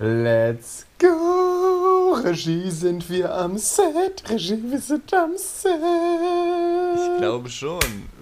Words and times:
Let's 0.00 0.86
go! 1.00 2.14
Regie 2.22 2.70
sind 2.70 3.10
wir 3.10 3.34
am 3.34 3.58
Set. 3.58 4.22
Regie, 4.30 4.62
wir 4.70 4.80
sind 4.80 5.12
am 5.12 5.36
Set. 5.36 5.72
Ich 6.94 7.18
glaube 7.18 7.50
schon. 7.50 7.80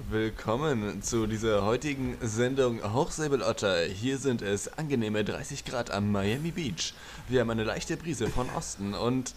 Willkommen 0.09 1.03
zu 1.03 1.27
dieser 1.27 1.67
heutigen 1.67 2.17
Sendung 2.23 2.81
Hochsäbelotter. 2.95 3.83
Hier 3.83 4.17
sind 4.17 4.41
es 4.41 4.79
angenehme 4.79 5.23
30 5.23 5.67
Grad 5.67 5.91
am 5.91 6.11
Miami 6.11 6.51
Beach. 6.51 6.95
Wir 7.29 7.43
haben 7.43 7.51
eine 7.51 7.65
leichte 7.65 7.99
Brise 7.99 8.29
von 8.29 8.49
Osten 8.57 8.95
und, 8.95 9.35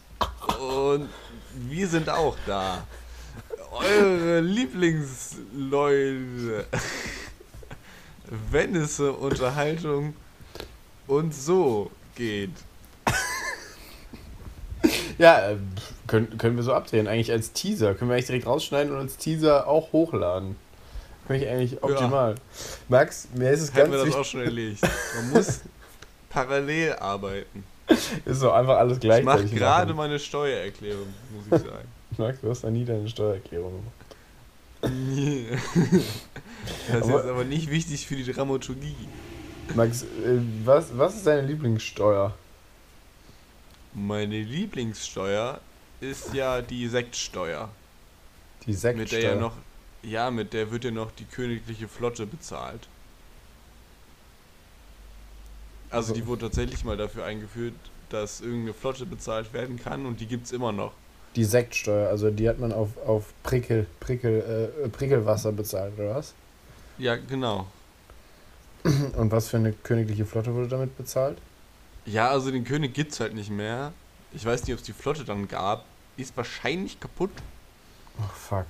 und 0.61 1.09
wir 1.67 1.89
sind 1.89 2.09
auch 2.09 2.37
da. 2.45 2.87
Eure 3.73 4.39
Lieblingsleute. 4.39 6.67
Wenn 8.49 8.77
es 8.77 8.95
so 8.95 9.11
Unterhaltung 9.11 10.13
und 11.05 11.35
so 11.35 11.91
geht. 12.19 12.51
Ja, 15.17 15.49
äh, 15.49 15.57
können, 16.07 16.37
können 16.37 16.55
wir 16.55 16.63
so 16.63 16.73
abdrehen. 16.73 17.07
Eigentlich 17.07 17.31
als 17.33 17.51
Teaser. 17.51 17.93
Können 17.95 18.09
wir 18.09 18.15
eigentlich 18.15 18.27
direkt 18.27 18.45
rausschneiden 18.47 18.93
und 18.93 18.99
als 18.99 19.17
Teaser 19.17 19.67
auch 19.67 19.91
hochladen. 19.91 20.55
Finde 21.27 21.43
ich 21.45 21.51
eigentlich 21.51 21.83
optimal. 21.83 22.35
Max, 22.87 23.27
mir 23.35 23.51
ist 23.51 23.59
es 23.61 23.73
Hätten 23.73 23.77
ganz 23.77 23.91
wir 23.91 23.97
das 23.97 24.05
wichtig. 24.07 24.21
auch 24.21 24.25
schon 24.25 24.41
erledigt. 24.41 24.81
Man 25.17 25.31
muss 25.31 25.59
parallel 26.29 26.93
arbeiten. 26.93 27.65
Ist 28.23 28.39
so 28.39 28.51
einfach 28.51 28.77
alles 28.77 28.99
Ich 29.01 29.23
mache 29.23 29.45
gerade 29.47 29.93
meine 29.93 30.17
Steuererklärung, 30.17 31.07
muss 31.49 31.59
ich 31.61 31.67
sagen. 31.67 31.87
Max, 32.17 32.39
du 32.41 32.49
hast 32.49 32.63
noch 32.63 32.71
nie 32.71 32.85
deine 32.85 33.09
Steuererklärung 33.09 33.73
gemacht. 34.81 34.93
Das 36.87 36.97
ist 36.97 37.03
Aber- 37.03 37.17
jetzt 37.17 37.27
aber 37.29 37.43
nicht 37.43 37.69
wichtig 37.69 38.07
für 38.07 38.15
die 38.15 38.31
Dramaturgie. 38.31 38.95
Max, 39.75 40.03
äh, 40.03 40.07
was, 40.65 40.97
was 40.97 41.15
ist 41.15 41.27
deine 41.27 41.45
Lieblingssteuer? 41.47 42.33
Meine 43.93 44.41
Lieblingssteuer 44.41 45.59
ist 46.01 46.33
ja 46.33 46.61
die 46.61 46.87
Sektsteuer. 46.87 47.69
Die 48.65 48.71
Mit 48.71 48.75
der 48.83 48.93
Sektsteuer. 48.95 49.21
ja 49.21 49.35
noch, 49.35 49.53
ja, 50.03 50.31
mit 50.31 50.53
der 50.53 50.71
wird 50.71 50.83
ja 50.85 50.91
noch 50.91 51.11
die 51.11 51.25
königliche 51.25 51.87
Flotte 51.87 52.25
bezahlt. 52.25 52.87
Also 55.89 56.11
Also- 56.11 56.13
die 56.13 56.27
wurde 56.27 56.41
tatsächlich 56.41 56.83
mal 56.83 56.97
dafür 56.97 57.25
eingeführt, 57.25 57.73
dass 58.09 58.41
irgendeine 58.41 58.73
Flotte 58.73 59.05
bezahlt 59.05 59.53
werden 59.53 59.77
kann 59.79 60.05
und 60.05 60.19
die 60.19 60.25
gibt's 60.25 60.51
immer 60.51 60.71
noch. 60.71 60.93
Die 61.35 61.43
Sektsteuer, 61.43 62.09
also 62.09 62.31
die 62.31 62.49
hat 62.49 62.57
man 62.59 62.71
auf, 62.73 62.97
auf 63.05 63.33
Prickel, 63.43 63.85
Prickel, 63.99 64.71
äh, 64.83 64.89
Prickelwasser 64.89 65.51
bezahlt, 65.51 65.93
oder 65.97 66.15
was? 66.15 66.33
Ja, 66.97 67.15
genau. 67.17 67.67
Und 69.17 69.31
was 69.31 69.49
für 69.49 69.57
eine 69.57 69.73
königliche 69.73 70.25
Flotte 70.25 70.53
wurde 70.53 70.67
damit 70.67 70.97
bezahlt? 70.97 71.37
Ja, 72.05 72.29
also 72.29 72.51
den 72.51 72.63
König 72.63 72.93
gibt's 72.93 73.19
halt 73.19 73.33
nicht 73.33 73.49
mehr. 73.51 73.93
Ich 74.33 74.45
weiß 74.45 74.63
nicht, 74.63 74.73
ob 74.73 74.79
es 74.79 74.85
die 74.85 74.93
Flotte 74.93 75.23
dann 75.25 75.47
gab. 75.47 75.85
Die 76.17 76.21
ist 76.23 76.35
wahrscheinlich 76.37 76.99
kaputt, 76.99 77.31
Oh 78.19 78.29
fuck. 78.33 78.65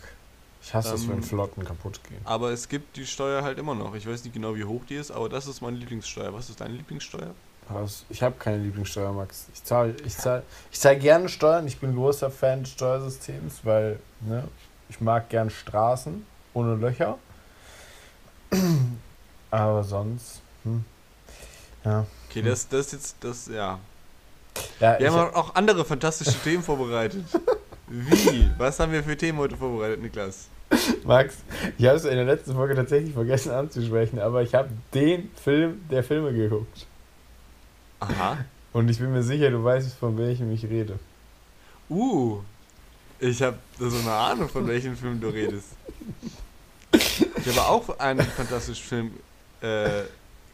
Ich 0.61 0.73
hasse 0.75 0.93
es, 0.93 1.07
wenn 1.07 1.15
Ähm, 1.17 1.23
Flotten 1.23 1.63
kaputt 1.65 1.99
gehen. 2.07 2.19
aber 2.25 2.51
es 2.51 2.69
gibt 2.69 2.97
die 2.97 3.05
Steuer 3.07 3.41
halt 3.43 3.57
immer 3.57 3.73
noch. 3.73 3.95
Ich 3.95 4.05
weiß 4.07 4.23
nicht 4.23 4.33
genau, 4.33 4.55
wie 4.55 4.63
hoch 4.65 4.81
die 4.87 4.95
ist, 4.95 5.09
aber 5.09 5.27
das 5.29 5.47
ist 5.47 5.61
meine 5.61 5.77
Lieblingssteuer. 5.77 6.33
Was 6.33 6.49
ist 6.49 6.61
deine 6.61 6.75
Lieblingssteuer? 6.75 7.33
Was? 7.69 8.03
Ich 8.09 8.21
habe 8.21 8.35
keine 8.37 8.57
Lieblingssteuer, 8.63 9.11
Max. 9.13 9.45
Ich 9.53 9.63
zahle 9.63 9.95
ich 10.05 10.15
zahl, 10.17 10.43
ich 10.71 10.79
zahl 10.79 10.97
gerne 10.99 11.29
Steuern. 11.29 11.65
Ich 11.65 11.79
bin 11.79 11.95
großer 11.95 12.29
Fan 12.29 12.61
des 12.63 12.73
Steuersystems, 12.73 13.61
weil 13.63 13.99
ne, 14.21 14.47
ich 14.89 14.99
mag 15.01 15.29
gern 15.29 15.49
Straßen 15.49 16.25
ohne 16.53 16.75
Löcher. 16.75 17.17
Aber 19.51 19.83
sonst. 19.83 20.41
Hm. 20.63 20.83
Ja. 21.83 22.05
Okay, 22.29 22.41
Hm. 22.41 22.45
das, 22.49 22.67
das 22.67 22.87
ist 22.87 22.91
jetzt, 22.93 23.15
das, 23.21 23.47
ja. 23.47 23.79
ja 24.79 24.99
Wir 24.99 25.11
haben 25.11 25.33
auch 25.33 25.55
andere 25.55 25.85
fantastische 25.85 26.37
Themen 26.43 26.63
vorbereitet. 26.63 27.25
Wie? 27.87 28.49
Was 28.57 28.79
haben 28.79 28.91
wir 28.91 29.03
für 29.03 29.17
Themen 29.17 29.39
heute 29.39 29.57
vorbereitet, 29.57 30.01
Niklas? 30.01 30.47
Max, 31.03 31.37
ich 31.79 31.85
habe 31.87 31.97
es 31.97 32.05
in 32.05 32.15
der 32.15 32.25
letzten 32.25 32.53
Folge 32.53 32.75
tatsächlich 32.75 33.13
vergessen 33.13 33.51
anzusprechen, 33.51 34.19
aber 34.19 34.43
ich 34.43 34.53
habe 34.53 34.69
den 34.93 35.31
Film 35.43 35.81
der 35.89 36.03
Filme 36.03 36.31
geguckt. 36.31 36.85
Aha. 37.99 38.37
Und 38.71 38.87
ich 38.89 38.99
bin 38.99 39.11
mir 39.11 39.23
sicher, 39.23 39.49
du 39.49 39.63
weißt, 39.63 39.95
von 39.95 40.15
welchem 40.19 40.51
ich 40.51 40.63
rede. 40.65 40.99
Uh. 41.89 42.41
Ich 43.19 43.41
habe 43.41 43.57
so 43.79 43.97
eine 43.97 44.11
Ahnung, 44.11 44.47
von 44.47 44.67
welchem 44.67 44.95
Film 44.95 45.19
du 45.19 45.27
redest. 45.29 45.69
Ich 46.91 47.47
habe 47.47 47.67
auch 47.67 47.99
einen 47.99 48.21
fantastischen 48.21 48.85
Film 48.85 49.11
äh, 49.61 50.03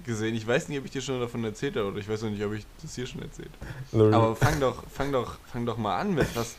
gesehen. 0.03 0.35
Ich 0.35 0.45
weiß 0.45 0.69
nicht, 0.69 0.79
ob 0.79 0.85
ich 0.85 0.91
dir 0.91 1.01
schon 1.01 1.19
davon 1.19 1.43
erzählt 1.43 1.75
habe 1.75 1.87
oder 1.87 1.97
ich 1.97 2.07
weiß 2.07 2.23
noch 2.23 2.29
nicht, 2.29 2.43
ob 2.43 2.53
ich 2.53 2.65
das 2.81 2.95
hier 2.95 3.07
schon 3.07 3.21
erzählt 3.21 3.49
habe. 3.93 4.15
Aber 4.15 4.35
fang 4.35 4.59
doch, 4.59 4.83
fang 4.89 5.11
doch, 5.11 5.37
fang 5.51 5.65
doch 5.65 5.77
mal 5.77 5.99
an 5.99 6.13
mit 6.13 6.27
was. 6.35 6.55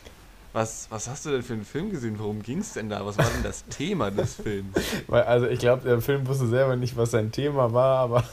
Was, 0.53 0.87
was 0.89 1.07
hast 1.07 1.25
du 1.25 1.29
denn 1.29 1.43
für 1.43 1.53
einen 1.53 1.65
Film 1.65 1.91
gesehen? 1.91 2.17
Worum 2.17 2.41
ging 2.41 2.59
es 2.59 2.73
denn 2.73 2.89
da? 2.89 3.05
Was 3.05 3.17
war 3.17 3.25
denn 3.25 3.43
das 3.43 3.65
Thema 3.65 4.09
des 4.09 4.35
Films? 4.35 4.75
Weil, 5.05 5.23
also 5.23 5.45
ich 5.45 5.59
glaube, 5.59 5.83
der 5.83 6.01
Film 6.01 6.25
wusste 6.25 6.47
selber 6.47 6.75
nicht, 6.75 6.97
was 6.97 7.11
sein 7.11 7.31
Thema 7.31 7.73
war, 7.73 7.99
aber 7.99 8.23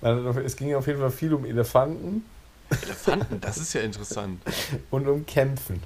es 0.44 0.56
ging 0.56 0.74
auf 0.74 0.86
jeden 0.86 1.00
Fall 1.00 1.10
viel 1.10 1.34
um 1.34 1.44
Elefanten 1.44 2.24
Elefanten, 2.70 3.40
das 3.40 3.56
ist 3.56 3.72
ja 3.72 3.80
interessant. 3.80 4.42
und 4.90 5.08
um 5.08 5.24
Kämpfen. 5.26 5.82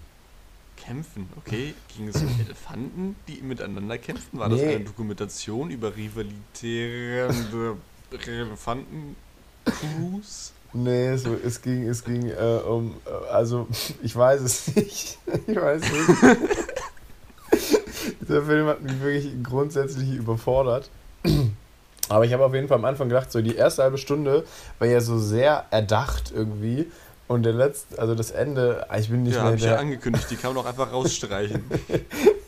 Kämpfen, 0.84 1.28
okay. 1.36 1.74
Ging 1.96 2.08
es 2.08 2.16
um 2.16 2.28
Elefanten, 2.44 3.16
die 3.28 3.40
miteinander 3.42 3.98
kämpfen? 3.98 4.38
War 4.38 4.48
das 4.48 4.60
Nee. 4.60 4.74
eine 4.76 4.84
Dokumentation 4.84 5.70
über 5.70 5.94
rivalitäre 5.96 7.28
Elefanten-Crews? 8.26 10.52
Nee, 10.74 11.08
es, 11.08 11.26
es 11.26 11.60
ging, 11.60 11.86
es 11.86 12.02
ging 12.02 12.30
äh, 12.30 12.60
um, 12.66 12.94
äh, 13.04 13.10
also 13.30 13.66
ich 14.02 14.16
weiß 14.16 14.40
es 14.40 14.74
nicht. 14.74 15.18
Ich 15.46 15.56
weiß 15.56 15.82
nicht. 15.82 16.08
Dieser 18.22 18.42
Film 18.42 18.66
hat 18.66 18.82
mich 18.82 19.00
wirklich 19.00 19.30
grundsätzlich 19.42 20.10
überfordert. 20.14 20.88
Aber 22.08 22.24
ich 22.24 22.32
habe 22.32 22.44
auf 22.44 22.54
jeden 22.54 22.68
Fall 22.68 22.78
am 22.78 22.84
Anfang 22.86 23.08
gedacht, 23.08 23.30
so 23.30 23.40
die 23.42 23.54
erste 23.54 23.82
halbe 23.82 23.98
Stunde 23.98 24.44
war 24.78 24.88
ja 24.88 25.00
so 25.00 25.18
sehr 25.18 25.66
erdacht 25.70 26.32
irgendwie. 26.34 26.90
Und 27.28 27.44
der 27.44 27.52
letzte, 27.54 27.98
also 27.98 28.14
das 28.14 28.30
Ende, 28.30 28.86
ich 28.98 29.08
bin 29.08 29.22
nicht 29.22 29.34
Ja, 29.34 29.42
mehr 29.42 29.46
habe 29.46 29.56
ich 29.56 29.64
ja 29.64 29.76
angekündigt, 29.76 30.26
die 30.30 30.36
kann 30.36 30.52
man 30.54 30.64
auch 30.64 30.68
einfach 30.68 30.92
rausstreichen. 30.92 31.64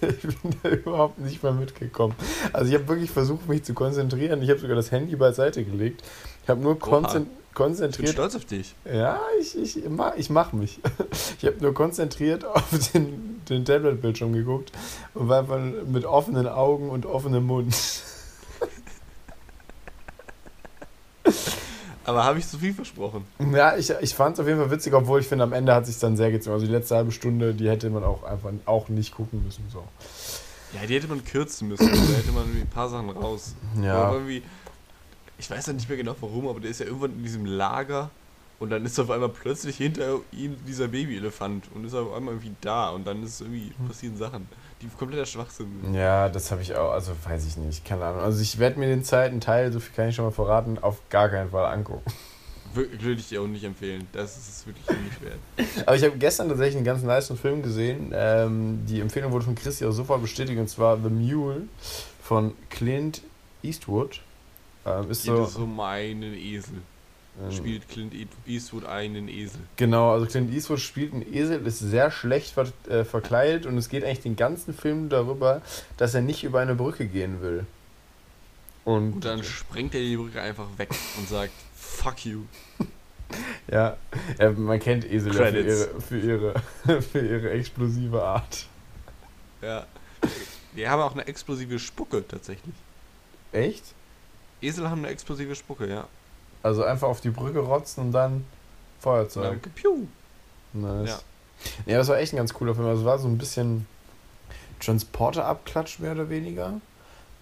ich 0.01 0.21
bin 0.21 0.55
da 0.63 0.69
überhaupt 0.69 1.19
nicht 1.19 1.43
mehr 1.43 1.53
mitgekommen. 1.53 2.15
Also 2.53 2.69
ich 2.71 2.75
habe 2.75 2.87
wirklich 2.89 3.11
versucht, 3.11 3.49
mich 3.49 3.63
zu 3.65 3.73
konzentrieren. 3.73 4.43
Ich 4.43 4.51
habe 4.51 4.61
sogar 4.61 4.77
das 4.77 4.91
Handy 4.91 5.17
beiseite 5.17 5.65
gelegt. 5.65 6.03
Ich 6.43 6.49
habe 6.51 6.61
nur 6.61 6.79
konzen 6.79 7.23
Ich 7.23 7.29
bin 7.29 7.37
konzentriert. 7.55 8.11
stolz 8.11 8.35
auf 8.35 8.45
dich. 8.45 8.75
Ja, 8.85 9.21
ich, 9.41 9.57
ich, 9.57 9.79
ich 9.85 10.31
mach 10.31 10.53
mich. 10.53 10.81
Ich 11.39 11.47
habe 11.47 11.57
nur 11.61 11.73
konzentriert 11.73 12.45
auf 12.45 12.65
den, 12.93 13.41
den 13.49 13.65
Tablet-Bildschirm 13.65 14.33
geguckt 14.33 14.73
und 15.15 15.29
war 15.29 15.41
einfach 15.41 15.61
mit 15.87 16.05
offenen 16.05 16.47
Augen 16.49 16.91
und 16.91 17.07
offenem 17.07 17.45
Mund. 17.47 17.75
Aber 22.05 22.25
habe 22.25 22.39
ich 22.39 22.47
zu 22.47 22.59
viel 22.59 22.75
versprochen? 22.75 23.25
Ja, 23.53 23.77
ich, 23.77 23.91
ich 23.91 24.15
fand 24.15 24.35
es 24.35 24.41
auf 24.41 24.47
jeden 24.47 24.59
Fall 24.59 24.71
witzig, 24.71 24.93
obwohl 24.93 25.21
ich 25.21 25.27
finde, 25.27 25.45
am 25.45 25.53
Ende 25.53 25.75
hat 25.75 25.87
sich 25.87 25.99
dann 25.99 26.17
sehr 26.17 26.31
gezogen. 26.31 26.55
Also 26.55 26.67
die 26.67 26.73
letzte 26.73 26.97
halbe 26.97 27.13
Stunde, 27.13 27.55
die 27.55 27.69
hätte 27.69 27.89
man 27.91 28.05
auch 28.05 28.25
einfach 28.25 28.51
auch 28.67 28.89
nicht 28.89 29.15
gucken 29.15 29.43
müssen. 29.43 29.65
So. 29.73 29.85
Ja, 30.75 30.87
die 30.87 30.95
hätte 30.95 31.09
man 31.09 31.25
kürzen 31.25 31.69
müssen. 31.69 31.89
Da 31.89 32.17
hätte 32.17 32.33
man 32.33 32.45
ein 32.45 32.69
paar 32.73 32.89
Sachen 32.89 33.11
raus. 33.11 33.55
Ja. 33.81 33.95
Aber 33.95 34.15
irgendwie, 34.15 34.43
ich 35.39 35.51
weiß 35.51 35.67
ja 35.67 35.73
nicht 35.73 35.89
mehr 35.89 35.97
genau 35.97 36.15
warum, 36.21 36.49
aber 36.49 36.61
der 36.61 36.71
ist 36.71 36.81
ja 36.81 36.87
irgendwann 36.87 37.13
in 37.13 37.23
diesem 37.23 37.47
Lager 37.47 38.11
und 38.59 38.71
dann 38.71 38.85
ist 38.85 38.99
auf 38.99 39.11
einmal 39.11 39.31
plötzlich 39.31 39.77
hinter 39.77 40.21
ihm 40.33 40.57
dieser 40.67 40.89
Babyelefant 40.89 41.69
und 41.75 41.85
ist 41.85 41.95
auf 41.95 42.13
einmal 42.13 42.35
irgendwie 42.35 42.55
da 42.61 42.91
und 42.91 43.07
dann 43.07 43.23
ist 43.23 43.41
irgendwie 43.41 43.73
passieren 43.87 44.17
Sachen, 44.17 44.47
kompletter 44.99 45.27
Schwachsinn 45.27 45.69
sind. 45.83 45.95
Ja, 45.95 46.29
das 46.29 46.51
habe 46.51 46.63
ich 46.63 46.75
auch, 46.75 46.93
also 46.93 47.13
weiß 47.25 47.47
ich 47.47 47.57
nicht, 47.57 47.85
keine 47.85 48.05
Ahnung. 48.05 48.21
Also 48.21 48.41
ich 48.43 48.59
werde 48.59 48.79
mir 48.79 48.87
den 48.87 49.05
zweiten 49.05 49.41
Teil, 49.41 49.73
so 49.73 49.81
viel 49.81 49.95
kann 49.95 50.09
ich 50.09 50.15
schon 50.15 50.25
mal 50.25 50.31
verraten, 50.31 50.79
auf 50.79 51.01
gar 51.11 51.29
keinen 51.29 51.51
Fall 51.51 51.67
angucken. 51.67 52.03
Würde 52.75 53.13
ich 53.13 53.29
dir 53.29 53.41
auch 53.41 53.47
nicht 53.47 53.63
empfehlen. 53.63 54.09
Das 54.13 54.37
ist 54.37 54.49
es 54.49 54.67
wirklich 54.67 54.85
nicht 54.89 55.23
wert. 55.23 55.39
Aber 55.87 55.95
ich 55.95 56.03
habe 56.03 56.17
gestern 56.19 56.49
tatsächlich 56.49 56.77
einen 56.77 56.85
ganz 56.85 57.03
nice 57.05 57.33
Film 57.41 57.63
gesehen. 57.63 58.11
Ähm, 58.13 58.85
die 58.87 59.01
Empfehlung 59.01 59.31
wurde 59.31 59.45
von 59.45 59.55
Christi 59.55 59.87
auch 59.87 59.93
sofort 59.93 60.21
bestätigt, 60.21 60.59
und 60.59 60.69
zwar 60.69 60.99
The 61.01 61.09
Mule 61.09 61.69
von 62.21 62.55
Clint 62.71 63.23
Eastwood. 63.63 64.21
Ähm, 64.85 65.09
ist 65.09 65.23
Geht 65.23 65.37
so, 65.37 65.45
es 65.45 65.57
um 65.57 65.79
einen 65.79 66.35
Esel. 66.35 66.83
Ähm, 67.43 67.51
Spielt 67.51 67.89
Clint 67.89 68.15
Eastwood 68.47 68.85
einen 68.85 69.29
Esel. 69.29 69.61
Genau, 69.77 70.13
also 70.13 70.27
Clint 70.27 70.53
Eastwood 70.53 70.79
spielt 70.79 71.13
einen 71.13 71.35
Esel, 71.35 71.67
ist 71.67 71.81
sehr 71.81 72.11
schlecht 72.11 72.53
ver 72.53 72.69
äh, 72.89 73.05
verkleidet 73.05 73.67
und 73.67 73.77
es 73.77 73.89
geht 73.89 74.05
eigentlich 74.05 74.21
den 74.21 74.37
ganzen 74.37 74.73
Film 74.73 75.09
darüber, 75.09 75.61
dass 75.97 76.15
er 76.15 76.21
nicht 76.21 76.45
über 76.45 76.61
eine 76.61 76.75
Brücke 76.77 77.07
gehen 77.07 77.41
will. 77.43 77.67
Und, 78.85 79.15
Und 79.15 79.25
dann 79.25 79.43
sprengt 79.43 79.95
er 79.95 80.01
die 80.01 80.17
Brücke 80.17 80.41
einfach 80.41 80.67
weg 80.77 80.91
und 81.19 81.29
sagt, 81.29 81.53
fuck 81.75 82.25
you. 82.25 82.43
ja, 83.71 83.97
ja, 84.39 84.51
man 84.53 84.79
kennt 84.79 85.05
Esel 85.05 85.35
ja 85.35 85.47
für 85.47 85.59
ihre, 85.59 86.01
für, 86.01 86.19
ihre, 86.19 87.03
für 87.03 87.21
ihre 87.21 87.51
explosive 87.51 88.23
Art. 88.23 88.67
Ja. 89.61 89.87
Die 90.77 90.89
haben 90.89 91.01
auch 91.01 91.13
eine 91.13 91.27
explosive 91.27 91.79
Spucke 91.79 92.27
tatsächlich. 92.27 92.75
Echt? 93.53 93.85
Esel 94.61 94.89
haben 94.89 95.01
eine 95.01 95.09
explosive 95.09 95.55
Spucke, 95.55 95.89
ja. 95.89 96.07
Also 96.65 96.83
einfach 96.83 97.09
auf 97.09 97.21
die 97.21 97.29
Brücke 97.29 97.59
rotzen 97.59 98.05
und 98.05 98.13
dann 98.13 98.47
Feuerzeug. 98.99 99.45
Danke, 99.45 99.69
piu. 99.69 100.07
Nice. 100.73 101.11
Ja. 101.11 101.93
Ja. 101.93 101.99
das 101.99 102.09
war 102.09 102.17
echt 102.17 102.33
ein 102.33 102.39
ganz 102.39 102.55
cooler 102.55 102.75
Film. 102.75 102.87
Also 102.87 103.03
es 103.03 103.07
war 103.07 103.19
so 103.19 103.29
ein 103.29 103.37
bisschen 103.37 103.87
Transporter-Abklatsch, 104.81 105.99
mehr 105.99 106.13
oder 106.13 106.31
weniger. 106.31 106.81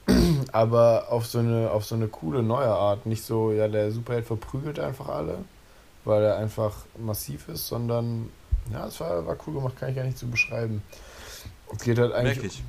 Aber 0.53 1.07
auf 1.11 1.25
so, 1.27 1.39
eine, 1.39 1.71
auf 1.71 1.85
so 1.85 1.95
eine 1.95 2.09
coole 2.09 2.43
neue 2.43 2.67
Art. 2.67 3.07
Nicht 3.07 3.23
so, 3.23 3.53
ja, 3.53 3.69
der 3.69 3.93
Superheld 3.93 4.27
verprügelt 4.27 4.81
einfach 4.81 5.09
alle, 5.09 5.39
weil 6.05 6.25
er 6.25 6.39
einfach 6.39 6.79
massiv 6.99 7.47
ist, 7.47 7.69
sondern, 7.69 8.29
ja, 8.73 8.89
es 8.89 8.99
war, 8.99 9.25
war 9.25 9.37
cool 9.47 9.55
gemacht, 9.55 9.77
kann 9.79 9.91
ich 9.91 9.95
gar 9.97 10.05
nicht 10.05 10.19
so 10.19 10.27
beschreiben. 10.27 10.83
Es 11.73 11.85
geht 11.85 12.01
halt 12.01 12.13
eigentlich. 12.13 12.39
Wirklich. 12.39 12.65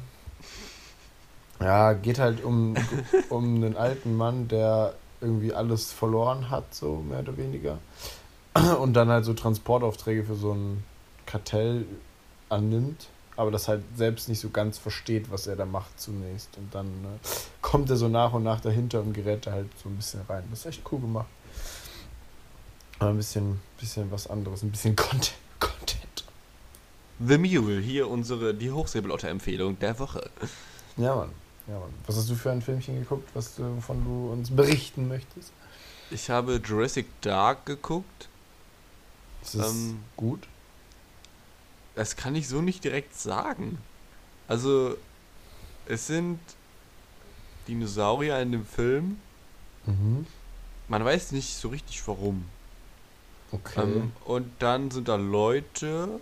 Ja, 1.60 1.94
geht 1.94 2.20
halt 2.20 2.44
um, 2.44 2.76
um 3.30 3.56
einen 3.56 3.76
alten 3.76 4.16
Mann, 4.16 4.48
der 4.48 4.94
irgendwie 5.24 5.54
alles 5.54 5.92
verloren 5.92 6.50
hat, 6.50 6.76
so 6.76 6.98
mehr 6.98 7.20
oder 7.20 7.38
weniger. 7.38 7.80
Und 8.80 8.94
dann 8.94 9.10
halt 9.10 9.26
so 9.26 9.34
Transportaufträge 9.34 10.24
für 10.24 10.36
so 10.36 10.54
ein 10.54 10.84
Kartell 11.26 11.86
annimmt, 12.50 13.08
aber 13.36 13.50
das 13.50 13.68
halt 13.68 13.84
selbst 13.96 14.30
nicht 14.30 14.40
so 14.40 14.50
ganz 14.50 14.78
versteht, 14.78 15.32
was 15.32 15.48
er 15.48 15.56
da 15.56 15.66
macht 15.66 16.00
zunächst. 16.00 16.56
Und 16.58 16.74
dann 16.76 16.86
ne, 17.02 17.20
kommt 17.62 17.90
er 17.90 17.96
so 17.96 18.08
nach 18.08 18.34
und 18.34 18.44
nach 18.44 18.60
dahinter 18.60 19.02
und 19.02 19.14
gerät 19.14 19.48
da 19.48 19.52
halt 19.54 19.70
so 19.82 19.90
ein 19.90 19.96
bisschen 19.96 20.22
rein. 20.30 20.44
Das 20.52 20.60
ist 20.60 20.66
echt 20.68 20.82
cool 20.92 21.00
gemacht. 21.00 21.28
Aber 23.00 23.10
ein 23.10 23.18
bisschen, 23.18 23.60
bisschen 23.80 24.12
was 24.12 24.28
anderes, 24.28 24.62
ein 24.62 24.72
bisschen 24.72 24.96
Content. 24.96 25.34
Content. 25.60 26.24
The 27.20 27.38
Mule, 27.38 27.80
hier 27.80 28.10
unsere, 28.10 28.54
die 28.54 28.72
Hochsäbelotter-Empfehlung 28.72 29.80
der 29.80 29.98
Woche. 29.98 30.30
Ja, 30.98 31.16
Mann. 31.16 31.30
Ja, 31.68 31.80
Mann. 31.80 31.94
Was 32.08 32.18
hast 32.18 32.30
du 32.30 32.36
für 32.36 32.52
ein 32.52 32.62
Filmchen 32.62 33.00
geguckt, 33.00 33.30
was 33.34 33.56
du, 33.56 33.64
wovon 33.78 34.04
du 34.04 34.32
uns 34.32 34.50
berichten 34.50 35.08
möchtest? 35.08 35.52
Ich 36.12 36.30
habe 36.30 36.62
Jurassic 36.64 37.06
Dark 37.22 37.66
geguckt. 37.66 38.28
Ist 39.42 39.56
das 39.56 39.72
Ähm, 39.72 40.00
gut? 40.18 40.48
Das 41.96 42.16
kann 42.16 42.36
ich 42.36 42.48
so 42.48 42.62
nicht 42.62 42.84
direkt 42.84 43.16
sagen. 43.16 43.78
Also, 44.48 44.98
es 45.86 46.08
sind 46.08 46.40
Dinosaurier 47.68 48.40
in 48.42 48.52
dem 48.52 48.66
Film. 48.66 49.18
Mhm. 49.86 50.26
Man 50.88 51.06
weiß 51.06 51.32
nicht 51.32 51.56
so 51.56 51.70
richtig 51.70 52.06
warum. 52.08 52.46
Okay. 53.52 53.82
Ähm, 53.84 54.12
und 54.26 54.52
dann 54.60 54.92
sind 54.92 55.08
da 55.08 55.16
Leute 55.16 56.20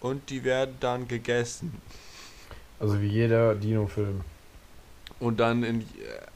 und 0.00 0.28
die 0.30 0.42
werden 0.44 0.76
dann 0.80 1.06
gegessen. 1.06 1.80
also 2.80 3.00
wie 3.00 3.06
jeder 3.08 3.54
Dino-Film. 3.54 4.22
Und 5.18 5.40
dann 5.40 5.62
in, 5.62 5.80
äh, 5.80 5.84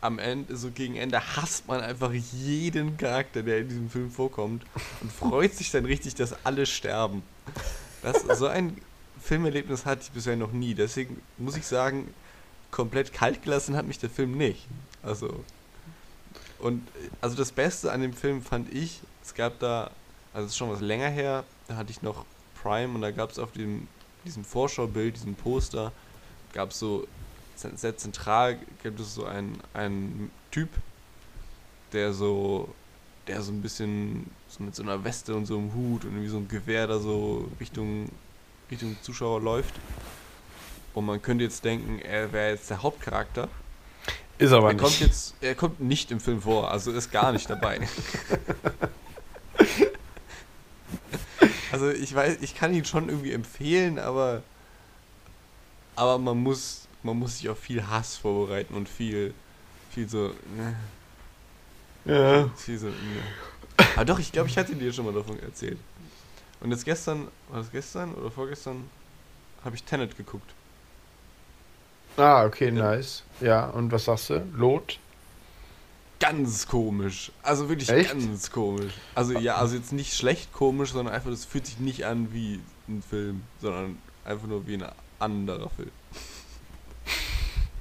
am 0.00 0.18
Ende, 0.18 0.56
so 0.56 0.70
gegen 0.70 0.96
Ende, 0.96 1.36
hasst 1.36 1.68
man 1.68 1.80
einfach 1.80 2.12
jeden 2.12 2.96
Charakter, 2.96 3.42
der 3.42 3.58
in 3.58 3.68
diesem 3.68 3.90
Film 3.90 4.10
vorkommt 4.10 4.64
und 5.02 5.12
freut 5.12 5.54
sich 5.54 5.70
dann 5.70 5.84
richtig, 5.84 6.14
dass 6.14 6.34
alle 6.44 6.64
sterben. 6.64 7.22
Das, 8.02 8.22
so 8.38 8.46
ein 8.46 8.78
Filmerlebnis 9.22 9.84
hatte 9.84 10.02
ich 10.04 10.10
bisher 10.10 10.36
noch 10.36 10.52
nie. 10.52 10.74
Deswegen 10.74 11.20
muss 11.36 11.56
ich 11.56 11.66
sagen, 11.66 12.14
komplett 12.70 13.12
kalt 13.12 13.42
gelassen 13.42 13.76
hat 13.76 13.86
mich 13.86 13.98
der 13.98 14.08
Film 14.08 14.38
nicht. 14.38 14.66
Also. 15.02 15.44
Und 16.58 16.88
äh, 16.88 17.10
also 17.20 17.36
das 17.36 17.52
Beste 17.52 17.92
an 17.92 18.00
dem 18.00 18.14
Film 18.14 18.42
fand 18.42 18.72
ich, 18.72 19.00
es 19.22 19.34
gab 19.34 19.58
da, 19.58 19.90
also 20.32 20.46
es 20.46 20.52
ist 20.52 20.58
schon 20.58 20.70
was 20.70 20.80
länger 20.80 21.08
her, 21.08 21.44
da 21.68 21.76
hatte 21.76 21.90
ich 21.90 22.00
noch 22.00 22.24
Prime 22.62 22.94
und 22.94 23.02
da 23.02 23.10
gab 23.10 23.30
es 23.30 23.38
auf 23.38 23.52
dem, 23.52 23.88
diesem 24.24 24.44
Vorschaubild, 24.44 25.16
diesem 25.16 25.34
Poster, 25.34 25.92
gab 26.52 26.70
es 26.70 26.78
so 26.78 27.06
sehr 27.60 27.96
zentral 27.96 28.58
gibt 28.82 29.00
es 29.00 29.14
so 29.14 29.24
einen, 29.24 29.60
einen 29.74 30.30
Typ, 30.50 30.68
der 31.92 32.12
so, 32.12 32.72
der 33.26 33.42
so 33.42 33.52
ein 33.52 33.62
bisschen 33.62 34.30
so 34.48 34.62
mit 34.64 34.74
so 34.74 34.82
einer 34.82 35.04
Weste 35.04 35.34
und 35.34 35.46
so 35.46 35.58
einem 35.58 35.72
Hut 35.74 36.04
und 36.04 36.12
irgendwie 36.12 36.28
so 36.28 36.38
ein 36.38 36.48
Gewehr 36.48 36.86
da 36.86 36.98
so 36.98 37.48
Richtung, 37.60 38.08
Richtung 38.70 38.96
Zuschauer 39.02 39.40
läuft. 39.40 39.74
Und 40.94 41.06
man 41.06 41.22
könnte 41.22 41.44
jetzt 41.44 41.64
denken, 41.64 42.00
er 42.00 42.32
wäre 42.32 42.50
jetzt 42.50 42.68
der 42.70 42.82
Hauptcharakter. 42.82 43.48
Ist 44.38 44.52
aber 44.52 44.70
er 44.70 44.76
kommt 44.76 45.00
jetzt, 45.00 45.34
er 45.40 45.54
kommt 45.54 45.80
nicht 45.80 46.10
im 46.10 46.18
Film 46.18 46.40
vor, 46.42 46.70
also 46.70 46.90
ist 46.92 47.12
gar 47.12 47.30
nicht 47.30 47.48
dabei. 47.50 47.80
also 51.72 51.90
ich 51.90 52.14
weiß, 52.14 52.38
ich 52.40 52.54
kann 52.54 52.72
ihn 52.72 52.86
schon 52.86 53.10
irgendwie 53.10 53.32
empfehlen, 53.32 53.98
aber 53.98 54.42
aber 55.94 56.16
man 56.16 56.38
muss 56.38 56.79
man 57.02 57.18
muss 57.18 57.38
sich 57.38 57.48
auf 57.48 57.58
viel 57.58 57.86
Hass 57.86 58.16
vorbereiten 58.16 58.74
und 58.74 58.88
viel 58.88 59.34
viel 59.90 60.08
so 60.08 60.32
ne, 60.56 60.76
Ja. 62.04 62.48
viel 62.56 62.78
so 62.78 62.86
ne. 62.86 62.94
Aber 63.96 64.04
doch, 64.04 64.18
ich 64.18 64.30
glaube, 64.32 64.48
ich 64.48 64.56
hatte 64.56 64.74
dir 64.74 64.92
schon 64.92 65.04
mal 65.04 65.14
davon 65.14 65.40
erzählt. 65.40 65.78
Und 66.60 66.70
jetzt 66.70 66.84
gestern, 66.84 67.28
war 67.48 67.60
das 67.60 67.70
gestern 67.70 68.14
oder 68.14 68.30
vorgestern, 68.30 68.88
habe 69.64 69.74
ich 69.74 69.82
Tenet 69.82 70.16
geguckt. 70.16 70.50
Ah, 72.16 72.44
okay, 72.44 72.70
nice. 72.70 73.22
Ja, 73.40 73.66
und 73.70 73.90
was 73.90 74.04
sagst 74.04 74.30
du? 74.30 74.44
Lot? 74.54 74.98
ganz 76.20 76.68
komisch. 76.68 77.32
Also 77.42 77.68
wirklich 77.68 77.88
Echt? 77.88 78.10
ganz 78.10 78.52
komisch. 78.52 78.92
Also 79.14 79.32
ja, 79.38 79.56
also 79.56 79.74
jetzt 79.74 79.92
nicht 79.92 80.14
schlecht 80.14 80.52
komisch, 80.52 80.92
sondern 80.92 81.14
einfach, 81.14 81.30
das 81.30 81.44
fühlt 81.44 81.66
sich 81.66 81.80
nicht 81.80 82.04
an 82.04 82.32
wie 82.32 82.60
ein 82.88 83.02
Film, 83.02 83.42
sondern 83.60 83.98
einfach 84.24 84.46
nur 84.46 84.66
wie 84.66 84.74
ein 84.74 84.84
anderer 85.18 85.70
Film. 85.70 85.90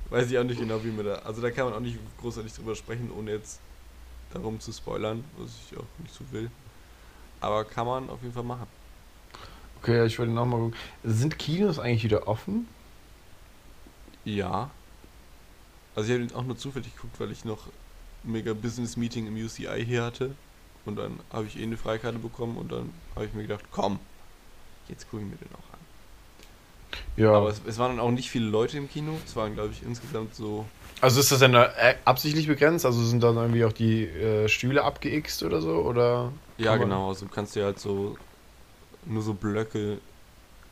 Weiß 0.09 0.29
ich 0.31 0.37
auch 0.37 0.43
nicht 0.43 0.59
genau, 0.59 0.83
wie 0.83 0.91
man 0.91 1.05
da. 1.05 1.15
Also 1.19 1.41
da 1.41 1.51
kann 1.51 1.65
man 1.65 1.73
auch 1.73 1.79
nicht 1.79 1.97
großartig 2.19 2.53
drüber 2.53 2.75
sprechen, 2.75 3.11
ohne 3.15 3.31
jetzt 3.31 3.59
darum 4.33 4.59
zu 4.59 4.71
spoilern, 4.71 5.23
was 5.37 5.51
ich 5.69 5.77
auch 5.77 5.85
nicht 5.99 6.13
so 6.13 6.23
will. 6.31 6.49
Aber 7.41 7.63
kann 7.63 7.85
man 7.85 8.09
auf 8.09 8.21
jeden 8.21 8.33
Fall 8.33 8.43
machen. 8.43 8.67
Okay, 9.81 10.05
ich 10.05 10.17
wollte 10.19 10.31
noch 10.31 10.45
mal 10.45 10.57
gucken. 10.57 10.75
Sind 11.03 11.39
Kinos 11.39 11.79
eigentlich 11.79 12.03
wieder 12.03 12.27
offen? 12.27 12.67
Ja. 14.25 14.71
Also 15.95 16.09
ich 16.09 16.15
habe 16.15 16.29
ihn 16.29 16.35
auch 16.35 16.43
nur 16.43 16.57
zufällig 16.57 16.93
geguckt, 16.95 17.19
weil 17.19 17.31
ich 17.31 17.45
noch 17.45 17.67
ein 18.23 18.31
mega 18.31 18.53
Business 18.53 18.97
Meeting 18.97 19.27
im 19.27 19.35
UCI 19.35 19.85
hier 19.85 20.03
hatte. 20.03 20.35
Und 20.85 20.97
dann 20.97 21.19
habe 21.31 21.45
ich 21.45 21.57
eh 21.57 21.63
eine 21.63 21.77
Freikarte 21.77 22.19
bekommen 22.19 22.57
und 22.57 22.71
dann 22.71 22.91
habe 23.15 23.25
ich 23.25 23.33
mir 23.33 23.43
gedacht, 23.43 23.65
komm, 23.71 23.99
jetzt 24.87 25.09
gucke 25.09 25.23
ich 25.23 25.29
mir 25.29 25.37
den 25.37 25.53
auch. 25.55 25.68
Ja. 27.17 27.33
Aber 27.33 27.49
es, 27.49 27.61
es 27.67 27.77
waren 27.77 27.97
dann 27.97 28.05
auch 28.05 28.11
nicht 28.11 28.29
viele 28.29 28.47
Leute 28.47 28.77
im 28.77 28.89
Kino. 28.89 29.11
Es 29.25 29.35
waren, 29.35 29.53
glaube 29.53 29.71
ich, 29.73 29.83
insgesamt 29.83 30.35
so. 30.35 30.65
also 31.01 31.19
ist 31.19 31.31
das 31.31 31.39
denn 31.39 31.53
äh, 31.53 31.67
absichtlich 32.05 32.47
begrenzt? 32.47 32.85
Also 32.85 33.03
sind 33.03 33.21
dann 33.21 33.35
irgendwie 33.35 33.65
auch 33.65 33.73
die 33.73 34.05
äh, 34.05 34.47
Stühle 34.47 34.83
abgeixt 34.83 35.43
oder 35.43 35.61
so? 35.61 35.75
Oder? 35.75 36.31
Ja, 36.57 36.77
genau. 36.77 37.09
Also 37.09 37.25
du 37.25 37.31
kannst 37.31 37.55
dir 37.55 37.65
halt 37.65 37.79
so 37.79 38.17
nur 39.05 39.21
so 39.21 39.33
Blöcke 39.33 39.99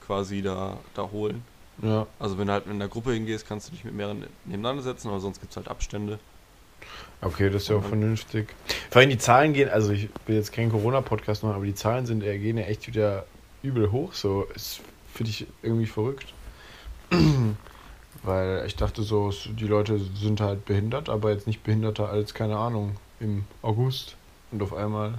quasi 0.06 0.42
da, 0.42 0.78
da 0.94 1.10
holen. 1.12 1.44
Ja. 1.82 2.08
Also 2.20 2.38
wenn 2.38 2.48
du 2.48 2.54
halt 2.54 2.66
in 2.66 2.74
einer 2.74 2.88
Gruppe 2.88 3.14
hingehst, 3.14 3.48
kannst 3.48 3.68
du 3.68 3.72
dich 3.74 3.84
mit 3.84 3.94
mehreren 3.94 4.26
nebeneinander 4.46 4.84
setzen, 4.84 5.10
aber 5.10 5.20
sonst 5.20 5.40
gibt 5.40 5.52
es 5.52 5.58
halt 5.58 5.68
Abstände. 5.68 6.20
Okay, 7.22 7.50
das 7.50 7.64
ist 7.64 7.70
ja 7.70 7.78
auch 7.78 7.84
vernünftig. 7.84 8.48
Vor 8.90 9.02
allem 9.02 9.10
die 9.10 9.18
Zahlen 9.18 9.54
gehen, 9.54 9.70
also 9.70 9.92
ich 9.92 10.10
will 10.28 10.36
jetzt 10.36 10.54
keinen 10.54 10.72
Corona-Podcast 10.72 11.44
machen, 11.44 11.56
aber 11.56 11.66
die 11.66 11.76
Zahlen 11.76 12.06
sind, 12.06 12.24
äh, 12.24 12.38
gehen 12.38 12.58
ja 12.58 12.66
echt 12.66 12.88
wieder 12.88 13.26
übel 13.64 13.92
hoch. 13.92 14.14
So, 14.14 14.48
ist 14.56 14.82
finde 15.18 15.32
ich 15.32 15.48
irgendwie 15.64 15.86
verrückt. 15.88 16.34
Weil 18.24 18.64
ich 18.66 18.76
dachte 18.76 19.04
so, 19.04 19.32
die 19.46 19.68
Leute 19.68 20.00
sind 20.20 20.42
halt 20.42 20.66
behindert, 20.66 21.08
aber 21.10 21.32
jetzt 21.32 21.48
nicht 21.48 21.64
behinderter 21.64 22.10
als, 22.10 22.34
keine 22.34 22.58
Ahnung, 22.58 22.96
im 23.20 23.46
August. 23.62 24.16
Und 24.52 24.62
auf 24.64 24.74
einmal 24.74 25.16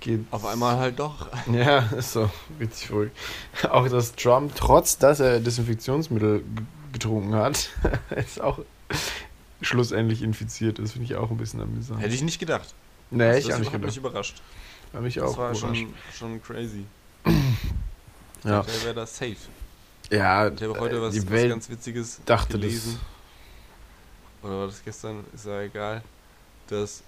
geht. 0.00 0.20
Auf 0.30 0.44
einmal 0.46 0.76
halt 0.78 0.98
doch. 0.98 1.28
Ja, 1.52 1.78
ist 1.96 2.12
so 2.12 2.30
richtig 2.60 2.86
verrückt. 2.86 3.16
Auch 3.70 3.88
dass 3.88 4.14
Trump, 4.14 4.52
trotz 4.54 4.98
dass 4.98 5.20
er 5.20 5.40
Desinfektionsmittel 5.40 6.44
getrunken 6.92 7.34
hat, 7.34 7.70
ist 8.16 8.40
auch 8.40 8.60
schlussendlich 9.62 10.22
infiziert 10.22 10.78
ist, 10.78 10.92
finde 10.92 11.06
ich 11.06 11.16
auch 11.16 11.30
ein 11.30 11.36
bisschen 11.38 11.60
amüsant. 11.60 12.00
Hätte 12.00 12.14
ich 12.14 12.22
nicht 12.22 12.38
gedacht. 12.38 12.72
Nee, 13.10 13.18
Das- 13.28 13.38
ich 13.38 13.46
das 13.46 13.54
auch 13.54 13.58
nicht 13.60 13.72
hat 13.72 13.80
mich 13.80 13.94
gedacht. 13.94 13.96
überrascht. 13.96 14.42
Hat 14.92 15.02
mich 15.02 15.14
Das 15.14 15.24
auch 15.24 15.38
war 15.38 15.50
überrascht. 15.52 15.76
schon, 15.76 15.94
schon 16.16 16.42
crazy. 16.42 16.84
Ja, 18.44 18.62
Der 18.62 18.82
wäre 18.84 18.94
da 18.94 19.06
safe. 19.06 19.36
ja 20.10 20.48
Ich 20.48 20.62
habe 20.62 20.78
heute 20.78 20.96
äh, 20.96 21.00
was, 21.00 21.14
die 21.14 21.22
was 21.22 21.30
Welt 21.30 21.50
ganz 21.50 21.68
Witziges 21.70 22.20
dachte 22.26 22.58
gelesen. 22.58 23.00
Oder 24.42 24.60
war 24.60 24.66
das 24.66 24.84
gestern? 24.84 25.24
Ist 25.34 25.46
ja 25.46 25.62
egal. 25.62 26.02
Dass 26.68 27.02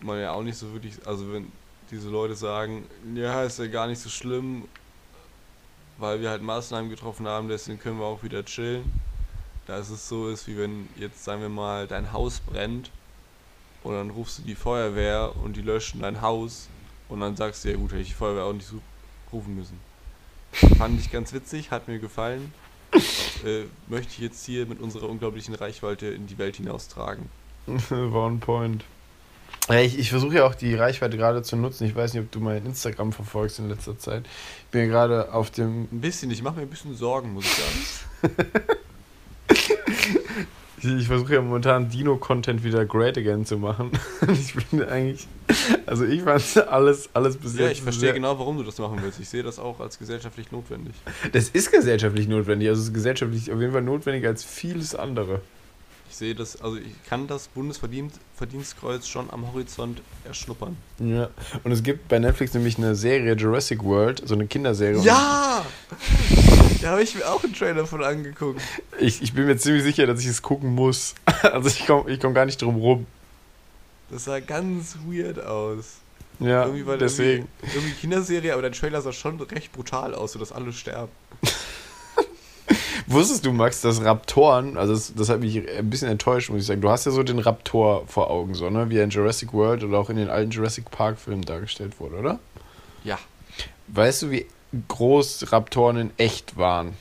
man 0.00 0.18
ja 0.18 0.32
auch 0.32 0.42
nicht 0.42 0.56
so 0.56 0.72
wirklich. 0.72 0.94
Also, 1.06 1.32
wenn 1.32 1.52
diese 1.90 2.08
Leute 2.08 2.34
sagen, 2.34 2.86
ja, 3.14 3.42
ist 3.44 3.58
ja 3.58 3.66
gar 3.66 3.86
nicht 3.86 4.00
so 4.00 4.08
schlimm, 4.08 4.66
weil 5.98 6.20
wir 6.20 6.30
halt 6.30 6.42
Maßnahmen 6.42 6.88
getroffen 6.88 7.26
haben, 7.26 7.48
deswegen 7.48 7.78
können 7.78 7.98
wir 7.98 8.06
auch 8.06 8.22
wieder 8.22 8.44
chillen. 8.44 8.90
Da 9.66 9.78
ist 9.78 9.90
es 9.90 10.08
so 10.08 10.28
ist, 10.28 10.46
wie 10.46 10.56
wenn 10.56 10.88
jetzt, 10.96 11.22
sagen 11.22 11.42
wir 11.42 11.48
mal, 11.48 11.86
dein 11.86 12.12
Haus 12.12 12.40
brennt 12.40 12.90
und 13.82 13.94
dann 13.94 14.10
rufst 14.10 14.38
du 14.38 14.42
die 14.42 14.54
Feuerwehr 14.54 15.32
und 15.44 15.56
die 15.56 15.62
löschen 15.62 16.00
dein 16.00 16.20
Haus 16.22 16.68
und 17.08 17.20
dann 17.20 17.36
sagst 17.36 17.64
du, 17.64 17.70
ja 17.70 17.76
gut, 17.76 17.90
hätte 17.92 18.02
ich 18.02 18.08
die 18.08 18.14
Feuerwehr 18.14 18.44
auch 18.44 18.52
nicht 18.52 18.66
so 18.66 18.80
rufen 19.32 19.54
müssen. 19.54 19.78
Fand 20.52 21.00
ich 21.00 21.10
ganz 21.10 21.32
witzig, 21.32 21.70
hat 21.70 21.88
mir 21.88 21.98
gefallen. 21.98 22.52
äh, 23.44 23.64
möchte 23.88 24.12
ich 24.14 24.18
jetzt 24.18 24.44
hier 24.44 24.66
mit 24.66 24.80
unserer 24.80 25.08
unglaublichen 25.08 25.54
Reichweite 25.54 26.06
in 26.06 26.26
die 26.26 26.38
Welt 26.38 26.56
hinaustragen. 26.56 27.28
war 27.66 28.26
on 28.26 28.40
point. 28.40 28.84
Ich, 29.68 29.98
ich 29.98 30.10
versuche 30.10 30.36
ja 30.36 30.44
auch 30.46 30.54
die 30.54 30.74
Reichweite 30.74 31.16
gerade 31.16 31.42
zu 31.42 31.56
nutzen. 31.56 31.86
Ich 31.86 31.94
weiß 31.94 32.14
nicht, 32.14 32.24
ob 32.24 32.32
du 32.32 32.40
mein 32.40 32.66
Instagram 32.66 33.12
verfolgst 33.12 33.60
in 33.60 33.68
letzter 33.68 33.98
Zeit. 33.98 34.24
Ich 34.64 34.70
bin 34.70 34.82
ja 34.82 34.86
gerade 34.88 35.32
auf 35.32 35.50
dem. 35.50 35.82
Ein 35.92 36.00
bisschen, 36.00 36.30
ich 36.30 36.42
mache 36.42 36.56
mir 36.56 36.62
ein 36.62 36.70
bisschen 36.70 36.96
Sorgen, 36.96 37.32
muss 37.34 37.44
ich 37.44 37.52
sagen. 37.52 38.36
Ich, 40.82 40.88
ich 40.88 41.06
versuche 41.06 41.34
ja 41.34 41.42
momentan 41.42 41.88
Dino-Content 41.90 42.64
wieder 42.64 42.84
great 42.84 43.18
again 43.18 43.44
zu 43.44 43.58
machen. 43.58 43.90
Ich 44.32 44.54
bin 44.54 44.82
eigentlich. 44.84 45.26
Also 45.86 46.04
ich 46.04 46.22
fand 46.22 46.68
alles, 46.68 47.08
alles 47.14 47.36
bis 47.36 47.58
Ja, 47.58 47.68
ich 47.68 47.82
verstehe 47.82 48.12
genau, 48.12 48.38
warum 48.38 48.56
du 48.56 48.62
das 48.62 48.78
machen 48.78 48.98
willst. 49.02 49.18
Ich 49.20 49.28
sehe 49.28 49.42
das 49.42 49.58
auch 49.58 49.80
als 49.80 49.98
gesellschaftlich 49.98 50.52
notwendig. 50.52 50.94
Das 51.32 51.48
ist 51.48 51.72
gesellschaftlich 51.72 52.28
notwendig. 52.28 52.68
Also 52.68 52.82
es 52.82 52.88
ist 52.88 52.94
gesellschaftlich 52.94 53.50
auf 53.52 53.60
jeden 53.60 53.72
Fall 53.72 53.82
notwendiger 53.82 54.28
als 54.28 54.44
vieles 54.44 54.94
andere. 54.94 55.40
Ich 56.10 56.16
sehe 56.16 56.34
das, 56.34 56.60
also 56.60 56.76
ich 56.76 56.92
kann 57.08 57.28
das 57.28 57.46
Bundesverdienstkreuz 57.46 59.06
schon 59.06 59.30
am 59.30 59.52
Horizont 59.52 60.02
erschnuppern. 60.24 60.76
Ja. 60.98 61.30
Und 61.62 61.70
es 61.70 61.84
gibt 61.84 62.08
bei 62.08 62.18
Netflix 62.18 62.52
nämlich 62.52 62.78
eine 62.78 62.96
Serie 62.96 63.34
Jurassic 63.34 63.84
World, 63.84 64.20
so 64.26 64.34
eine 64.34 64.46
Kinderserie. 64.46 65.00
Ja! 65.02 65.64
Da 66.82 66.92
habe 66.92 67.02
ich 67.02 67.14
mir 67.14 67.30
auch 67.30 67.44
einen 67.44 67.52
Trailer 67.52 67.86
von 67.86 68.02
angeguckt. 68.02 68.62
Ich, 68.98 69.20
ich 69.20 69.34
bin 69.34 69.44
mir 69.44 69.58
ziemlich 69.58 69.82
sicher, 69.82 70.06
dass 70.06 70.20
ich 70.20 70.28
es 70.28 70.40
gucken 70.40 70.74
muss. 70.74 71.14
Also 71.42 71.68
ich 71.68 71.86
komme 71.86 72.10
ich 72.10 72.18
komm 72.18 72.32
gar 72.32 72.46
nicht 72.46 72.60
drum 72.62 72.76
rum. 72.76 73.06
Das 74.10 74.24
sah 74.24 74.40
ganz 74.40 74.96
weird 75.06 75.44
aus. 75.44 75.98
Ja, 76.38 76.64
irgendwie 76.64 76.86
war 76.86 76.96
deswegen. 76.96 77.48
Irgendwie, 77.60 77.76
irgendwie 77.76 78.00
Kinderserie, 78.00 78.52
aber 78.54 78.62
der 78.62 78.72
Trailer 78.72 79.02
sah 79.02 79.12
schon 79.12 79.38
recht 79.42 79.72
brutal 79.72 80.14
aus, 80.14 80.32
sodass 80.32 80.52
alle 80.52 80.72
sterben. 80.72 81.12
Wusstest 83.06 83.46
du, 83.46 83.52
Max, 83.52 83.80
dass 83.80 84.04
Raptoren, 84.04 84.76
also 84.76 84.94
das, 84.94 85.14
das 85.14 85.28
hat 85.28 85.40
mich 85.40 85.68
ein 85.68 85.90
bisschen 85.90 86.08
enttäuscht, 86.08 86.50
muss 86.50 86.60
ich 86.60 86.66
sagen. 86.66 86.80
Du 86.80 86.90
hast 86.90 87.06
ja 87.06 87.12
so 87.12 87.22
den 87.22 87.38
Raptor 87.38 88.06
vor 88.06 88.30
Augen, 88.30 88.54
so, 88.54 88.70
ne? 88.70 88.90
Wie 88.90 88.98
er 88.98 89.04
in 89.04 89.10
Jurassic 89.10 89.52
World 89.52 89.84
oder 89.84 89.98
auch 89.98 90.10
in 90.10 90.16
den 90.16 90.30
alten 90.30 90.50
Jurassic 90.50 90.90
Park-Filmen 90.90 91.42
dargestellt 91.42 92.00
wurde, 92.00 92.16
oder? 92.16 92.38
Ja. 93.04 93.18
Weißt 93.88 94.22
du, 94.22 94.30
wie 94.30 94.46
groß 94.88 95.52
Raptoren 95.52 95.96
in 95.96 96.10
echt 96.16 96.56
waren? 96.56 96.94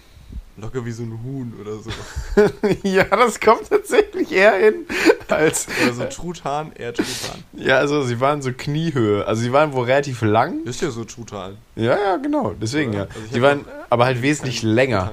Locker 0.61 0.85
wie 0.85 0.91
so 0.91 1.03
ein 1.03 1.19
Huhn 1.23 1.53
oder 1.59 1.77
so. 1.77 1.89
ja, 2.87 3.05
das 3.05 3.39
kommt 3.39 3.69
tatsächlich 3.69 4.31
eher 4.31 4.53
hin 4.55 4.85
als. 5.29 5.67
Oder 5.83 5.93
so 5.93 6.03
Truthahn, 6.05 6.73
eher 6.73 6.93
Truthahn. 6.93 7.43
Ja, 7.53 7.77
also 7.77 8.03
sie 8.03 8.19
waren 8.19 8.41
so 8.41 8.51
Kniehöhe. 8.51 9.25
Also 9.25 9.41
sie 9.41 9.53
waren 9.53 9.73
wohl 9.73 9.85
relativ 9.85 10.21
lang. 10.21 10.63
Ist 10.65 10.81
ja 10.81 10.91
so 10.91 11.05
Truthahn. 11.05 11.57
Ja, 11.75 11.97
ja, 11.97 12.17
genau. 12.17 12.53
Deswegen 12.61 12.91
Oder? 12.91 12.99
ja. 12.99 13.05
Also 13.05 13.33
sie 13.33 13.41
waren 13.41 13.59
noch 13.59 13.65
aber 13.89 14.05
halt 14.05 14.21
wesentlich 14.21 14.61
länger. 14.61 15.11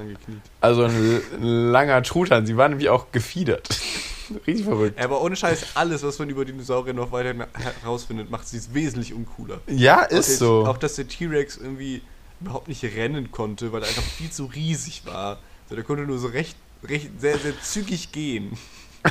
Also 0.61 0.83
ein, 0.83 1.21
ein 1.33 1.71
langer 1.71 2.01
Truthahn. 2.03 2.45
Sie 2.45 2.57
waren 2.57 2.71
nämlich 2.71 2.89
auch 2.89 3.11
gefiedert. 3.11 3.67
Richtig 4.47 4.65
verrückt. 4.65 4.99
Aber 5.01 5.21
ohne 5.21 5.35
Scheiß, 5.35 5.67
alles, 5.75 6.03
was 6.03 6.19
man 6.19 6.29
über 6.29 6.43
Dinosaurier 6.43 6.93
noch 6.93 7.11
weiter 7.11 7.33
herausfindet, 7.81 8.29
macht 8.29 8.47
sie 8.47 8.59
wesentlich 8.73 9.13
uncooler. 9.13 9.61
Ja, 9.67 10.01
ist 10.01 10.29
der- 10.29 10.37
so. 10.37 10.65
Auch, 10.65 10.77
dass 10.77 10.95
der 10.95 11.07
T-Rex 11.07 11.57
irgendwie 11.57 12.01
überhaupt 12.41 12.67
nicht 12.67 12.83
rennen 12.83 13.31
konnte, 13.31 13.71
weil 13.71 13.83
er 13.83 13.87
einfach 13.87 14.03
viel 14.03 14.29
zu 14.29 14.45
riesig 14.45 15.03
war. 15.05 15.39
So, 15.69 15.75
der 15.75 15.83
konnte 15.83 16.03
nur 16.03 16.17
so 16.17 16.27
recht, 16.27 16.55
recht 16.83 17.09
sehr, 17.19 17.37
sehr 17.37 17.53
zügig 17.61 18.11
gehen. 18.11 18.57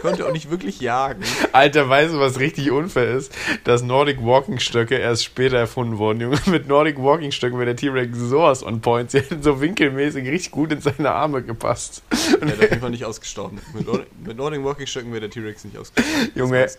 Konnte 0.00 0.26
auch 0.26 0.32
nicht 0.32 0.50
wirklich 0.50 0.80
jagen. 0.80 1.22
Alter, 1.52 1.88
weißt 1.88 2.14
du, 2.14 2.20
was 2.20 2.38
richtig 2.38 2.70
unfair 2.70 3.16
ist? 3.16 3.32
Dass 3.64 3.82
Nordic 3.82 4.22
Walking 4.22 4.58
Stöcke 4.58 4.96
erst 4.96 5.24
später 5.24 5.58
erfunden 5.58 5.98
wurden, 5.98 6.20
Junge. 6.20 6.38
Mit 6.46 6.68
Nordic 6.68 6.98
Walking 6.98 7.32
Stöcken 7.32 7.58
wäre 7.58 7.66
der 7.66 7.76
T-Rex 7.76 8.16
sowas 8.18 8.64
on 8.64 8.80
point. 8.80 9.10
Sie 9.10 9.18
hätten 9.18 9.42
so 9.42 9.60
winkelmäßig 9.60 10.28
richtig 10.28 10.50
gut 10.50 10.72
in 10.72 10.80
seine 10.80 11.10
Arme 11.10 11.42
gepasst. 11.42 12.02
Der 12.10 12.48
hat 12.48 12.54
auf 12.54 12.60
jeden 12.60 12.80
Fall 12.80 12.90
nicht 12.90 13.04
ausgestorben. 13.04 13.60
Mit, 13.74 13.86
Nord 13.86 14.06
mit 14.24 14.36
Nordic 14.36 14.64
Walking 14.64 14.86
Stöcken 14.86 15.10
wäre 15.10 15.22
der 15.22 15.30
T-Rex 15.30 15.64
nicht 15.64 15.76
ausgestorben. 15.76 16.32
Junge. 16.34 16.66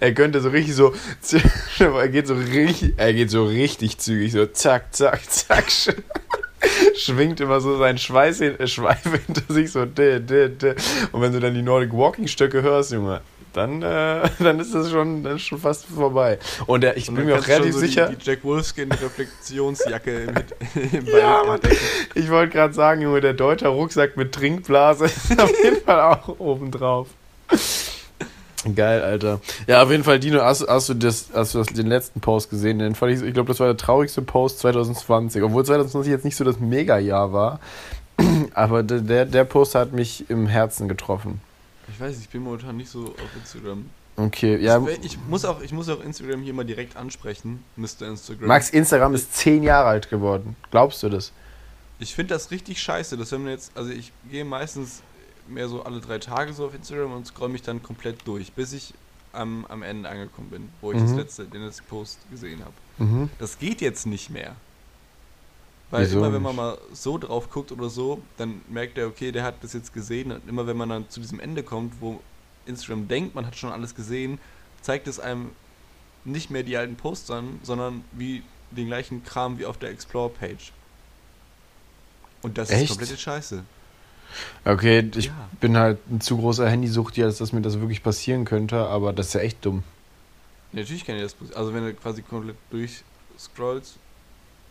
Er 0.00 0.12
könnte 0.12 0.40
so 0.40 0.48
richtig 0.48 0.74
so. 0.74 0.92
Er 1.78 2.08
geht 2.08 2.26
so 2.26 2.34
richtig, 2.34 2.94
er 2.96 3.12
geht 3.12 3.30
so 3.30 3.46
richtig 3.46 3.98
zügig, 3.98 4.32
so 4.32 4.46
zack, 4.46 4.92
zack, 4.92 5.20
zack. 5.30 5.66
Sch- 6.62 6.96
Schwingt 7.04 7.40
immer 7.40 7.60
so 7.60 7.78
seinen 7.78 7.98
Schweiß 7.98 8.40
äh, 8.40 8.66
Schweif 8.66 9.02
hinter 9.26 9.52
sich, 9.52 9.72
so 9.72 9.84
dä, 9.84 10.18
dä, 10.20 10.48
dä. 10.48 10.74
Und 11.12 11.20
wenn 11.20 11.32
du 11.32 11.40
dann 11.40 11.54
die 11.54 11.62
Nordic 11.62 11.92
Walking 11.92 12.26
Stöcke 12.28 12.62
hörst, 12.62 12.92
Junge, 12.92 13.20
dann, 13.52 13.82
äh, 13.82 14.28
dann 14.38 14.60
ist 14.60 14.74
das 14.74 14.90
schon, 14.90 15.22
dann 15.22 15.38
schon 15.38 15.58
fast 15.58 15.86
vorbei. 15.86 16.38
Und 16.66 16.82
der, 16.82 16.96
ich 16.96 17.08
Und 17.08 17.14
bin 17.16 17.26
mir 17.26 17.38
auch 17.38 17.46
relativ 17.46 17.72
so 17.74 17.80
sicher. 17.80 18.08
Die, 18.08 18.16
die 18.16 18.24
Jack 18.30 18.44
Wolfskin 18.44 18.90
Reflexionsjacke 18.92 20.26
mit 20.34 20.92
im 20.92 21.06
Ja, 21.06 21.42
Mann. 21.46 21.60
Ich 22.14 22.30
wollte 22.30 22.52
gerade 22.52 22.74
sagen, 22.74 23.00
Junge, 23.02 23.20
der 23.20 23.32
deutsche 23.34 23.68
Rucksack 23.68 24.16
mit 24.16 24.32
Trinkblase 24.32 25.06
ist 25.06 25.40
auf 25.40 25.52
jeden 25.62 25.80
Fall 25.82 26.00
auch 26.00 26.28
oben 26.38 26.70
drauf. 26.70 27.08
Geil, 28.74 29.02
Alter. 29.02 29.40
Ja, 29.66 29.82
auf 29.82 29.90
jeden 29.90 30.04
Fall, 30.04 30.18
Dino, 30.18 30.40
hast, 30.40 30.66
hast, 30.66 30.88
du, 30.88 30.94
das, 30.94 31.28
hast 31.32 31.54
du 31.54 31.58
das, 31.58 31.68
den 31.68 31.86
letzten 31.86 32.20
Post 32.20 32.50
gesehen? 32.50 32.78
Den 32.78 32.94
fand 32.94 33.12
ich, 33.12 33.22
ich 33.22 33.34
glaube, 33.34 33.48
das 33.48 33.60
war 33.60 33.66
der 33.66 33.76
traurigste 33.76 34.22
Post 34.22 34.60
2020. 34.60 35.42
Obwohl 35.42 35.64
2020 35.64 36.10
jetzt 36.10 36.24
nicht 36.24 36.36
so 36.36 36.44
das 36.44 36.58
Mega-Jahr 36.58 37.32
war. 37.32 37.60
Aber 38.54 38.82
der- 38.82 39.26
der, 39.26 39.44
Post 39.44 39.74
hat 39.74 39.92
mich 39.92 40.28
im 40.30 40.46
Herzen 40.46 40.88
getroffen. 40.88 41.40
Ich 41.88 42.00
weiß, 42.00 42.18
ich 42.18 42.28
bin 42.28 42.42
momentan 42.42 42.76
nicht 42.76 42.90
so 42.90 43.04
auf 43.06 43.36
Instagram. 43.36 43.86
Okay, 44.16 44.56
ja. 44.56 44.82
ich, 44.88 45.04
ich, 45.04 45.18
muss 45.28 45.44
auch, 45.44 45.60
ich 45.60 45.72
muss 45.72 45.88
auch 45.90 46.02
Instagram 46.02 46.40
hier 46.40 46.54
mal 46.54 46.64
direkt 46.64 46.96
ansprechen, 46.96 47.62
Mr. 47.76 48.08
Instagram. 48.08 48.48
Max, 48.48 48.70
Instagram 48.70 49.14
ist 49.14 49.36
zehn 49.36 49.62
Jahre 49.62 49.88
alt 49.88 50.08
geworden. 50.08 50.56
Glaubst 50.70 51.02
du 51.02 51.10
das? 51.10 51.32
Ich 51.98 52.14
finde 52.14 52.34
das 52.34 52.50
richtig 52.50 52.80
scheiße, 52.80 53.16
dass 53.18 53.32
wenn 53.32 53.42
man 53.42 53.52
jetzt, 53.52 53.72
also 53.74 53.90
ich 53.90 54.12
gehe 54.30 54.44
meistens 54.44 55.02
mehr 55.48 55.68
so 55.68 55.82
alle 55.82 56.00
drei 56.00 56.18
Tage 56.18 56.52
so 56.52 56.66
auf 56.66 56.74
Instagram 56.74 57.12
und 57.12 57.26
scroll 57.26 57.48
mich 57.48 57.62
dann 57.62 57.82
komplett 57.82 58.26
durch, 58.26 58.52
bis 58.52 58.72
ich 58.72 58.94
am, 59.32 59.64
am 59.66 59.82
Ende 59.82 60.08
angekommen 60.08 60.50
bin, 60.50 60.68
wo 60.80 60.92
ich 60.92 60.98
das 61.00 61.10
Mhm. 61.10 61.18
letzte, 61.18 61.44
den 61.44 61.62
letzten 61.62 61.84
Post 61.86 62.18
gesehen 62.30 62.60
habe. 62.64 62.74
Mhm. 63.04 63.30
Das 63.38 63.58
geht 63.58 63.80
jetzt 63.80 64.06
nicht 64.06 64.30
mehr. 64.30 64.56
Weil 65.90 66.04
Wieso 66.06 66.18
immer 66.18 66.32
wenn 66.32 66.42
man 66.42 66.56
mal 66.56 66.78
so 66.92 67.16
drauf 67.16 67.48
guckt 67.50 67.70
oder 67.70 67.88
so, 67.88 68.20
dann 68.38 68.60
merkt 68.68 68.98
er, 68.98 69.06
okay, 69.06 69.30
der 69.30 69.44
hat 69.44 69.62
das 69.62 69.72
jetzt 69.72 69.92
gesehen. 69.92 70.32
Und 70.32 70.48
immer 70.48 70.66
wenn 70.66 70.76
man 70.76 70.88
dann 70.88 71.08
zu 71.10 71.20
diesem 71.20 71.38
Ende 71.38 71.62
kommt, 71.62 72.00
wo 72.00 72.20
Instagram 72.66 73.06
denkt, 73.06 73.34
man 73.36 73.46
hat 73.46 73.54
schon 73.56 73.70
alles 73.70 73.94
gesehen, 73.94 74.38
zeigt 74.82 75.06
es 75.06 75.20
einem 75.20 75.50
nicht 76.24 76.50
mehr 76.50 76.64
die 76.64 76.76
alten 76.76 76.96
Posts 76.96 77.30
an, 77.30 77.60
sondern 77.62 78.02
wie 78.12 78.42
den 78.72 78.86
gleichen 78.88 79.22
Kram 79.22 79.58
wie 79.60 79.66
auf 79.66 79.78
der 79.78 79.90
Explore-Page. 79.90 80.72
Und 82.42 82.58
das 82.58 82.70
Echt? 82.70 82.82
ist 82.84 82.88
komplette 82.90 83.16
Scheiße. 83.16 83.64
Okay, 84.64 85.10
ich 85.16 85.26
Ja. 85.26 85.48
bin 85.60 85.76
halt 85.76 85.98
ein 86.10 86.20
zu 86.20 86.36
großer 86.38 86.68
Handysucht, 86.68 87.18
als 87.18 87.38
dass 87.38 87.52
mir 87.52 87.62
das 87.62 87.80
wirklich 87.80 88.02
passieren 88.02 88.44
könnte, 88.44 88.76
aber 88.86 89.12
das 89.12 89.28
ist 89.28 89.34
ja 89.34 89.40
echt 89.40 89.64
dumm. 89.64 89.82
Ja, 90.72 90.80
natürlich 90.80 91.04
kann 91.04 91.16
dir 91.16 91.22
das 91.22 91.34
passieren. 91.34 91.56
Also 91.58 91.72
wenn 91.74 91.84
du 91.84 91.94
quasi 91.94 92.22
komplett 92.22 92.56
durchscrollst, 92.70 93.96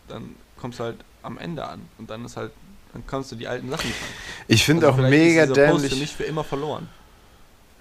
dann 0.08 0.36
kommst 0.60 0.78
du 0.78 0.84
halt 0.84 0.96
am 1.22 1.38
Ende 1.38 1.66
an. 1.66 1.80
Und 1.98 2.10
dann 2.10 2.24
ist 2.24 2.36
halt, 2.36 2.52
dann 2.92 3.04
kannst 3.06 3.32
du 3.32 3.36
die 3.36 3.48
alten 3.48 3.68
Sachen 3.70 3.90
fangen. 3.90 4.12
Ich 4.48 4.64
finde 4.64 4.86
Also 4.86 5.02
auch 5.02 5.08
mega 5.08 5.46
dieser 5.46 5.54
Post 5.66 5.82
dämlich. 5.84 5.92
für 5.92 5.98
mich 5.98 6.12
für 6.12 6.24
immer 6.24 6.44
verloren. 6.44 6.88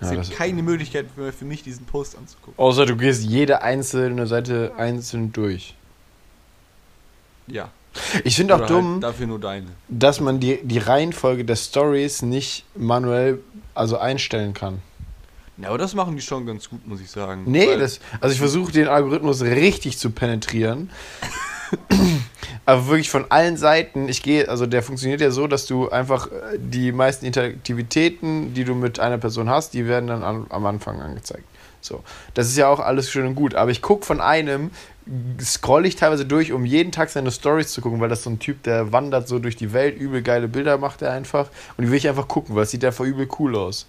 Es 0.01 0.09
Ja, 0.11 0.15
gibt 0.21 0.35
keine 0.35 0.61
Möglichkeit 0.63 1.15
mehr 1.17 1.31
für 1.31 1.45
mich, 1.45 1.63
diesen 1.63 1.85
Post 1.85 2.17
anzugucken. 2.17 2.55
Außer 2.57 2.85
du 2.85 2.97
gehst 2.97 3.23
jede 3.23 3.61
einzelne 3.61 4.27
Seite 4.27 4.73
einzeln 4.77 5.31
durch. 5.31 5.75
Ja. 7.47 7.69
Ich 8.23 8.35
finde 8.35 8.55
auch 8.55 8.65
dumm, 8.65 8.93
Halt 8.93 9.03
dafür 9.03 9.27
nur 9.27 9.39
deine. 9.39 9.67
dass 9.87 10.19
man 10.19 10.39
die, 10.39 10.59
die 10.63 10.79
Reihenfolge 10.79 11.45
der 11.45 11.55
Stories 11.55 12.21
nicht 12.21 12.65
manuell 12.75 13.39
also 13.73 13.97
einstellen 13.97 14.53
kann. 14.53 14.81
Ja, 15.57 15.69
aber 15.69 15.77
das 15.77 15.95
machen 15.95 16.15
die 16.15 16.21
schon 16.21 16.45
ganz 16.45 16.69
gut, 16.69 16.85
muss 16.85 16.99
ich 16.99 17.09
sagen. 17.09 17.43
Nee, 17.45 17.77
das, 17.77 17.99
also 18.19 18.33
ich 18.33 18.39
versuche 18.39 18.73
den 18.73 18.87
Algorithmus 18.89 19.41
richtig 19.41 19.97
zu 19.97 20.09
penetrieren. 20.11 20.89
Aber 22.67 22.87
wirklich 22.87 23.09
von 23.09 23.25
allen 23.29 23.57
Seiten, 23.57 24.09
ich 24.09 24.23
gehe, 24.23 24.49
also 24.49 24.65
der 24.65 24.81
funktioniert 24.81 25.21
ja 25.21 25.31
so, 25.31 25.47
dass 25.47 25.65
du 25.65 25.89
einfach 25.89 26.27
äh, 26.27 26.57
die 26.57 26.91
meisten 26.91 27.25
Interaktivitäten, 27.25 28.53
die 28.53 28.63
du 28.63 28.73
mit 28.75 28.99
einer 28.99 29.17
Person 29.17 29.49
hast, 29.49 29.73
die 29.73 29.87
werden 29.87 30.07
dann 30.07 30.23
an, 30.23 30.45
am 30.49 30.65
Anfang 30.65 30.99
angezeigt. 30.99 31.43
So. 31.85 32.03
Das 32.33 32.47
ist 32.47 32.57
ja 32.57 32.67
auch 32.67 32.79
alles 32.79 33.09
schön 33.09 33.25
und 33.25 33.35
gut. 33.35 33.55
Aber 33.55 33.71
ich 33.71 33.81
gucke 33.81 34.05
von 34.05 34.21
einem, 34.21 34.71
scroll 35.39 35.85
ich 35.85 35.95
teilweise 35.95 36.25
durch, 36.25 36.51
um 36.51 36.65
jeden 36.65 36.91
Tag 36.91 37.09
seine 37.09 37.31
Stories 37.31 37.71
zu 37.71 37.81
gucken, 37.81 37.99
weil 37.99 38.09
das 38.09 38.23
so 38.23 38.29
ein 38.29 38.39
Typ, 38.39 38.63
der 38.63 38.91
wandert 38.91 39.27
so 39.27 39.39
durch 39.39 39.55
die 39.55 39.71
Welt, 39.73 39.97
übel 39.97 40.21
geile 40.21 40.47
Bilder 40.47 40.77
macht 40.77 41.01
er 41.01 41.11
einfach. 41.11 41.49
Und 41.77 41.85
die 41.85 41.91
will 41.91 41.97
ich 41.97 42.07
einfach 42.09 42.27
gucken, 42.27 42.55
weil 42.55 42.63
es 42.63 42.71
sieht 42.71 42.83
einfach 42.83 43.05
übel 43.05 43.27
cool 43.39 43.55
aus. 43.55 43.87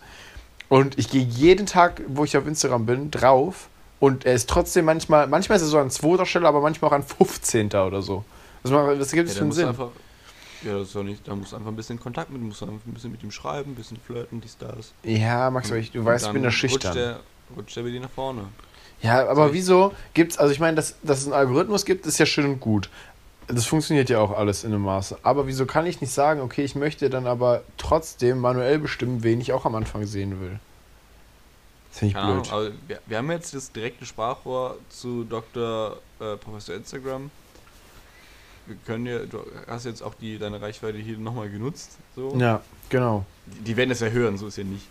Und 0.68 0.98
ich 0.98 1.10
gehe 1.10 1.22
jeden 1.22 1.66
Tag, 1.66 2.02
wo 2.08 2.24
ich 2.24 2.36
auf 2.36 2.46
Instagram 2.46 2.86
bin, 2.86 3.10
drauf. 3.10 3.68
Und 3.98 4.26
er 4.26 4.34
ist 4.34 4.50
trotzdem 4.50 4.84
manchmal, 4.84 5.26
manchmal 5.26 5.56
ist 5.56 5.62
er 5.62 5.68
so 5.68 5.78
an 5.78 5.90
zweiter 5.90 6.26
Stelle, 6.26 6.46
aber 6.48 6.60
manchmal 6.60 6.90
auch 6.90 6.94
an 6.94 7.02
15. 7.02 7.68
oder 7.68 8.02
so. 8.02 8.24
Was, 8.62 8.72
macht- 8.72 9.00
was 9.00 9.10
gibt 9.12 9.28
ja, 9.28 9.32
es 9.32 9.38
für 9.38 9.44
einen 9.44 9.52
Sinn? 9.52 9.68
einfach. 9.68 9.88
Ja, 10.62 10.78
das 10.78 10.88
ist 10.88 10.96
doch 10.96 11.02
nicht. 11.02 11.26
Da 11.26 11.34
musst 11.34 11.52
du 11.52 11.56
einfach 11.56 11.70
ein 11.70 11.76
bisschen 11.76 12.00
Kontakt 12.00 12.30
mit, 12.30 12.42
musst 12.42 12.60
du 12.60 12.66
einfach 12.66 12.84
ein 12.86 12.92
bisschen 12.94 13.12
mit 13.12 13.22
ihm 13.22 13.30
schreiben, 13.30 13.72
ein 13.72 13.74
bisschen 13.74 13.98
flirten, 13.98 14.40
die 14.40 14.48
Stars. 14.48 14.92
Ja, 15.04 15.50
Max, 15.50 15.68
aber 15.70 15.78
ich, 15.78 15.92
du 15.92 16.04
weißt, 16.04 16.26
ich 16.26 16.32
bin 16.32 16.42
da 16.42 16.50
schüchtern. 16.50 17.16
Rutscht 17.50 17.50
der, 17.50 17.56
rutscht 17.56 17.76
der 17.76 17.82
bei 17.82 17.90
dir 17.90 18.00
nach 18.00 18.10
vorne. 18.10 18.48
Ja, 19.02 19.28
aber 19.28 19.52
wieso 19.52 19.94
gibt's, 20.14 20.38
also 20.38 20.52
ich 20.52 20.60
meine, 20.60 20.74
dass, 20.74 20.96
dass 21.02 21.18
es 21.18 21.24
einen 21.24 21.34
Algorithmus 21.34 21.84
gibt, 21.84 22.06
ist 22.06 22.18
ja 22.18 22.26
schön 22.26 22.46
und 22.46 22.60
gut. 22.60 22.88
Das 23.48 23.66
funktioniert 23.66 24.10
ja 24.10 24.18
auch 24.18 24.36
alles 24.36 24.64
in 24.64 24.72
einem 24.72 24.82
Maße. 24.82 25.18
Aber 25.22 25.46
wieso 25.46 25.66
kann 25.66 25.86
ich 25.86 26.00
nicht 26.00 26.12
sagen, 26.12 26.40
okay, 26.40 26.64
ich 26.64 26.74
möchte 26.74 27.10
dann 27.10 27.26
aber 27.26 27.62
trotzdem 27.76 28.38
manuell 28.38 28.78
bestimmen, 28.78 29.22
wen 29.22 29.40
ich 29.40 29.52
auch 29.52 29.64
am 29.64 29.74
Anfang 29.74 30.04
sehen 30.06 30.40
will? 30.40 30.58
Das 31.90 31.98
finde 32.00 32.10
ich 32.10 32.14
Keine 32.14 32.32
blöd. 32.40 32.52
Ahnung, 32.52 32.72
wir, 32.88 33.00
wir 33.06 33.18
haben 33.18 33.30
jetzt 33.30 33.54
das 33.54 33.70
direkte 33.70 34.04
Sprachrohr 34.04 34.76
zu 34.88 35.24
Dr. 35.24 35.98
Äh, 36.18 36.36
Professor 36.36 36.74
Instagram. 36.74 37.30
Wir 38.66 38.76
können 38.84 39.06
ja, 39.06 39.20
du 39.20 39.38
hast 39.68 39.84
jetzt 39.84 40.02
auch 40.02 40.14
die, 40.14 40.38
deine 40.38 40.60
Reichweite 40.60 40.98
hier 40.98 41.16
nochmal 41.18 41.48
genutzt. 41.48 41.98
So. 42.16 42.34
Ja, 42.36 42.62
genau. 42.88 43.24
Die, 43.46 43.60
die 43.60 43.76
werden 43.76 43.92
es 43.92 44.00
ja 44.00 44.08
hören, 44.08 44.36
so 44.36 44.48
ist 44.48 44.58
ja 44.58 44.64
nicht. 44.64 44.88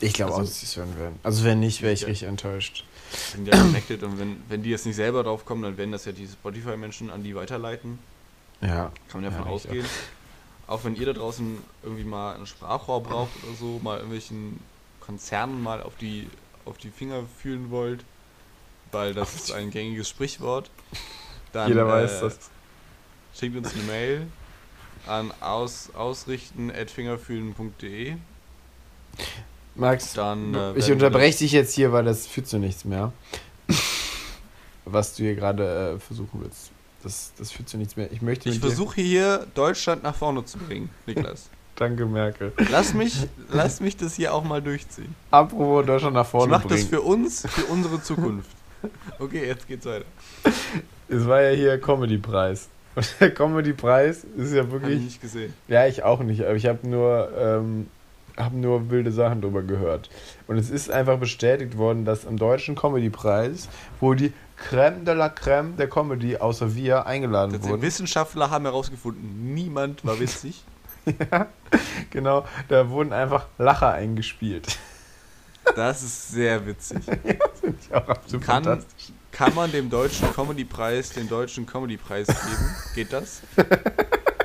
Ich 0.00 0.12
glaube 0.12 0.32
Also- 0.32 0.42
auch, 0.42 0.46
dass 0.46 0.60
sie 0.60 0.66
es 0.66 0.76
hören 0.76 0.96
werden. 0.98 1.18
Also 1.22 1.44
wenn 1.44 1.60
nicht, 1.60 1.80
wäre 1.82 1.92
ich 1.92 2.00
Ja. 2.02 2.08
richtig 2.08 2.28
enttäuscht. 2.28 2.84
Sind 3.32 3.46
ja 3.48 3.56
connected 3.56 4.02
und 4.02 4.18
wenn, 4.18 4.42
wenn 4.48 4.62
die 4.62 4.68
jetzt 4.70 4.84
nicht 4.84 4.96
selber 4.96 5.22
drauf 5.22 5.44
kommen, 5.46 5.62
dann 5.62 5.76
werden 5.78 5.92
das 5.92 6.04
ja 6.04 6.12
die 6.12 6.26
Spotify-Menschen 6.26 7.08
an 7.10 7.22
die 7.22 7.34
weiterleiten. 7.34 7.98
Ja. 8.60 8.90
Kann 9.08 9.22
man 9.22 9.24
ja 9.24 9.30
Ja, 9.30 9.38
davon 9.38 9.52
richtig. 9.54 9.70
ausgehen. 9.70 9.86
Auch 10.66 10.82
wenn 10.84 10.96
ihr 10.96 11.06
da 11.06 11.12
draußen 11.12 11.58
irgendwie 11.84 12.02
mal 12.04 12.34
ein 12.34 12.46
Sprachrohr 12.46 13.00
braucht 13.02 13.30
oder 13.44 13.54
so, 13.54 13.78
mal 13.82 13.96
irgendwelchen 13.98 14.58
Konzernen 15.00 15.62
mal 15.62 15.80
auf 15.82 15.94
die, 15.96 16.28
auf 16.64 16.76
die 16.78 16.90
Finger 16.90 17.22
fühlen 17.40 17.70
wollt, 17.70 18.04
weil 18.90 19.14
das 19.14 19.34
ist 19.36 19.52
ein 19.52 19.70
gängiges 19.70 20.08
Sprichwort, 20.08 20.68
dann 21.52 21.68
Jeder 21.68 21.86
weiß 21.86 22.18
äh, 22.18 22.20
das. 22.22 22.50
schickt 23.38 23.56
uns 23.56 23.72
eine 23.74 23.84
Mail 23.84 24.26
an 25.06 25.32
aus, 25.40 25.90
ausrichten.fingerfühlen.de. 25.94 28.16
Max, 29.76 30.14
Dann, 30.14 30.54
äh, 30.54 30.72
ich 30.74 30.90
unterbreche 30.90 31.38
dich 31.38 31.52
jetzt 31.52 31.74
hier, 31.74 31.92
weil 31.92 32.04
das 32.04 32.26
führt 32.26 32.46
zu 32.46 32.58
nichts 32.58 32.84
mehr. 32.84 33.12
Was 34.84 35.14
du 35.16 35.24
hier 35.24 35.34
gerade 35.34 35.94
äh, 35.96 35.98
versuchen 36.00 36.40
willst. 36.42 36.70
Das, 37.02 37.32
das 37.36 37.52
führt 37.52 37.68
zu 37.68 37.76
nichts 37.76 37.96
mehr. 37.96 38.10
Ich 38.12 38.22
möchte 38.22 38.48
Ich 38.48 38.60
versuche 38.60 39.00
hier 39.00 39.46
Deutschland 39.54 40.02
nach 40.02 40.14
vorne 40.14 40.44
zu 40.44 40.58
bringen, 40.58 40.90
Niklas. 41.06 41.50
Danke, 41.76 42.06
Merkel. 42.06 42.52
Lass 42.70 42.94
mich, 42.94 43.26
lass 43.50 43.80
mich 43.80 43.96
das 43.96 44.14
hier 44.14 44.32
auch 44.32 44.44
mal 44.44 44.62
durchziehen. 44.62 45.14
Apropos 45.30 45.84
Deutschland 45.84 46.14
nach 46.14 46.24
Ich 46.24 46.30
vorne 46.30 46.50
mache 46.52 46.68
das 46.68 46.78
bringen. 46.78 46.88
für 46.88 47.00
uns, 47.02 47.46
für 47.46 47.64
unsere 47.66 48.02
Zukunft. 48.02 48.48
Okay, 49.18 49.46
jetzt 49.46 49.66
geht's 49.68 49.84
weiter. 49.84 50.04
Es 51.08 51.26
war 51.26 51.42
ja 51.42 51.50
hier 51.54 51.80
Comedy-Preis. 51.80 52.68
Und 52.94 53.14
der 53.20 53.34
Comedy-Preis 53.34 54.24
ist 54.36 54.52
ja 54.54 54.60
Hab 54.60 54.66
ich 54.68 54.72
wirklich. 54.72 55.00
nicht 55.02 55.20
gesehen. 55.20 55.52
Ja, 55.68 55.86
ich 55.86 56.02
auch 56.02 56.20
nicht, 56.20 56.42
aber 56.42 56.54
ich 56.54 56.66
habe 56.66 56.88
nur, 56.88 57.30
ähm, 57.36 57.88
hab 58.36 58.52
nur 58.52 58.90
wilde 58.90 59.12
Sachen 59.12 59.40
drüber 59.40 59.62
gehört. 59.62 60.10
Und 60.46 60.58
es 60.58 60.70
ist 60.70 60.90
einfach 60.90 61.18
bestätigt 61.18 61.76
worden, 61.76 62.04
dass 62.04 62.26
am 62.26 62.36
Deutschen 62.36 62.74
Comedy-Preis, 62.74 63.68
wo 64.00 64.14
die 64.14 64.32
Crème 64.58 65.04
de 65.04 65.14
la 65.14 65.28
Crème 65.28 65.76
der 65.76 65.88
Comedy 65.88 66.36
außer 66.36 66.74
wir 66.74 67.06
eingeladen 67.06 67.52
Das 67.52 67.68
wurden. 67.68 67.82
Wissenschaftler 67.82 68.50
haben 68.50 68.64
herausgefunden, 68.64 69.54
niemand 69.54 70.04
war 70.04 70.18
witzig. 70.18 70.64
ja, 71.30 71.46
genau, 72.10 72.44
da 72.68 72.88
wurden 72.88 73.12
einfach 73.12 73.46
Lacher 73.58 73.92
eingespielt. 73.92 74.78
Das 75.74 76.02
ist 76.02 76.30
sehr 76.30 76.66
witzig. 76.66 77.04
Finde 77.60 77.78
ich 77.80 77.94
auch 77.94 78.08
absolut 78.08 78.46
Kann, 78.46 78.64
fantastisch. 78.64 79.12
kann 79.32 79.54
man 79.54 79.70
dem 79.72 79.90
deutschen 79.90 80.32
Comedy-Preis 80.32 81.10
den 81.10 81.28
deutschen 81.28 81.66
Comedy-Preis 81.66 82.26
geben? 82.26 82.74
Geht 82.94 83.12
das? 83.12 83.42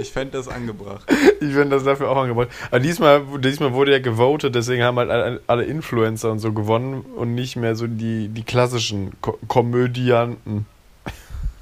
Ich 0.00 0.10
fände 0.10 0.32
das 0.32 0.48
angebracht. 0.48 1.06
Ich 1.42 1.54
finde 1.54 1.70
das 1.70 1.84
dafür 1.84 2.10
auch 2.10 2.18
angebracht. 2.18 2.50
Aber 2.70 2.80
diesmal, 2.80 3.22
diesmal 3.38 3.72
wurde 3.72 3.92
ja 3.92 3.98
gewotet, 3.98 4.54
deswegen 4.54 4.82
haben 4.82 4.98
halt 4.98 5.40
alle, 5.46 5.64
Influencer 5.64 6.30
und 6.30 6.38
so 6.38 6.52
gewonnen 6.52 7.00
und 7.00 7.34
nicht 7.34 7.56
mehr 7.56 7.74
so 7.76 7.86
die, 7.86 8.28
die 8.28 8.42
klassischen 8.42 9.18
Ko 9.22 9.38
Komödianten. 9.48 10.66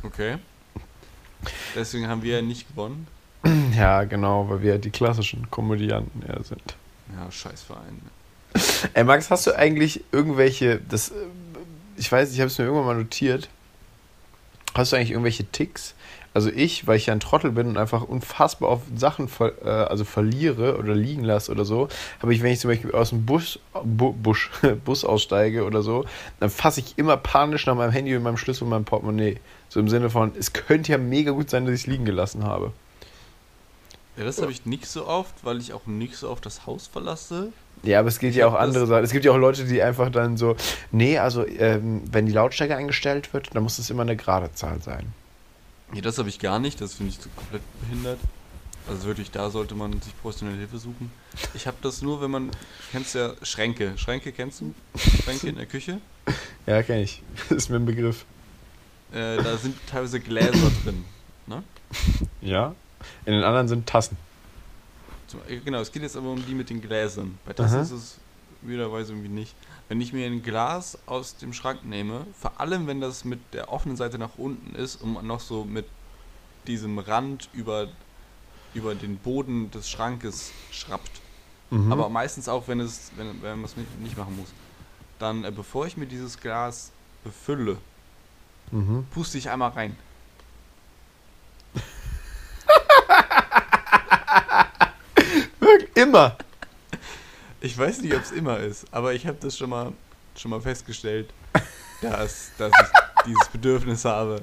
Okay. 0.02 0.38
Deswegen 1.76 2.08
haben 2.08 2.22
wir 2.22 2.36
ja 2.36 2.42
nicht 2.42 2.68
gewonnen. 2.68 3.06
Ja, 3.76 4.02
genau, 4.02 4.50
weil 4.50 4.62
wir 4.62 4.78
die 4.78 4.90
klassischen 4.90 5.48
Komödianten 5.50 6.22
eher 6.28 6.42
sind. 6.42 6.74
Ja, 7.14 7.30
scheiß 7.30 7.62
Verein. 7.62 8.00
Ey, 8.94 9.04
Max, 9.04 9.30
hast 9.30 9.46
du 9.46 9.56
eigentlich 9.56 10.02
irgendwelche, 10.10 10.80
das, 10.88 11.12
ich 11.96 12.10
weiß, 12.10 12.32
ich 12.32 12.40
habe 12.40 12.48
es 12.48 12.58
mir 12.58 12.64
irgendwann 12.64 12.86
mal 12.86 12.96
notiert, 12.96 13.48
hast 14.74 14.92
du 14.92 14.96
eigentlich 14.96 15.12
irgendwelche 15.12 15.44
Ticks? 15.44 15.94
Also 16.38 16.50
ich, 16.54 16.86
weil 16.86 16.98
ich 16.98 17.06
ja 17.06 17.12
ein 17.12 17.18
Trottel 17.18 17.50
bin 17.50 17.66
und 17.66 17.78
einfach 17.78 18.02
unfassbar 18.02 18.68
auf 18.68 18.82
Sachen 18.94 19.26
ver, 19.26 19.54
äh, 19.64 19.68
also 19.68 20.04
verliere 20.04 20.78
oder 20.78 20.94
liegen 20.94 21.24
lasse 21.24 21.50
oder 21.50 21.64
so, 21.64 21.88
habe 22.22 22.32
ich, 22.32 22.44
wenn 22.44 22.52
ich 22.52 22.60
zum 22.60 22.70
Beispiel 22.70 22.92
aus 22.92 23.10
dem 23.10 23.26
Bus, 23.26 23.58
Bu, 23.82 24.12
Busch, 24.12 24.48
Bus 24.84 25.04
aussteige 25.04 25.64
oder 25.64 25.82
so, 25.82 26.04
dann 26.38 26.48
fasse 26.48 26.78
ich 26.78 26.96
immer 26.96 27.16
panisch 27.16 27.66
nach 27.66 27.74
meinem 27.74 27.90
Handy 27.90 28.14
und 28.14 28.22
meinem 28.22 28.36
Schlüssel 28.36 28.62
und 28.62 28.70
meinem 28.70 28.84
Portemonnaie. 28.84 29.40
So 29.68 29.80
im 29.80 29.88
Sinne 29.88 30.10
von, 30.10 30.30
es 30.38 30.52
könnte 30.52 30.92
ja 30.92 30.98
mega 30.98 31.32
gut 31.32 31.50
sein, 31.50 31.64
dass 31.64 31.74
ich 31.74 31.80
es 31.80 31.86
liegen 31.88 32.04
gelassen 32.04 32.44
habe. 32.44 32.72
Ja, 34.16 34.22
das 34.22 34.40
habe 34.40 34.52
ich 34.52 34.64
nicht 34.64 34.86
so 34.86 35.08
oft, 35.08 35.34
weil 35.42 35.58
ich 35.58 35.72
auch 35.72 35.86
nicht 35.86 36.14
so 36.14 36.30
oft 36.30 36.46
das 36.46 36.66
Haus 36.66 36.86
verlasse. 36.86 37.52
Ja, 37.82 37.98
aber 37.98 38.10
es 38.10 38.22
Ich 38.22 38.36
ja 38.36 38.46
auch 38.46 38.54
andere 38.54 38.86
Sachen. 38.86 39.02
Es 39.02 39.10
gibt 39.10 39.24
ja 39.24 39.32
auch 39.32 39.38
Leute, 39.38 39.64
die 39.64 39.82
einfach 39.82 40.08
dann 40.12 40.36
so, 40.36 40.54
nee, 40.92 41.18
also 41.18 41.44
ähm, 41.44 42.02
wenn 42.08 42.26
die 42.26 42.32
Lautstärke 42.32 42.76
eingestellt 42.76 43.34
wird, 43.34 43.56
dann 43.56 43.64
muss 43.64 43.80
es 43.80 43.90
immer 43.90 44.02
eine 44.02 44.14
gerade 44.14 44.52
Zahl 44.52 44.80
sein. 44.82 45.12
Nee, 45.92 46.00
das 46.00 46.18
habe 46.18 46.28
ich 46.28 46.38
gar 46.38 46.58
nicht. 46.58 46.80
Das 46.80 46.94
finde 46.94 47.12
ich 47.12 47.18
so 47.20 47.28
komplett 47.34 47.62
behindert. 47.80 48.18
Also 48.88 49.06
wirklich, 49.06 49.30
da 49.30 49.50
sollte 49.50 49.74
man 49.74 50.00
sich 50.00 50.18
professionelle 50.20 50.58
Hilfe 50.58 50.78
suchen. 50.78 51.10
Ich 51.54 51.66
habe 51.66 51.76
das 51.82 52.00
nur, 52.00 52.22
wenn 52.22 52.30
man, 52.30 52.50
kennst 52.90 53.14
ja 53.14 53.34
Schränke. 53.42 53.92
Schränke 53.98 54.32
kennst 54.32 54.62
du? 54.62 54.74
Schränke 54.96 55.48
in 55.48 55.56
der 55.56 55.66
Küche. 55.66 56.00
Ja, 56.66 56.82
kenne 56.82 57.02
ich. 57.02 57.22
Das 57.48 57.58
ist 57.58 57.70
mir 57.70 57.76
ein 57.76 57.86
Begriff. 57.86 58.24
Äh, 59.12 59.36
da 59.42 59.56
sind 59.56 59.76
teilweise 59.86 60.20
Gläser 60.20 60.70
drin. 60.82 61.04
Ne? 61.46 61.62
Ja. 62.40 62.74
In 63.24 63.32
den 63.32 63.42
anderen 63.42 63.68
sind 63.68 63.86
Tassen. 63.86 64.16
Zum, 65.26 65.40
genau, 65.64 65.80
es 65.80 65.92
geht 65.92 66.02
jetzt 66.02 66.16
aber 66.16 66.30
um 66.30 66.44
die 66.44 66.54
mit 66.54 66.70
den 66.70 66.80
Gläsern. 66.80 67.38
Bei 67.44 67.52
Tassen 67.52 67.76
Aha. 67.76 67.82
ist 67.82 67.90
es 67.90 68.18
wiederweise 68.62 69.12
irgendwie 69.12 69.28
nicht. 69.28 69.54
Wenn 69.88 70.00
ich 70.02 70.12
mir 70.12 70.26
ein 70.26 70.42
Glas 70.42 70.98
aus 71.06 71.36
dem 71.38 71.54
Schrank 71.54 71.84
nehme, 71.84 72.26
vor 72.38 72.60
allem 72.60 72.86
wenn 72.86 73.00
das 73.00 73.24
mit 73.24 73.40
der 73.54 73.72
offenen 73.72 73.96
Seite 73.96 74.18
nach 74.18 74.36
unten 74.36 74.74
ist 74.74 74.96
und 75.00 75.14
man 75.14 75.26
noch 75.26 75.40
so 75.40 75.64
mit 75.64 75.86
diesem 76.66 76.98
Rand 76.98 77.48
über, 77.54 77.88
über 78.74 78.94
den 78.94 79.16
Boden 79.16 79.70
des 79.70 79.88
Schrankes 79.90 80.52
schrappt, 80.70 81.22
Mhm. 81.70 81.92
aber 81.92 82.08
meistens 82.08 82.48
auch, 82.48 82.66
wenn 82.66 82.80
es 82.80 83.10
wenn, 83.16 83.42
wenn 83.42 83.56
man 83.56 83.64
es 83.66 83.76
nicht, 83.76 84.00
nicht 84.00 84.16
machen 84.16 84.34
muss, 84.38 84.48
dann 85.18 85.44
äh, 85.44 85.50
bevor 85.50 85.86
ich 85.86 85.98
mir 85.98 86.06
dieses 86.06 86.40
Glas 86.40 86.92
befülle, 87.24 87.76
Mhm. 88.70 89.06
puste 89.10 89.36
ich 89.38 89.48
einmal 89.50 89.70
rein. 89.70 89.96
Immer. 95.94 96.36
Ich 97.60 97.76
weiß 97.76 98.02
nicht, 98.02 98.14
ob 98.14 98.22
es 98.22 98.30
immer 98.30 98.58
ist, 98.58 98.86
aber 98.92 99.14
ich 99.14 99.26
habe 99.26 99.38
das 99.40 99.58
schon 99.58 99.70
mal, 99.70 99.92
schon 100.36 100.50
mal 100.50 100.60
festgestellt, 100.60 101.28
dass, 102.02 102.52
dass 102.56 102.72
ich 102.72 103.24
dieses 103.26 103.48
Bedürfnis 103.48 104.04
habe, 104.04 104.42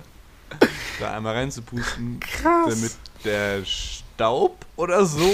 da 0.99 1.15
einmal 1.15 1.35
reinzupusten, 1.35 2.19
Krass. 2.19 2.69
damit 2.69 2.91
der 3.23 3.63
Staub 3.63 4.65
oder 4.75 5.05
so. 5.05 5.33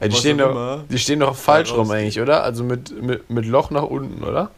Ja, 0.00 0.08
die, 0.08 0.16
stehen 0.16 0.38
doch, 0.38 0.84
die 0.88 0.98
stehen 0.98 1.20
doch 1.20 1.34
falsch 1.34 1.72
rum 1.72 1.90
eigentlich, 1.90 2.20
oder? 2.20 2.44
Also 2.44 2.64
mit, 2.64 2.90
mit, 3.02 3.28
mit 3.30 3.46
Loch 3.46 3.70
nach 3.70 3.84
unten, 3.84 4.22
oder? 4.22 4.50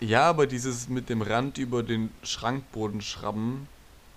Ja, 0.00 0.28
aber 0.28 0.46
dieses 0.46 0.88
mit 0.88 1.08
dem 1.08 1.22
Rand 1.22 1.58
über 1.58 1.82
den 1.82 2.10
Schrankboden 2.22 3.00
schrammen, 3.00 3.68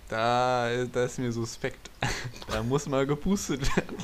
da, 0.10 0.86
da 0.92 1.06
ist 1.06 1.20
mir 1.20 1.32
suspekt. 1.32 1.90
Da 2.52 2.62
muss 2.62 2.88
mal 2.88 3.06
gepustet 3.08 3.76
werden. 3.76 3.98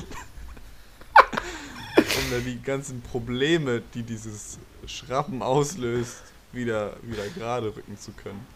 Dann 2.32 2.44
die 2.44 2.60
ganzen 2.62 3.00
Probleme, 3.02 3.82
die 3.94 4.02
dieses 4.02 4.58
Schrappen 4.86 5.42
auslöst, 5.42 6.22
wieder, 6.52 6.96
wieder 7.02 7.26
gerade 7.36 7.66
rücken 7.66 7.98
zu 7.98 8.12
können. 8.12 8.46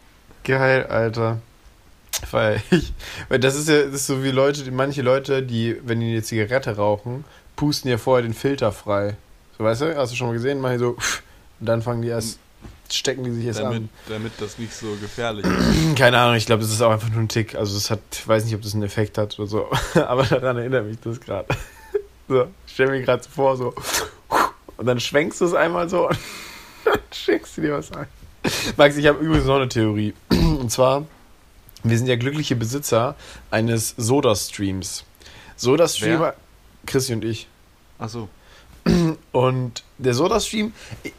Geil, 0.44 0.86
Alter. 0.86 1.40
Feier 2.24 2.60
ich. 2.70 2.92
Weil 3.28 3.38
das 3.38 3.56
ist 3.56 3.68
ja 3.68 3.82
das 3.84 3.94
ist 3.94 4.06
so 4.06 4.22
wie 4.24 4.30
Leute, 4.30 4.62
die, 4.62 4.70
manche 4.70 5.02
Leute, 5.02 5.42
die, 5.42 5.76
wenn 5.84 6.00
die 6.00 6.12
eine 6.12 6.22
Zigarette 6.22 6.76
rauchen, 6.76 7.24
pusten 7.56 7.90
ja 7.90 7.98
vorher 7.98 8.22
den 8.22 8.34
Filter 8.34 8.72
frei. 8.72 9.16
So, 9.58 9.64
weißt 9.64 9.82
du? 9.82 9.96
Hast 9.96 10.12
du 10.12 10.16
schon 10.16 10.28
mal 10.28 10.32
gesehen? 10.32 10.60
Machen 10.60 10.74
die 10.74 10.78
so, 10.78 10.96
und 11.60 11.66
dann 11.66 11.82
fangen 11.82 12.02
die 12.02 12.08
erst, 12.08 12.38
stecken 12.90 13.24
die 13.24 13.32
sich 13.32 13.46
erst 13.46 13.60
Damit, 13.60 13.78
an. 13.78 13.88
damit 14.08 14.32
das 14.38 14.58
nicht 14.58 14.74
so 14.74 14.86
gefährlich 15.00 15.44
ist. 15.86 15.96
Keine 15.96 16.18
Ahnung, 16.18 16.36
ich 16.36 16.46
glaube, 16.46 16.62
das 16.62 16.72
ist 16.72 16.80
auch 16.80 16.90
einfach 16.90 17.10
nur 17.10 17.20
ein 17.20 17.28
Tick. 17.28 17.54
Also, 17.54 17.76
es 17.76 17.90
hat, 17.90 18.00
ich 18.12 18.26
weiß 18.26 18.44
nicht, 18.44 18.54
ob 18.54 18.62
das 18.62 18.74
einen 18.74 18.82
Effekt 18.82 19.18
hat 19.18 19.38
oder 19.38 19.48
so, 19.48 19.68
aber 19.94 20.24
daran 20.24 20.58
erinnert 20.58 20.86
mich 20.86 20.98
das 21.00 21.20
gerade. 21.20 21.48
So, 22.28 22.42
ich 22.66 22.72
stell 22.72 22.88
mir 22.88 23.02
gerade 23.02 23.22
so 23.22 23.30
vor, 23.30 23.56
so, 23.56 23.74
und 24.76 24.86
dann 24.86 25.00
schwenkst 25.00 25.40
du 25.40 25.44
es 25.44 25.54
einmal 25.54 25.88
so 25.88 26.08
und 26.08 26.18
dann 26.84 26.98
schenkst 27.12 27.56
du 27.56 27.62
dir 27.62 27.74
was 27.74 27.92
ein. 27.92 28.06
Max, 28.76 28.96
ich 28.96 29.06
habe 29.06 29.18
übrigens 29.24 29.46
noch 29.46 29.56
eine 29.56 29.68
Theorie. 29.68 30.14
Und 30.30 30.70
zwar, 30.70 31.04
wir 31.82 31.98
sind 31.98 32.06
ja 32.06 32.14
glückliche 32.14 32.54
Besitzer 32.54 33.16
eines 33.50 33.94
Soda-Streams. 33.96 35.04
Soda-Streamer, 35.56 36.34
Chrissy 36.86 37.14
und 37.14 37.24
ich. 37.24 37.48
Achso. 37.98 38.28
Und 39.32 39.82
der 39.98 40.14
Soda-Stream, 40.14 40.72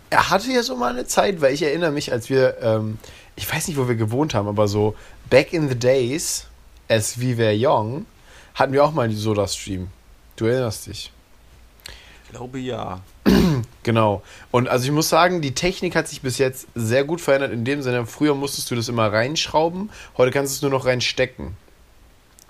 er 0.09 0.29
hatte 0.29 0.51
ja 0.51 0.63
so 0.63 0.77
mal 0.77 0.91
eine 0.93 1.05
Zeit, 1.05 1.41
weil 1.41 1.53
ich 1.53 1.63
erinnere 1.63 1.91
mich, 1.91 2.13
als 2.13 2.29
wir, 2.29 2.57
ähm, 2.61 2.97
ich 3.35 3.51
weiß 3.51 3.67
nicht, 3.67 3.77
wo 3.77 3.89
wir 3.89 3.95
gewohnt 3.95 4.33
haben, 4.33 4.47
aber 4.47 4.69
so 4.69 4.95
back 5.29 5.51
in 5.51 5.67
the 5.67 5.77
days, 5.77 6.45
as 6.87 7.19
we 7.19 7.37
were 7.37 7.53
young, 7.53 8.05
hatten 8.53 8.71
wir 8.71 8.85
auch 8.85 8.93
mal 8.93 9.09
die 9.09 9.15
Soda-Stream. 9.15 9.89
Du 10.37 10.45
erinnerst 10.45 10.87
dich. 10.87 11.11
Ich 12.23 12.29
glaube 12.31 12.59
ja. 12.59 13.01
Genau. 13.83 14.21
Und 14.51 14.67
also 14.67 14.83
ich 14.83 14.91
muss 14.91 15.07
sagen, 15.07 15.41
die 15.41 15.53
Technik 15.53 15.95
hat 15.95 16.09
sich 16.09 16.21
bis 16.21 16.37
jetzt 16.37 16.67
sehr 16.75 17.05
gut 17.05 17.21
verändert 17.21 17.53
in 17.53 17.63
dem 17.63 17.81
Sinne, 17.81 18.05
früher 18.05 18.35
musstest 18.35 18.69
du 18.69 18.75
das 18.75 18.89
immer 18.89 19.13
reinschrauben, 19.13 19.89
heute 20.17 20.31
kannst 20.31 20.53
du 20.53 20.55
es 20.57 20.61
nur 20.61 20.77
noch 20.77 20.85
reinstecken. 20.85 21.55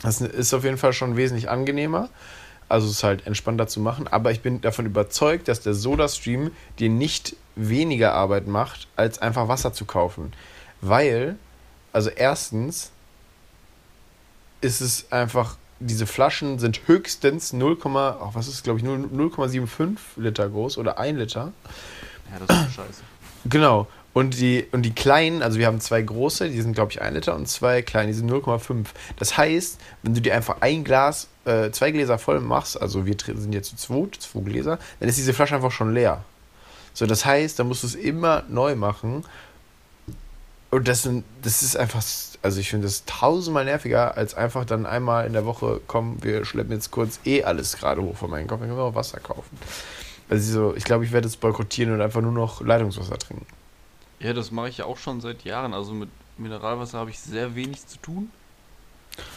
Das 0.01 0.19
ist 0.19 0.53
auf 0.55 0.63
jeden 0.63 0.77
Fall 0.77 0.93
schon 0.93 1.15
wesentlich 1.15 1.47
angenehmer. 1.47 2.09
Also 2.69 2.87
es 2.87 2.93
ist 2.93 3.03
halt 3.03 3.27
entspannter 3.27 3.67
zu 3.67 3.79
machen, 3.79 4.07
aber 4.07 4.31
ich 4.31 4.41
bin 4.41 4.61
davon 4.61 4.87
überzeugt, 4.87 5.47
dass 5.47 5.61
der 5.61 5.75
Soda-Stream 5.75 6.51
dir 6.79 6.89
nicht 6.89 7.35
weniger 7.55 8.13
Arbeit 8.13 8.47
macht, 8.47 8.87
als 8.95 9.19
einfach 9.19 9.47
Wasser 9.47 9.73
zu 9.73 9.85
kaufen. 9.85 10.33
Weil, 10.81 11.37
also 11.93 12.09
erstens 12.09 12.91
ist 14.59 14.81
es 14.81 15.11
einfach, 15.11 15.55
diese 15.79 16.07
Flaschen 16.07 16.59
sind 16.59 16.81
höchstens 16.87 17.53
0, 17.53 17.77
oh, 17.83 18.29
was 18.33 18.47
ist 18.47 18.63
glaube 18.63 18.79
ich, 18.79 18.85
0,75 18.85 19.97
Liter 20.17 20.49
groß 20.49 20.77
oder 20.77 20.97
1 20.97 21.17
Liter. 21.17 21.51
Ja, 22.31 22.45
das 22.45 22.67
ist 22.67 22.75
scheiße. 22.75 23.01
Genau. 23.45 23.87
Und 24.13 24.39
die, 24.39 24.65
und 24.71 24.81
die 24.81 24.95
kleinen, 24.95 25.43
also 25.43 25.59
wir 25.59 25.67
haben 25.67 25.79
zwei 25.79 26.01
große, 26.01 26.49
die 26.49 26.61
sind 26.61 26.73
glaube 26.73 26.91
ich 26.91 27.01
1 27.01 27.13
Liter 27.13 27.35
und 27.35 27.47
zwei 27.47 27.83
kleine, 27.83 28.07
die 28.07 28.13
sind 28.17 28.31
0,5. 28.31 28.85
Das 29.17 29.37
heißt, 29.37 29.79
wenn 30.01 30.15
du 30.15 30.21
dir 30.21 30.33
einfach 30.33 30.57
ein 30.61 30.83
Glas, 30.83 31.27
äh, 31.45 31.69
zwei 31.69 31.91
Gläser 31.91 32.17
voll 32.17 32.39
machst, 32.39 32.81
also 32.81 33.05
wir 33.05 33.15
sind 33.23 33.53
jetzt 33.53 33.69
zu 33.69 33.75
zwei, 33.75 34.07
zwei 34.17 34.39
Gläser, 34.41 34.79
dann 34.99 35.07
ist 35.07 35.17
diese 35.17 35.33
Flasche 35.33 35.55
einfach 35.55 35.71
schon 35.71 35.93
leer. 35.93 36.23
So, 36.97 37.05
das 37.05 37.25
heißt, 37.25 37.59
da 37.59 37.63
musst 37.63 37.83
du 37.83 37.87
es 37.87 37.93
immer 37.93 38.41
neu 38.49 38.75
machen. 38.75 39.23
Und 40.77 40.87
das, 40.87 41.01
sind, 41.01 41.25
das 41.41 41.63
ist 41.63 41.75
einfach, 41.75 42.03
also 42.43 42.59
ich 42.59 42.69
finde 42.69 42.85
das 42.85 43.03
tausendmal 43.05 43.65
nerviger, 43.65 44.15
als 44.15 44.35
einfach 44.35 44.63
dann 44.63 44.85
einmal 44.85 45.25
in 45.25 45.33
der 45.33 45.43
Woche, 45.43 45.81
komm, 45.87 46.23
wir 46.23 46.45
schleppen 46.45 46.71
jetzt 46.71 46.91
kurz 46.91 47.19
eh 47.25 47.43
alles 47.43 47.77
gerade 47.77 47.99
hoch 48.03 48.15
von 48.15 48.29
meinem 48.29 48.45
Kopf, 48.45 48.59
dann 48.59 48.67
können 48.67 48.79
wir 48.79 48.83
auch 48.83 48.93
Wasser 48.93 49.19
kaufen. 49.19 49.57
Also 50.29 50.75
ich 50.75 50.83
glaube, 50.83 51.03
ich 51.03 51.11
werde 51.11 51.27
es 51.27 51.35
boykottieren 51.35 51.95
und 51.95 52.01
einfach 52.01 52.21
nur 52.21 52.31
noch 52.31 52.61
Leitungswasser 52.61 53.17
trinken. 53.17 53.47
Ja, 54.19 54.33
das 54.33 54.51
mache 54.51 54.69
ich 54.69 54.77
ja 54.77 54.85
auch 54.85 54.99
schon 54.99 55.19
seit 55.19 55.45
Jahren. 55.45 55.73
Also 55.73 55.95
mit 55.95 56.09
Mineralwasser 56.37 56.99
habe 56.99 57.09
ich 57.09 57.17
sehr 57.17 57.55
wenig 57.55 57.87
zu 57.87 57.97
tun. 57.97 58.31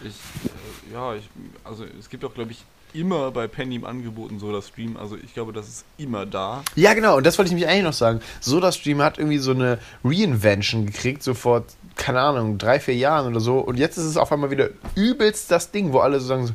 Ich, 0.04 0.08
äh, 0.10 0.92
ja, 0.92 1.14
ich, 1.14 1.26
also 1.64 1.86
es 1.98 2.10
gibt 2.10 2.22
auch, 2.22 2.34
glaube 2.34 2.50
ich, 2.50 2.66
immer 2.94 3.30
bei 3.30 3.46
Penny 3.46 3.76
im 3.76 3.84
Angebot 3.84 4.30
ein 4.30 4.38
Soda-Stream. 4.38 4.96
Also 4.96 5.16
ich 5.16 5.34
glaube, 5.34 5.52
das 5.52 5.68
ist 5.68 5.84
immer 5.98 6.26
da. 6.26 6.62
Ja, 6.76 6.94
genau. 6.94 7.16
Und 7.16 7.26
das 7.26 7.38
wollte 7.38 7.50
ich 7.50 7.54
mich 7.54 7.66
eigentlich 7.66 7.84
noch 7.84 7.92
sagen. 7.92 8.20
Soda-Stream 8.40 9.02
hat 9.02 9.18
irgendwie 9.18 9.38
so 9.38 9.52
eine 9.52 9.78
Reinvention 10.04 10.86
gekriegt, 10.86 11.22
so 11.22 11.34
vor, 11.34 11.64
keine 11.96 12.20
Ahnung, 12.20 12.58
drei, 12.58 12.80
vier 12.80 12.96
Jahren 12.96 13.28
oder 13.28 13.40
so. 13.40 13.58
Und 13.58 13.78
jetzt 13.78 13.96
ist 13.96 14.04
es 14.04 14.16
auf 14.16 14.32
einmal 14.32 14.50
wieder 14.50 14.70
übelst 14.94 15.50
das 15.50 15.70
Ding, 15.70 15.92
wo 15.92 15.98
alle 16.00 16.20
so 16.20 16.26
sagen 16.26 16.46
so, 16.46 16.54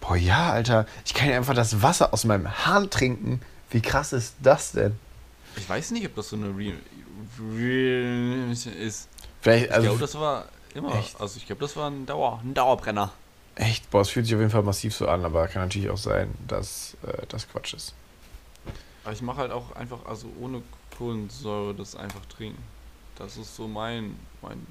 boah, 0.00 0.16
ja, 0.16 0.50
Alter, 0.50 0.86
ich 1.04 1.14
kann 1.14 1.28
ja 1.28 1.36
einfach 1.36 1.54
das 1.54 1.82
Wasser 1.82 2.12
aus 2.12 2.24
meinem 2.24 2.66
Hahn 2.66 2.90
trinken. 2.90 3.40
Wie 3.70 3.80
krass 3.80 4.12
ist 4.12 4.36
das 4.42 4.72
denn? 4.72 4.96
Ich 5.56 5.68
weiß 5.68 5.90
nicht, 5.92 6.06
ob 6.06 6.14
das 6.14 6.28
so 6.28 6.36
eine 6.36 6.48
Re 6.48 6.74
Re 7.56 8.52
ist. 8.52 9.08
Vielleicht, 9.40 9.66
Ich 9.66 9.72
also, 9.72 9.86
glaube, 9.88 10.00
das 10.00 10.14
war 10.18 10.44
immer. 10.74 10.94
Echt? 10.96 11.20
Also 11.20 11.36
ich 11.38 11.46
glaube, 11.46 11.60
das 11.60 11.76
war 11.76 11.90
ein, 11.90 12.06
Dauer, 12.06 12.40
ein 12.44 12.54
Dauerbrenner. 12.54 13.12
Echt, 13.56 13.90
boah, 13.90 14.02
es 14.02 14.10
fühlt 14.10 14.26
sich 14.26 14.34
auf 14.34 14.40
jeden 14.40 14.52
Fall 14.52 14.62
massiv 14.62 14.94
so 14.94 15.08
an, 15.08 15.24
aber 15.24 15.48
kann 15.48 15.62
natürlich 15.62 15.90
auch 15.90 15.96
sein, 15.96 16.32
dass 16.46 16.96
äh, 17.06 17.26
das 17.28 17.48
Quatsch 17.48 17.74
ist. 17.74 17.94
Aber 19.04 19.12
ich 19.12 19.22
mache 19.22 19.38
halt 19.38 19.52
auch 19.52 19.74
einfach, 19.74 20.04
also 20.06 20.28
ohne 20.40 20.62
Kohlensäure 20.96 21.74
das 21.74 21.96
einfach 21.96 22.24
trinken. 22.26 22.62
Das 23.16 23.36
ist 23.36 23.56
so 23.56 23.66
mein, 23.66 24.16
mein, 24.42 24.66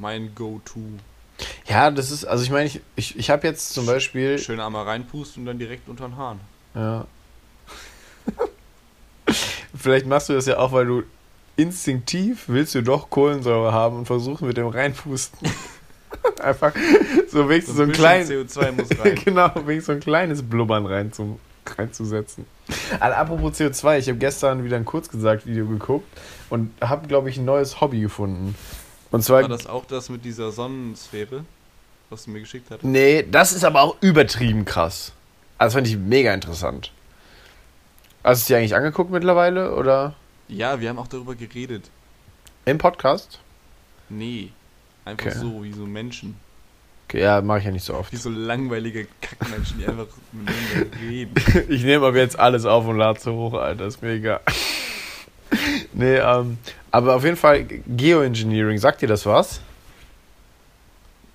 mein 0.00 0.34
Go-To. 0.34 0.80
Ja, 1.66 1.90
das 1.90 2.10
ist, 2.10 2.24
also 2.24 2.42
ich 2.42 2.50
meine, 2.50 2.66
ich, 2.66 2.80
ich, 2.96 3.18
ich 3.18 3.30
habe 3.30 3.46
jetzt 3.46 3.74
zum 3.74 3.86
Beispiel. 3.86 4.38
Schön 4.38 4.60
einmal 4.60 4.84
reinpusten 4.84 5.42
und 5.42 5.46
dann 5.46 5.58
direkt 5.58 5.88
unter 5.88 6.08
den 6.08 6.16
Haaren. 6.16 6.40
Ja. 6.74 7.06
Vielleicht 9.76 10.06
machst 10.06 10.28
du 10.28 10.32
das 10.32 10.46
ja 10.46 10.58
auch, 10.58 10.72
weil 10.72 10.86
du 10.86 11.02
instinktiv 11.56 12.44
willst 12.46 12.74
du 12.74 12.82
doch 12.82 13.10
Kohlensäure 13.10 13.72
haben 13.72 13.98
und 13.98 14.06
versuchen 14.06 14.46
mit 14.46 14.56
dem 14.56 14.68
reinpusten. 14.68 15.48
Einfach 16.40 16.72
so 17.32 17.48
wenigstens 17.48 17.76
so 17.76 17.82
ein 17.82 17.88
bisschen 17.88 18.02
kleines. 18.04 18.30
CO2 18.30 18.72
muss 18.76 18.98
rein. 18.98 19.14
genau, 19.24 19.50
wenigstens 19.54 19.86
so 19.86 19.92
ein 19.92 20.00
kleines 20.00 20.42
Blubbern 20.42 20.86
rein 20.86 21.12
zum, 21.12 21.38
reinzusetzen. 21.76 22.46
Also, 23.00 23.16
apropos 23.16 23.58
CO2, 23.58 23.98
ich 23.98 24.08
habe 24.08 24.18
gestern 24.18 24.64
wieder 24.64 24.76
ein 24.76 24.84
Kurzgesagt-Video 24.84 25.66
geguckt 25.66 26.06
und 26.50 26.70
habe, 26.80 27.06
glaube 27.08 27.30
ich, 27.30 27.36
ein 27.38 27.44
neues 27.44 27.80
Hobby 27.80 28.00
gefunden. 28.00 28.54
Und 29.10 29.22
zwar. 29.24 29.42
War 29.42 29.48
das 29.48 29.66
auch 29.66 29.86
das 29.86 30.08
mit 30.10 30.24
dieser 30.24 30.52
Sonnensphäre, 30.52 31.44
was 32.10 32.24
du 32.24 32.30
mir 32.30 32.40
geschickt 32.40 32.70
hattest? 32.70 32.84
Nee, 32.84 33.24
das 33.30 33.52
ist 33.52 33.64
aber 33.64 33.82
auch 33.82 33.96
übertrieben 34.00 34.64
krass. 34.64 35.12
Also, 35.56 35.68
das 35.68 35.74
fand 35.74 35.86
ich 35.88 35.96
mega 35.96 36.32
interessant. 36.34 36.92
Hast 38.24 38.40
du 38.40 38.42
es 38.42 38.46
dir 38.46 38.56
eigentlich 38.58 38.74
angeguckt 38.74 39.10
mittlerweile 39.10 39.74
oder 39.74 40.14
Ja, 40.48 40.80
wir 40.80 40.88
haben 40.90 40.98
auch 40.98 41.06
darüber 41.08 41.34
geredet. 41.34 41.84
im 42.66 42.76
Podcast? 42.78 43.40
Nee. 44.10 44.50
Einfach 45.06 45.26
Okay. 45.28 45.38
so, 45.38 45.62
wie 45.64 45.72
so 45.72 45.86
Menschen. 45.86 46.36
Okay, 47.08 47.22
ja, 47.22 47.40
mache 47.40 47.60
ich 47.60 47.64
ja 47.64 47.70
nicht 47.70 47.86
so 47.86 47.94
oft. 47.94 48.12
Wie 48.12 48.16
so 48.16 48.28
langweilige 48.28 49.06
Kackmenschen, 49.22 49.78
die 49.78 49.86
einfach 49.86 50.08
miteinander 50.32 51.00
reden. 51.00 51.34
Ich 51.70 51.82
nehme 51.82 52.04
aber 52.06 52.18
jetzt 52.18 52.38
alles 52.38 52.66
auf 52.66 52.86
und 52.86 52.98
lade 52.98 53.18
so 53.18 53.32
hoch, 53.32 53.54
Alter, 53.54 53.86
ist 53.86 54.02
mir 54.02 54.10
egal. 54.10 54.40
nee, 55.94 56.16
ähm, 56.16 56.58
aber 56.90 57.16
auf 57.16 57.24
jeden 57.24 57.38
Fall 57.38 57.64
Geoengineering, 57.64 58.76
sagt 58.76 59.00
dir 59.00 59.08
das 59.08 59.24
was? 59.24 59.62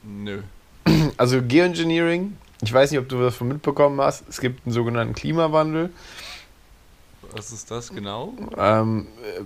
Nö. 0.04 0.42
Also 1.18 1.42
Geoengineering, 1.42 2.38
ich 2.62 2.72
weiß 2.72 2.92
nicht, 2.92 3.00
ob 3.00 3.10
du 3.10 3.20
das 3.20 3.36
von 3.36 3.48
mitbekommen 3.48 4.00
hast, 4.00 4.30
es 4.30 4.40
gibt 4.40 4.68
einen 4.68 4.74
sogenannten 4.74 5.16
Klimawandel. 5.16 5.90
Was 7.32 7.52
ist 7.52 7.72
das 7.72 7.92
genau? 7.92 8.34
Ähm, 8.58 9.08
äh, 9.24 9.42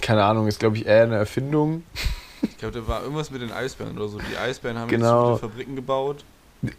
keine 0.00 0.24
Ahnung, 0.24 0.46
ist 0.46 0.58
glaube 0.58 0.78
ich 0.78 0.86
eher 0.86 1.02
eine 1.02 1.16
Erfindung. 1.16 1.82
Ich 2.50 2.58
glaube, 2.58 2.80
da 2.80 2.86
war 2.88 3.02
irgendwas 3.02 3.30
mit 3.30 3.42
den 3.42 3.52
Eisbären 3.52 3.96
oder 3.96 4.08
so. 4.08 4.18
Die 4.18 4.36
Eisbären 4.36 4.78
haben 4.78 4.88
Genau. 4.88 5.32
jetzt 5.32 5.40
Fabriken 5.40 5.76
gebaut. 5.76 6.24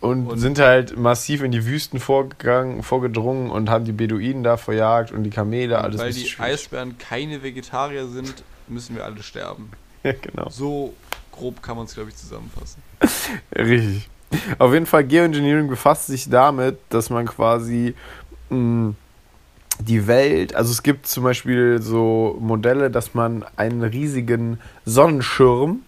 Und, 0.02 0.28
Und- 0.28 0.40
sind 0.40 0.60
halt 0.60 0.98
massiv 0.98 1.44
in 1.44 1.52
die 1.52 1.66
Wüsten 1.66 2.00
vorgegangen, 2.00 2.82
vorgedrungen 2.84 3.50
und 3.52 3.70
haben 3.70 3.86
die 3.86 3.92
Beduinen 3.92 4.44
da 4.44 4.58
verjagt 4.58 5.12
und 5.12 5.24
die 5.24 5.30
Kamele, 5.30 5.80
alles 5.80 6.02
weil 6.02 6.12
die 6.12 6.26
schwierig. 6.26 6.54
Eisbären 6.54 6.98
keine 6.98 7.44
Vegetarier 7.44 8.08
sind, 8.08 8.44
müssen 8.68 8.96
wir 8.96 9.06
alle 9.06 9.22
sterben. 9.24 9.72
Ja, 10.04 10.14
genau. 10.14 10.48
So 10.50 10.94
grob 11.32 11.62
kann 11.62 11.76
man 11.76 11.86
es, 11.86 11.94
glaube 11.94 12.10
ich, 12.10 12.16
zusammenfassen. 12.16 12.82
Richtig. 13.56 14.10
Auf 14.58 14.72
jeden 14.74 14.86
Fall, 14.86 15.04
Geoengineering 15.04 15.68
befasst 15.68 16.08
sich 16.08 16.30
damit, 16.30 16.78
dass 16.90 17.10
man 17.10 17.26
quasi 17.26 17.94
mh, 18.50 18.94
die 19.80 20.08
Welt, 20.08 20.56
also 20.56 20.72
es 20.72 20.84
gibt 20.84 21.08
zum 21.08 21.24
Beispiel 21.24 21.82
so 21.82 22.38
Modelle, 22.40 22.90
dass 22.90 23.14
man 23.14 23.46
einen 23.56 23.84
riesigen 23.84 24.60
Sonnenschirm, 24.86 25.82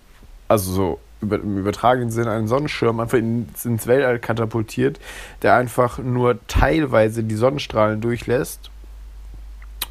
also 0.48 0.72
so 0.72 1.00
über, 1.22 1.38
im 1.38 1.58
übertragenen 1.58 2.12
Sinne 2.12 2.32
einen 2.32 2.48
Sonnenschirm 2.48 3.00
einfach 3.00 3.18
ins, 3.18 3.66
ins 3.66 3.88
Weltall 3.88 4.20
katapultiert, 4.20 5.00
der 5.42 5.56
einfach 5.56 5.98
nur 5.98 6.40
teilweise 6.48 7.24
die 7.24 7.36
Sonnenstrahlen 7.36 8.02
durchlässt 8.02 8.70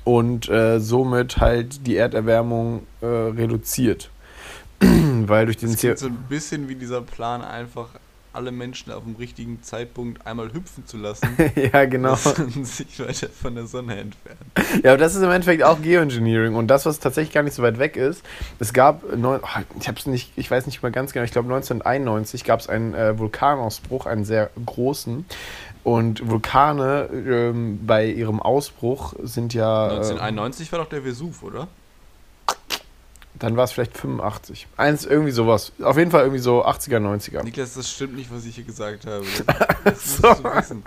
und 0.04 0.48
äh, 0.48 0.80
somit 0.80 1.38
halt 1.38 1.86
die 1.86 1.96
Erderwärmung 1.96 2.86
äh, 3.00 3.06
reduziert. 3.06 4.10
Weil 4.80 5.46
durch 5.46 5.58
den 5.58 5.70
Das 5.72 5.80
klingt 5.80 5.98
so 5.98 6.06
ein 6.06 6.24
bisschen 6.28 6.68
wie 6.68 6.76
dieser 6.76 7.02
Plan, 7.02 7.42
einfach 7.42 7.90
alle 8.32 8.52
Menschen 8.52 8.92
auf 8.92 9.04
dem 9.04 9.16
richtigen 9.16 9.62
Zeitpunkt 9.62 10.26
einmal 10.26 10.52
hüpfen 10.52 10.86
zu 10.86 10.96
lassen, 10.96 11.28
ja, 11.72 11.84
genau. 11.86 12.12
und 12.12 12.66
sich 12.66 12.98
weiter 13.00 13.28
von 13.28 13.54
der 13.54 13.66
Sonne 13.66 13.98
entfernen. 13.98 14.38
Ja, 14.82 14.92
aber 14.92 14.98
das 14.98 15.14
ist 15.14 15.22
im 15.22 15.30
Endeffekt 15.30 15.62
auch 15.62 15.80
Geoengineering 15.80 16.54
und 16.54 16.68
das, 16.68 16.86
was 16.86 16.98
tatsächlich 16.98 17.32
gar 17.32 17.42
nicht 17.42 17.54
so 17.54 17.62
weit 17.62 17.78
weg 17.78 17.96
ist. 17.96 18.24
Es 18.58 18.72
gab, 18.72 19.16
neun, 19.16 19.40
oh, 19.42 19.60
ich 19.80 19.88
hab's 19.88 20.06
nicht, 20.06 20.32
ich 20.36 20.50
weiß 20.50 20.66
nicht 20.66 20.82
mehr 20.82 20.92
ganz 20.92 21.12
genau, 21.12 21.24
ich 21.24 21.32
glaube 21.32 21.46
1991 21.48 22.44
gab 22.44 22.60
es 22.60 22.68
einen 22.68 22.94
äh, 22.94 23.18
Vulkanausbruch, 23.18 24.06
einen 24.06 24.24
sehr 24.24 24.50
großen. 24.64 25.24
Und 25.84 26.28
Vulkane 26.28 27.08
ähm, 27.12 27.86
bei 27.86 28.06
ihrem 28.06 28.40
Ausbruch 28.40 29.14
sind 29.22 29.54
ja. 29.54 29.86
Äh, 29.86 29.96
1991 29.96 30.70
war 30.72 30.80
doch 30.80 30.88
der 30.88 31.04
Vesuv, 31.04 31.42
oder? 31.42 31.68
Dann 33.38 33.56
war 33.56 33.64
es 33.64 33.72
vielleicht 33.72 33.96
85. 33.96 34.66
Eins, 34.76 35.04
irgendwie 35.06 35.30
sowas. 35.30 35.72
Auf 35.82 35.96
jeden 35.96 36.10
Fall 36.10 36.22
irgendwie 36.22 36.40
so 36.40 36.64
80er, 36.64 36.98
90er. 36.98 37.42
Niklas, 37.42 37.74
das 37.74 37.90
stimmt 37.90 38.16
nicht, 38.16 38.32
was 38.32 38.44
ich 38.44 38.54
hier 38.56 38.64
gesagt 38.64 39.06
habe. 39.06 39.24
Das 39.84 40.16
So. 40.16 40.28
musst 40.28 40.44
du 40.44 40.54
wissen. 40.56 40.82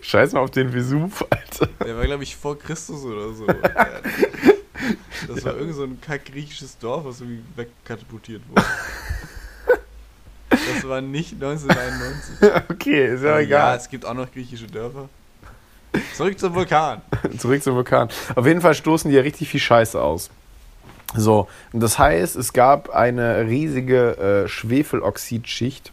Scheiß 0.00 0.32
mal 0.32 0.40
auf 0.40 0.50
den 0.50 0.72
Vesuv, 0.72 1.24
Alter. 1.30 1.68
Der 1.84 1.96
war, 1.96 2.04
glaube 2.04 2.22
ich, 2.22 2.34
vor 2.36 2.58
Christus 2.58 3.04
oder 3.04 3.32
so. 3.32 3.46
Das 5.26 5.44
war 5.44 5.56
irgend 5.56 5.74
so 5.74 5.82
ein 5.82 6.00
kack 6.00 6.24
griechisches 6.26 6.78
Dorf, 6.78 7.04
was 7.04 7.20
irgendwie 7.20 7.42
wegkatapultiert 7.56 8.40
wurde. 8.48 8.62
Das 10.50 10.88
war 10.88 11.00
nicht 11.00 11.32
1991. 11.34 12.70
Okay, 12.70 13.14
ist 13.14 13.22
ja 13.22 13.30
Aber 13.30 13.40
Ja, 13.40 13.46
egal. 13.46 13.76
es 13.76 13.88
gibt 13.88 14.06
auch 14.06 14.14
noch 14.14 14.30
griechische 14.32 14.66
Dörfer. 14.66 15.08
Zurück 16.16 16.38
zum 16.38 16.54
Vulkan. 16.54 17.02
Zurück 17.38 17.62
zum 17.62 17.74
Vulkan. 17.74 18.08
Auf 18.34 18.46
jeden 18.46 18.60
Fall 18.60 18.74
stoßen 18.74 19.10
die 19.10 19.16
ja 19.16 19.22
richtig 19.22 19.48
viel 19.48 19.60
Scheiße 19.60 20.00
aus. 20.00 20.30
So, 21.16 21.48
und 21.72 21.80
das 21.80 21.98
heißt, 21.98 22.36
es 22.36 22.52
gab 22.52 22.90
eine 22.90 23.46
riesige 23.46 24.18
äh, 24.44 24.48
Schwefeloxidschicht, 24.48 25.92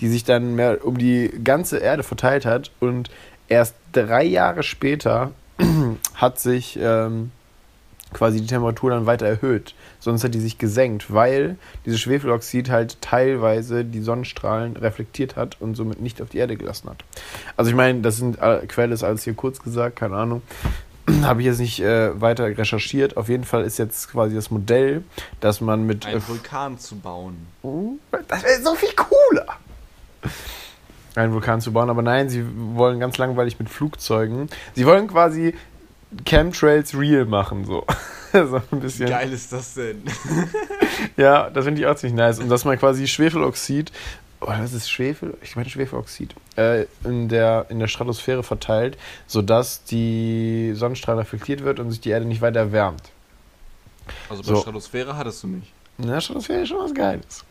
die 0.00 0.08
sich 0.08 0.24
dann 0.24 0.54
mehr 0.56 0.84
um 0.84 0.98
die 0.98 1.30
ganze 1.42 1.78
Erde 1.78 2.02
verteilt 2.02 2.44
hat 2.44 2.70
und 2.80 3.10
erst 3.48 3.76
drei 3.92 4.24
Jahre 4.24 4.62
später 4.62 5.30
hat 6.14 6.40
sich 6.40 6.78
ähm, 6.80 7.30
quasi 8.12 8.40
die 8.40 8.46
Temperatur 8.46 8.90
dann 8.90 9.06
weiter 9.06 9.26
erhöht. 9.26 9.74
Sonst 10.00 10.24
hat 10.24 10.34
die 10.34 10.40
sich 10.40 10.58
gesenkt, 10.58 11.12
weil 11.12 11.56
dieses 11.84 12.00
Schwefeloxid 12.00 12.70
halt 12.70 13.00
teilweise 13.00 13.84
die 13.84 14.00
Sonnenstrahlen 14.00 14.76
reflektiert 14.76 15.36
hat 15.36 15.60
und 15.60 15.74
somit 15.74 16.00
nicht 16.00 16.22
auf 16.22 16.30
die 16.30 16.38
Erde 16.38 16.56
gelassen 16.56 16.88
hat. 16.88 17.04
Also 17.56 17.70
ich 17.70 17.76
meine, 17.76 18.00
das 18.00 18.16
sind 18.16 18.38
äh, 18.40 18.66
Quelle 18.66 18.94
ist 18.94 19.04
alles 19.04 19.24
hier 19.24 19.34
kurz 19.34 19.60
gesagt, 19.60 19.96
keine 19.96 20.16
Ahnung. 20.16 20.42
Habe 21.22 21.40
ich 21.40 21.46
jetzt 21.46 21.60
nicht 21.60 21.80
äh, 21.80 22.20
weiter 22.20 22.44
recherchiert. 22.44 23.16
Auf 23.16 23.28
jeden 23.28 23.44
Fall 23.44 23.64
ist 23.64 23.78
jetzt 23.78 24.10
quasi 24.10 24.34
das 24.34 24.50
Modell, 24.50 25.04
dass 25.40 25.60
man 25.60 25.86
mit. 25.86 26.06
Einen 26.06 26.26
Vulkan 26.26 26.78
zu 26.78 26.96
bauen. 26.96 27.46
Uh, 27.62 27.98
das 28.28 28.42
wäre 28.42 28.62
so 28.62 28.74
viel 28.74 28.92
cooler. 28.94 29.46
Einen 31.14 31.32
Vulkan 31.32 31.60
zu 31.60 31.72
bauen, 31.72 31.88
aber 31.88 32.02
nein, 32.02 32.28
sie 32.28 32.44
wollen 32.74 33.00
ganz 33.00 33.16
langweilig 33.18 33.58
mit 33.58 33.70
Flugzeugen. 33.70 34.50
Sie 34.74 34.84
wollen 34.84 35.08
quasi 35.08 35.54
Chemtrails 36.24 36.96
real 36.96 37.24
machen, 37.24 37.64
so. 37.64 37.86
so 38.32 38.60
ein 38.70 38.80
bisschen. 38.80 39.06
Wie 39.06 39.12
geil 39.12 39.32
ist 39.32 39.52
das 39.52 39.74
denn? 39.74 40.02
ja, 41.16 41.50
das 41.50 41.64
finde 41.64 41.80
ich 41.80 41.86
auch 41.86 41.96
ziemlich 41.96 42.16
nice. 42.16 42.38
Und 42.38 42.48
dass 42.48 42.64
man 42.64 42.78
quasi 42.78 43.06
Schwefeloxid, 43.06 43.92
oh, 44.40 44.46
das 44.46 44.72
ist 44.72 44.90
Schwefel, 44.90 45.36
ich 45.42 45.56
meine 45.56 45.68
Schwefeloxid, 45.68 46.34
äh, 46.56 46.86
in, 47.04 47.28
der, 47.28 47.66
in 47.68 47.78
der 47.78 47.88
Stratosphäre 47.88 48.42
verteilt, 48.42 48.96
sodass 49.26 49.84
die 49.84 50.72
Sonnenstrahl 50.74 51.18
reflektiert 51.18 51.64
wird 51.64 51.80
und 51.80 51.90
sich 51.90 52.00
die 52.00 52.10
Erde 52.10 52.26
nicht 52.26 52.40
weiter 52.40 52.60
erwärmt. 52.60 53.02
Also 54.28 54.42
bei 54.42 54.48
So. 54.48 54.60
Stratosphäre 54.60 55.16
hattest 55.16 55.42
du 55.42 55.48
nicht. 55.48 55.72
Ja, 55.98 56.20
Stratosphäre 56.20 56.62
ist 56.62 56.68
schon 56.68 56.78
was 56.78 56.94
Geiles. 56.94 57.44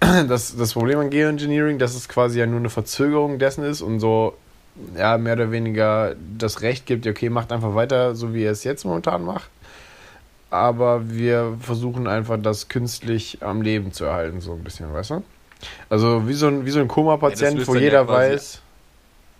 Das, 0.28 0.56
das 0.56 0.72
Problem 0.72 0.98
an 0.98 1.10
Geoengineering, 1.10 1.78
dass 1.78 1.94
es 1.94 2.08
quasi 2.08 2.40
ja 2.40 2.46
nur 2.46 2.58
eine 2.58 2.70
Verzögerung 2.70 3.38
dessen 3.38 3.62
ist 3.64 3.82
und 3.82 4.00
so, 4.00 4.34
ja, 4.96 5.18
mehr 5.18 5.34
oder 5.34 5.50
weniger 5.50 6.16
das 6.38 6.62
Recht 6.62 6.86
gibt, 6.86 7.06
okay, 7.06 7.28
macht 7.28 7.52
einfach 7.52 7.74
weiter, 7.74 8.14
so 8.14 8.32
wie 8.32 8.42
ihr 8.42 8.50
es 8.50 8.64
jetzt 8.64 8.84
momentan 8.84 9.24
macht. 9.24 9.50
Aber 10.48 11.10
wir 11.10 11.58
versuchen 11.60 12.06
einfach, 12.06 12.38
das 12.40 12.68
künstlich 12.68 13.38
am 13.40 13.62
Leben 13.62 13.92
zu 13.92 14.04
erhalten, 14.04 14.40
so 14.40 14.52
ein 14.52 14.64
bisschen, 14.64 14.92
weißt 14.92 15.10
du? 15.10 15.22
Also 15.88 16.26
wie 16.28 16.34
so 16.34 16.46
ein, 16.48 16.64
wie 16.64 16.70
so 16.70 16.78
ein 16.80 16.86
Ja, 16.88 16.92
Koma-Patient, 16.94 17.56
löst 17.58 17.68
wo 17.68 17.74
ja 17.74 17.80
jeder 17.80 18.04
quasi- 18.04 18.32
weiß, 18.32 18.60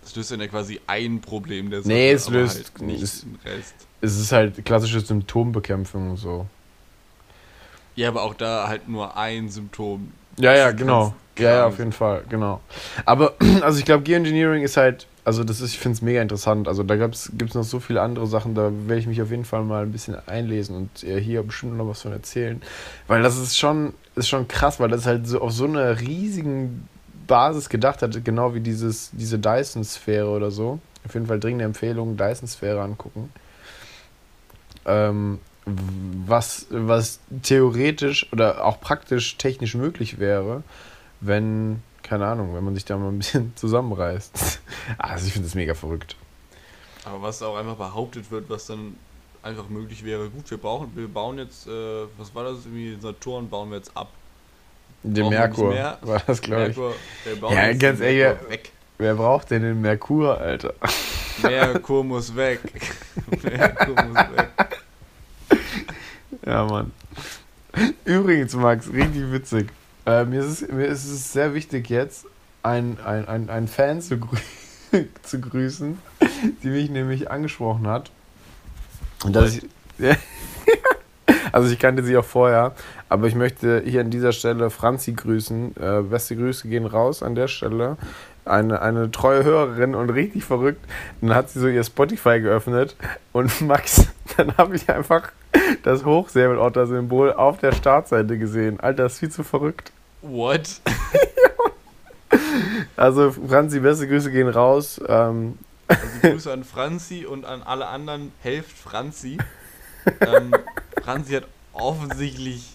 Das 0.03 0.15
löst 0.15 0.31
dann 0.31 0.39
ja 0.41 0.47
quasi 0.47 0.79
ein 0.87 1.21
Problem 1.21 1.69
der 1.69 1.81
Sache. 1.81 1.93
Nee, 1.93 2.11
es 2.11 2.29
löst 2.29 2.55
halt 2.55 2.81
nicht 2.81 3.03
es- 3.03 3.21
den 3.21 3.37
Rest. 3.45 3.73
es 4.01 4.19
ist 4.19 4.31
halt 4.31 4.65
klassische 4.65 4.99
Symptombekämpfung 4.99 6.11
und 6.11 6.17
so. 6.17 6.45
Ja, 7.95 8.07
aber 8.09 8.23
auch 8.23 8.33
da 8.33 8.67
halt 8.67 8.87
nur 8.87 9.15
ein 9.17 9.49
Symptom. 9.49 10.11
Ja, 10.37 10.55
ja, 10.55 10.71
genau. 10.71 11.13
Ja, 11.37 11.51
ja, 11.55 11.65
auf 11.67 11.77
jeden 11.79 11.91
Fall, 11.93 12.23
genau. 12.29 12.61
Aber, 13.05 13.33
also 13.61 13.79
ich 13.79 13.85
glaube, 13.85 14.03
Geoengineering 14.03 14.63
ist 14.63 14.77
halt, 14.77 15.07
also 15.23 15.43
das 15.43 15.61
ist, 15.61 15.71
ich 15.73 15.79
finde 15.79 15.95
es 15.95 16.01
mega 16.01 16.21
interessant. 16.21 16.67
Also 16.67 16.83
da 16.83 16.95
gibt 16.95 17.15
es 17.15 17.53
noch 17.53 17.63
so 17.63 17.79
viele 17.79 18.01
andere 18.01 18.27
Sachen, 18.27 18.53
da 18.53 18.71
werde 18.87 18.99
ich 18.99 19.07
mich 19.07 19.21
auf 19.21 19.29
jeden 19.31 19.45
Fall 19.45 19.63
mal 19.63 19.83
ein 19.83 19.91
bisschen 19.91 20.15
einlesen 20.27 20.75
und 20.75 21.03
äh, 21.03 21.19
hier 21.21 21.41
bestimmt 21.43 21.77
noch 21.77 21.87
was 21.87 22.01
von 22.01 22.11
erzählen. 22.11 22.61
Weil 23.07 23.21
das 23.23 23.37
ist 23.37 23.57
schon, 23.57 23.93
ist 24.21 24.29
schon 24.29 24.47
krass, 24.47 24.79
weil 24.79 24.89
das 24.89 25.05
halt 25.05 25.27
so 25.27 25.41
auf 25.41 25.51
so 25.51 25.65
einer 25.65 25.99
riesigen 25.99 26.87
Basis 27.27 27.69
gedacht 27.69 28.01
hat, 28.01 28.23
genau 28.23 28.53
wie 28.53 28.59
dieses, 28.59 29.11
diese 29.13 29.39
Dyson-Sphäre 29.39 30.29
oder 30.29 30.51
so. 30.51 30.79
Auf 31.05 31.13
jeden 31.13 31.27
Fall 31.27 31.39
dringende 31.39 31.65
Empfehlung, 31.65 32.17
Dyson-Sphäre 32.17 32.81
angucken. 32.81 33.31
Ähm, 34.85 35.39
was, 35.65 36.67
was 36.69 37.19
theoretisch 37.43 38.31
oder 38.31 38.65
auch 38.65 38.79
praktisch 38.79 39.37
technisch 39.37 39.75
möglich 39.75 40.19
wäre, 40.19 40.63
wenn, 41.19 41.81
keine 42.03 42.25
Ahnung, 42.25 42.55
wenn 42.55 42.63
man 42.63 42.73
sich 42.73 42.85
da 42.85 42.97
mal 42.97 43.09
ein 43.09 43.19
bisschen 43.19 43.53
zusammenreißt. 43.55 44.59
Also 44.97 45.27
ich 45.27 45.33
finde 45.33 45.47
das 45.47 45.55
mega 45.55 45.75
verrückt. 45.75 46.15
Aber 47.05 47.21
was 47.21 47.41
auch 47.43 47.55
einfach 47.55 47.75
behauptet 47.75 48.31
wird, 48.31 48.49
was 48.49 48.65
dann 48.65 48.95
einfach 49.43 49.69
möglich 49.69 50.03
wäre. 50.03 50.29
Gut, 50.29 50.49
wir 50.49 50.57
brauchen, 50.57 50.91
wir 50.95 51.07
bauen 51.07 51.37
jetzt, 51.37 51.67
äh, 51.67 51.71
was 52.17 52.33
war 52.33 52.43
das, 52.43 52.65
irgendwie 52.65 52.97
Saturn 52.99 53.49
bauen 53.49 53.69
wir 53.69 53.77
jetzt 53.77 53.95
ab. 53.95 54.09
Den 55.03 55.29
Merkur 55.29 55.69
mehr? 55.69 55.97
war 56.01 56.21
das, 56.25 56.41
glaube 56.41 56.69
ich. 56.69 57.51
Ja, 57.51 57.73
ganz 57.73 57.99
ehrlich, 58.01 58.49
weg. 58.49 58.71
Wer 58.99 59.15
braucht 59.15 59.49
denn 59.49 59.63
den 59.63 59.81
Merkur, 59.81 60.39
Alter? 60.39 60.75
Merkur 61.41 62.03
muss 62.03 62.35
weg. 62.35 62.59
Merkur 63.43 63.95
muss 64.03 64.17
weg. 64.17 64.79
Ja, 66.45 66.65
Mann. 66.65 66.91
Übrigens, 68.05 68.53
Max, 68.53 68.91
richtig 68.93 69.31
witzig. 69.31 69.69
Äh, 70.05 70.25
mir, 70.25 70.41
ist 70.41 70.61
es, 70.61 70.71
mir 70.71 70.85
ist 70.85 71.05
es 71.05 71.33
sehr 71.33 71.53
wichtig 71.53 71.89
jetzt, 71.89 72.25
einen 72.61 72.99
ein, 72.99 73.27
ein, 73.27 73.49
ein 73.49 73.67
Fan 73.67 74.01
zu, 74.01 74.19
grü 74.19 74.37
zu 75.23 75.41
grüßen, 75.41 75.97
die 76.63 76.67
mich 76.67 76.89
nämlich 76.89 77.31
angesprochen 77.31 77.87
hat. 77.87 78.11
Und 79.23 79.35
dass 79.35 79.57
ich, 79.57 79.65
also 81.51 81.71
ich 81.71 81.79
kannte 81.79 82.03
sie 82.03 82.17
auch 82.17 82.25
vorher, 82.25 82.73
aber 83.09 83.27
ich 83.27 83.35
möchte 83.35 83.83
hier 83.85 84.01
an 84.01 84.09
dieser 84.09 84.31
Stelle 84.31 84.69
Franzi 84.69 85.13
grüßen. 85.13 85.75
Äh, 85.77 86.01
beste 86.03 86.35
Grüße 86.35 86.67
gehen 86.67 86.85
raus 86.85 87.23
an 87.23 87.35
der 87.35 87.47
Stelle. 87.47 87.97
Eine, 88.45 88.81
eine 88.81 89.11
treue 89.11 89.43
Hörerin 89.43 89.93
und 89.93 90.09
richtig 90.09 90.43
verrückt. 90.43 90.83
Dann 91.21 91.35
hat 91.35 91.49
sie 91.49 91.59
so 91.59 91.67
ihr 91.67 91.83
Spotify 91.83 92.39
geöffnet 92.39 92.95
und 93.33 93.61
Max, 93.67 94.07
dann 94.37 94.57
habe 94.57 94.75
ich 94.75 94.89
einfach 94.89 95.31
das 95.83 96.05
Hochsäbelotter-Symbol 96.05 97.33
auf 97.33 97.59
der 97.59 97.73
Startseite 97.73 98.37
gesehen. 98.37 98.79
Alter, 98.79 99.03
das 99.03 99.13
ist 99.13 99.19
viel 99.19 99.29
zu 99.29 99.43
verrückt. 99.43 99.91
What? 100.21 100.81
Also, 102.95 103.31
Franzi, 103.31 103.79
beste 103.79 104.07
Grüße 104.07 104.31
gehen 104.31 104.47
raus. 104.47 105.01
Ähm, 105.07 105.57
Also 105.91 106.19
Grüße 106.21 106.51
an 106.53 106.63
Franzi 106.63 107.25
und 107.25 107.45
an 107.45 107.63
alle 107.63 107.87
anderen. 107.87 108.31
Helft 108.41 108.77
Franzi. 108.77 109.37
Ähm, 110.19 110.51
Franzi 111.03 111.33
hat 111.33 111.47
offensichtlich 111.73 112.73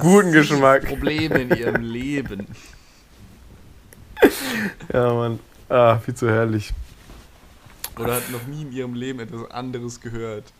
Guten 0.00 0.32
Geschmack. 0.32 0.84
Probleme 0.86 1.40
in 1.40 1.50
ihrem 1.56 1.82
Leben. 1.82 2.46
ja, 4.92 5.12
Mann. 5.12 5.38
Ah, 5.68 5.98
viel 5.98 6.14
zu 6.14 6.28
herrlich. 6.30 6.72
Oder 7.98 8.16
hat 8.16 8.30
noch 8.30 8.46
nie 8.46 8.62
in 8.62 8.72
ihrem 8.72 8.94
Leben 8.94 9.20
etwas 9.20 9.50
anderes 9.50 10.00
gehört. 10.00 10.52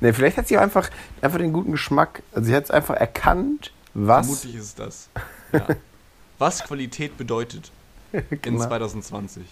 Ne, 0.00 0.14
vielleicht 0.14 0.36
hat 0.36 0.46
sie 0.48 0.56
auch 0.56 0.62
einfach, 0.62 0.88
einfach 1.20 1.38
den 1.38 1.52
guten 1.52 1.72
Geschmack. 1.72 2.22
Also, 2.32 2.46
sie 2.46 2.54
hat 2.54 2.64
es 2.64 2.70
einfach 2.70 2.94
erkannt, 2.94 3.72
was. 3.92 4.26
Vermutlich 4.26 4.54
ist 4.54 4.78
das. 4.78 5.08
Ja. 5.52 5.66
Was 6.38 6.64
Qualität 6.64 7.16
bedeutet 7.16 7.70
in 8.12 8.24
Genau. 8.42 8.64
2020. 8.64 9.42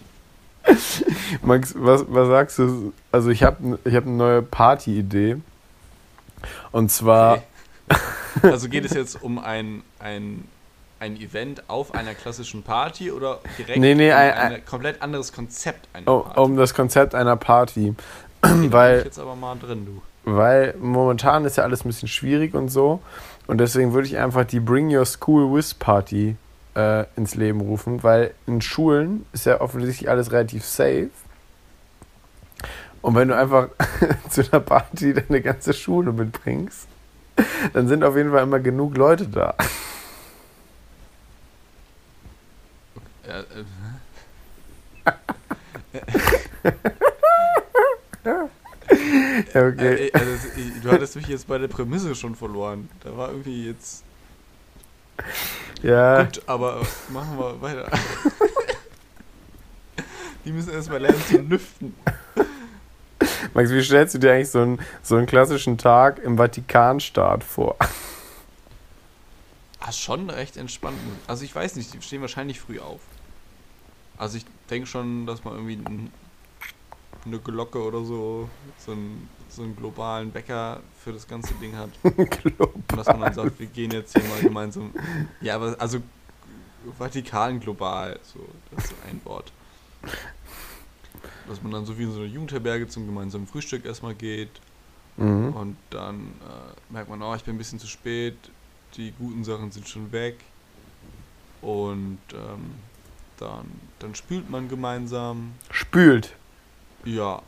Max, 1.43 1.75
was, 1.77 2.05
was 2.09 2.29
sagst 2.29 2.59
du? 2.59 2.93
Also, 3.11 3.31
ich 3.31 3.43
habe 3.43 3.79
ich 3.85 3.95
hab 3.95 4.05
eine 4.07 4.15
neue 4.17 4.43
Party-Idee. 4.43 5.37
Und 6.73 6.91
zwar. 6.91 7.35
Okay. 7.35 7.43
Also 8.43 8.71
geht 8.71 8.87
es 8.87 8.95
jetzt 8.95 9.23
um 9.23 9.39
ein, 9.39 9.83
ein, 9.99 10.45
ein 11.01 11.17
Event 11.21 11.69
auf 11.69 11.95
einer 11.95 12.15
klassischen 12.15 12.63
Party 12.63 13.13
oder 13.13 13.41
direkt 13.59 13.79
Nee, 13.79 13.95
nee, 13.95 14.11
um 14.11 14.17
ein- 14.17 14.33
ein, 14.55 14.65
komplett 14.65 15.03
anderes 15.03 15.35
Konzept 15.35 15.87
einer 15.93 16.09
Oh, 16.11 16.21
Party? 16.21 16.41
um 16.41 16.57
das 16.57 16.73
Konzept 16.73 17.15
einer 17.15 17.37
Party. 17.37 17.95
Okay, 18.41 18.53
bin 18.55 18.65
ich 18.65 18.73
weil, 18.73 19.03
jetzt 19.05 19.19
aber 19.19 19.37
mal 19.37 19.57
drin, 19.59 19.85
du. 19.85 20.33
weil 20.35 20.75
momentan 20.81 21.45
ist 21.45 21.59
ja 21.59 21.65
alles 21.65 21.85
ein 21.85 21.89
bisschen 21.89 22.09
schwierig 22.09 22.55
und 22.55 22.69
so. 22.71 23.01
Und 23.47 23.59
deswegen 23.59 23.93
würde 23.93 24.09
ich 24.09 24.17
einfach 24.17 24.47
die 24.47 24.61
Bring 24.61 24.89
Your 24.97 25.05
School 25.05 25.55
Wiz 25.55 25.75
Party 25.75 26.37
äh, 26.75 27.05
ins 27.17 27.35
Leben 27.35 27.61
rufen, 27.61 28.03
weil 28.03 28.35
in 28.47 28.61
Schulen 28.61 29.27
ist 29.33 29.47
ja 29.47 29.61
offensichtlich 29.61 30.09
alles 30.11 30.33
relativ 30.33 30.65
safe. 30.65 31.11
Und 33.03 33.15
wenn 33.17 33.29
du 33.29 33.37
einfach 33.37 33.69
zu 34.31 34.43
einer 34.51 34.61
Party 34.61 35.13
deine 35.15 35.41
ganze 35.43 35.73
Schule 35.75 36.13
mitbringst, 36.13 36.87
dann 37.73 37.89
sind 37.89 38.05
auf 38.05 38.17
jeden 38.17 38.31
Fall 38.31 38.43
immer 38.45 38.61
genug 38.61 38.97
Leute 38.97 39.27
da. 39.27 39.55
Ja, 43.29 43.41
äh, 43.41 43.45
Ja, 49.55 49.67
okay. 49.69 50.09
äh, 50.09 50.13
also, 50.13 50.31
es- 50.33 50.57
ich- 50.57 50.81
du 50.83 50.91
hattest 50.91 51.17
mich 51.17 51.27
jetzt 51.27 51.47
bei 51.49 51.59
der 51.59 51.69
Prämisse 51.69 52.15
schon 52.15 52.35
verloren. 52.35 52.89
Da 53.03 53.17
war 53.17 53.31
irgendwie 53.31 53.67
jetzt. 53.67 54.05
Ja, 55.83 56.23
Gut, 56.23 56.43
aber 56.47 56.81
machen 57.09 57.39
wir 57.39 57.61
weiter. 57.61 57.91
Die 60.45 60.53
müssen 60.53 60.73
erstmal 60.73 61.01
lernen 61.01 61.23
zu 61.29 61.39
lüften. 61.39 61.95
Max, 63.55 63.71
wie 63.71 63.83
stellst 63.83 64.15
du 64.15 64.19
dir 64.19 64.33
eigentlich 64.33 64.51
so 64.51 64.61
einen, 64.61 64.81
so 65.03 65.17
einen 65.17 65.27
klassischen 65.27 65.79
Tag 65.79 66.19
im 66.21 66.37
Vatikanstaat 66.37 67.45
vor? 67.45 67.77
Ah, 69.81 69.93
schon 69.93 70.31
recht 70.31 70.57
entspannt. 70.57 70.97
Also 71.27 71.45
ich 71.45 71.55
weiß 71.55 71.77
nicht, 71.77 71.93
die 71.93 72.01
stehen 72.03 72.21
wahrscheinlich 72.21 72.61
früh 72.61 72.79
auf. 72.79 73.01
Also 74.17 74.37
ich 74.39 74.47
denke 74.71 74.87
schon, 74.87 75.27
dass 75.27 75.45
man 75.45 75.55
irgendwie 75.55 75.81
eine 77.25 77.39
Glocke 77.39 77.83
oder 77.83 78.05
so, 78.05 78.49
so 78.79 78.93
einen, 78.93 79.29
so 79.49 79.63
einen 79.63 79.77
globalen 79.77 80.33
Wecker 80.35 80.81
für 81.03 81.13
das 81.13 81.27
ganze 81.27 81.55
Ding 81.55 81.77
hat. 81.77 81.91
Und 82.03 82.97
dass 82.97 83.07
man 83.07 83.21
dann 83.21 83.35
sagt, 83.35 83.59
wir 83.59 83.67
gehen 83.67 83.91
jetzt 83.91 84.19
hier 84.19 84.29
mal 84.29 84.41
gemeinsam. 84.41 84.93
Ja, 85.41 85.57
aber 85.57 85.77
also 85.79 86.01
Vatikan 86.99 87.61
global, 87.61 88.19
so, 88.23 88.41
das 88.71 88.85
ist 88.85 88.91
so 88.91 88.97
ein 89.09 89.21
Wort. 89.25 89.53
dass 91.49 91.63
man 91.63 91.73
dann 91.73 91.87
so 91.87 91.99
wie 91.99 92.05
in 92.05 92.13
so 92.13 92.21
eine 92.21 92.29
Jugendherberge 92.29 92.89
zum 92.89 93.07
gemeinsamen 93.07 93.47
Frühstück 93.47 93.85
erstmal 93.85 94.15
geht. 94.15 94.61
Mhm. 95.17 95.53
Und 95.53 95.77
dann 95.91 96.21
äh, 96.21 96.93
merkt 96.93 97.09
man, 97.09 97.23
oh, 97.23 97.35
ich 97.35 97.45
bin 97.45 97.55
ein 97.55 97.59
bisschen 97.59 97.79
zu 97.79 97.87
spät, 97.87 98.37
die 98.97 99.13
guten 99.19 99.45
Sachen 99.45 99.71
sind 99.71 99.89
schon 99.89 100.11
weg. 100.13 100.39
Und 101.61 102.19
ähm, 102.33 102.73
dann, 103.39 103.67
dann 103.99 104.15
spült 104.15 104.51
man 104.51 104.69
gemeinsam. 104.69 105.53
Spült. 105.71 106.35
Ja. 107.05 107.43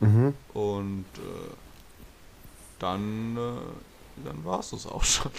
Mhm. 0.00 0.34
Und 0.52 1.04
äh, 1.16 1.50
dann, 2.78 3.36
äh, 3.36 4.24
dann 4.24 4.44
war 4.44 4.60
es 4.60 4.70
das 4.70 4.86
auch 4.86 5.04
schon. 5.04 5.30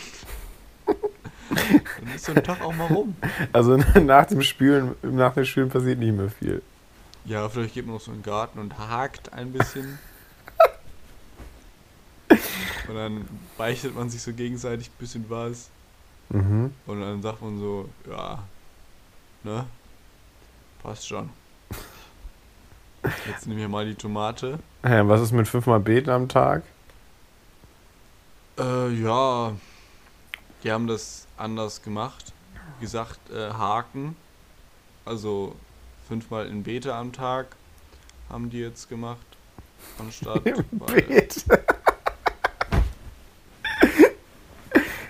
dann 0.86 2.16
ist 2.16 2.26
so 2.26 2.34
ein 2.34 2.44
Tag 2.44 2.62
auch 2.62 2.74
mal 2.74 2.88
rum. 2.88 3.16
Also 3.54 3.78
nach 4.02 4.26
dem 4.26 4.42
Spülen, 4.42 4.96
nach 5.04 5.34
dem 5.34 5.46
Spülen 5.46 5.70
passiert 5.70 6.00
nicht 6.00 6.16
mehr 6.16 6.30
viel. 6.30 6.62
Ja, 7.26 7.50
vielleicht 7.50 7.74
geht 7.74 7.86
man 7.86 7.96
noch 7.96 8.02
so 8.02 8.12
in 8.12 8.18
den 8.18 8.24
Garten 8.24 8.60
und 8.60 8.78
hakt 8.78 9.34
ein 9.34 9.52
bisschen. 9.52 9.98
Und 12.88 12.96
dann 12.96 13.28
beichtet 13.58 13.96
man 13.96 14.10
sich 14.10 14.22
so 14.22 14.32
gegenseitig 14.34 14.90
ein 14.90 15.00
bisschen 15.00 15.26
was. 15.30 15.70
Mhm. 16.30 16.72
Und 16.86 17.02
dann 17.02 17.22
sagt 17.22 17.42
man 17.42 17.60
so, 17.60 17.90
ja, 18.10 18.44
ne? 19.44 19.66
Passt 20.84 21.08
schon. 21.08 21.30
Jetzt 23.28 23.48
nehmen 23.48 23.60
wir 23.60 23.70
mal 23.70 23.86
die 23.86 23.96
Tomate. 23.96 24.60
Ja, 24.84 25.08
was 25.08 25.22
ist 25.22 25.32
mit 25.32 25.48
fünfmal 25.48 25.80
Beten 25.80 26.10
am 26.10 26.28
Tag? 26.30 26.64
Äh, 28.60 28.90
ja. 28.94 29.54
Die 30.64 30.72
haben 30.72 30.88
das 30.88 31.28
anders 31.38 31.82
gemacht. 31.82 32.34
Wie 32.80 32.86
gesagt, 32.86 33.20
äh, 33.30 33.52
Haken. 33.52 34.16
Also 35.06 35.56
fünfmal 36.08 36.48
in 36.48 36.64
Bete 36.64 36.94
am 36.94 37.14
Tag 37.14 37.48
haben 38.30 38.50
die 38.50 38.60
jetzt 38.60 38.90
gemacht. 38.90 39.26
Anstatt. 40.00 40.42
weil 40.72 41.02
Bet. 41.04 41.46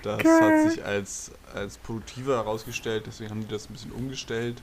das 0.04 0.24
Geil. 0.24 0.42
hat 0.42 0.72
sich 0.72 0.86
als, 0.86 1.32
als 1.54 1.78
produktiver 1.78 2.36
herausgestellt, 2.36 3.06
deswegen 3.08 3.32
haben 3.32 3.42
die 3.42 3.48
das 3.48 3.70
ein 3.70 3.74
bisschen 3.74 3.92
umgestellt. 3.92 4.62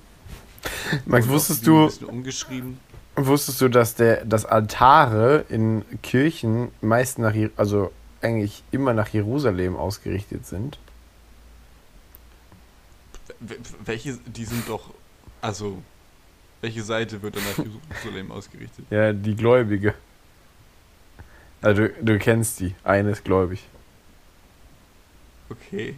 Max, 1.07 1.27
wusstest 1.29 1.67
die 1.67 1.71
Ein 1.71 1.77
du, 1.77 1.87
bisschen 1.87 2.07
umgeschrieben. 2.07 2.79
Wusstest 3.17 3.61
du, 3.61 3.69
dass 3.69 3.95
der, 3.95 4.25
dass 4.25 4.45
Altare 4.45 5.45
in 5.49 5.85
Kirchen 6.03 6.71
meist 6.81 7.19
nach, 7.19 7.35
also 7.57 7.93
eigentlich 8.21 8.63
immer 8.71 8.95
nach 8.95 9.09
Jerusalem 9.09 9.77
ausgerichtet 9.77 10.47
sind? 10.47 10.79
Welche, 13.85 14.19
die 14.27 14.45
sind 14.45 14.69
doch, 14.69 14.95
also, 15.41 15.83
welche 16.61 16.83
Seite 16.83 17.21
wird 17.23 17.37
dann 17.37 17.43
nach 17.45 17.59
Jerusalem 17.59 18.33
ausgerichtet? 18.33 18.85
Ja, 18.91 19.13
die 19.13 19.35
Gläubige. 19.35 19.95
Also 21.61 21.83
du, 21.83 21.89
du 22.01 22.19
kennst 22.19 22.61
die. 22.61 22.75
Eine 22.85 23.11
ist 23.11 23.25
gläubig. 23.25 23.63
Okay. 25.49 25.95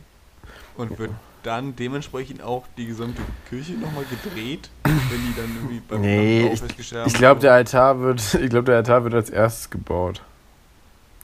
Und 0.76 0.98
wird 0.98 1.10
dann 1.44 1.76
dementsprechend 1.76 2.42
auch 2.42 2.64
die 2.76 2.86
gesamte 2.86 3.22
Kirche 3.48 3.72
nochmal 3.74 4.04
gedreht, 4.04 4.70
wenn 4.82 4.92
die 4.92 5.34
dann 5.36 5.50
irgendwie 5.56 5.80
beim 5.88 6.00
Nee, 6.00 6.48
ich- 6.52 6.88
Ich 7.06 7.14
glaube, 7.14 7.40
der 7.40 7.52
Altar 7.52 8.00
wird, 8.00 8.34
ich 8.42 8.50
glaube, 8.50 8.64
der 8.64 8.76
Altar 8.76 9.04
wird 9.04 9.14
als 9.14 9.30
erstes 9.30 9.70
gebaut. 9.70 10.22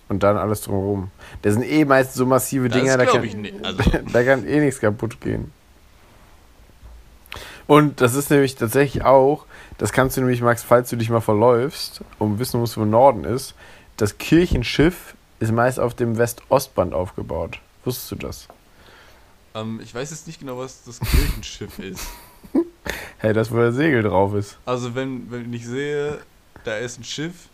Und 0.09 0.23
dann 0.25 0.37
alles 0.37 0.63
drumherum. 0.63 1.11
Das 1.43 1.55
sind 1.55 1.63
eh 1.63 1.85
meist 1.85 2.15
so 2.15 2.27
massive 2.27 2.69
Das 2.69 2.79
Dinger, 2.81 2.97
da 2.99 3.07
kann, 3.07 3.23
ich 3.25 3.35
nicht, 3.35 3.65
also- 3.65 3.83
da 4.13 4.25
kann 4.25 4.47
eh 4.47 4.61
nichts 4.61 4.81
kaputt 4.81 5.21
gehen. 5.21 5.53
Und 7.67 8.01
das 8.01 8.15
ist 8.15 8.31
nämlich 8.31 8.57
tatsächlich 8.57 9.05
auch, 9.05 9.47
das 9.79 9.93
kannst 9.93 10.17
du 10.17 10.21
nämlich, 10.23 10.43
Max, 10.43 10.63
falls 10.65 10.91
du 10.91 10.97
dich 10.97 11.11
mal 11.11 11.21
verläufst 11.21 12.01
und 12.19 12.39
wissen 12.41 12.59
musst, 12.61 12.77
wo 12.77 12.85
Norden 12.85 13.25
ist, 13.25 13.55
das 13.97 14.19
Kirchenschiff 14.19 15.15
ist 15.39 15.53
meist 15.53 15.79
auf 15.79 15.95
dem 15.95 16.19
West-Ost-Band 16.19 16.93
aufgebaut. 16.93 17.61
Wusstest 17.85 18.11
du 18.11 18.17
das? 18.17 18.49
Ähm, 19.55 19.81
ich 19.83 19.95
weiß 19.95 20.11
jetzt 20.11 20.27
nicht 20.27 20.41
genau, 20.41 20.59
was 20.59 20.85
das 20.85 21.01
Kirchenschiff 21.01 21.79
ist. 21.81 22.07
Hey, 23.19 23.33
das, 23.33 23.51
wo 23.51 23.57
der 23.57 23.73
Segel 23.73 24.03
drauf 24.03 24.35
ist. 24.35 24.59
Also 24.65 24.95
wenn, 24.95 25.31
wenn 25.31 25.53
ich 25.53 25.67
sehe, 25.67 26.21
da 26.65 26.77
ist 26.79 26.99
ein 26.99 27.05
Schiff, 27.05 27.49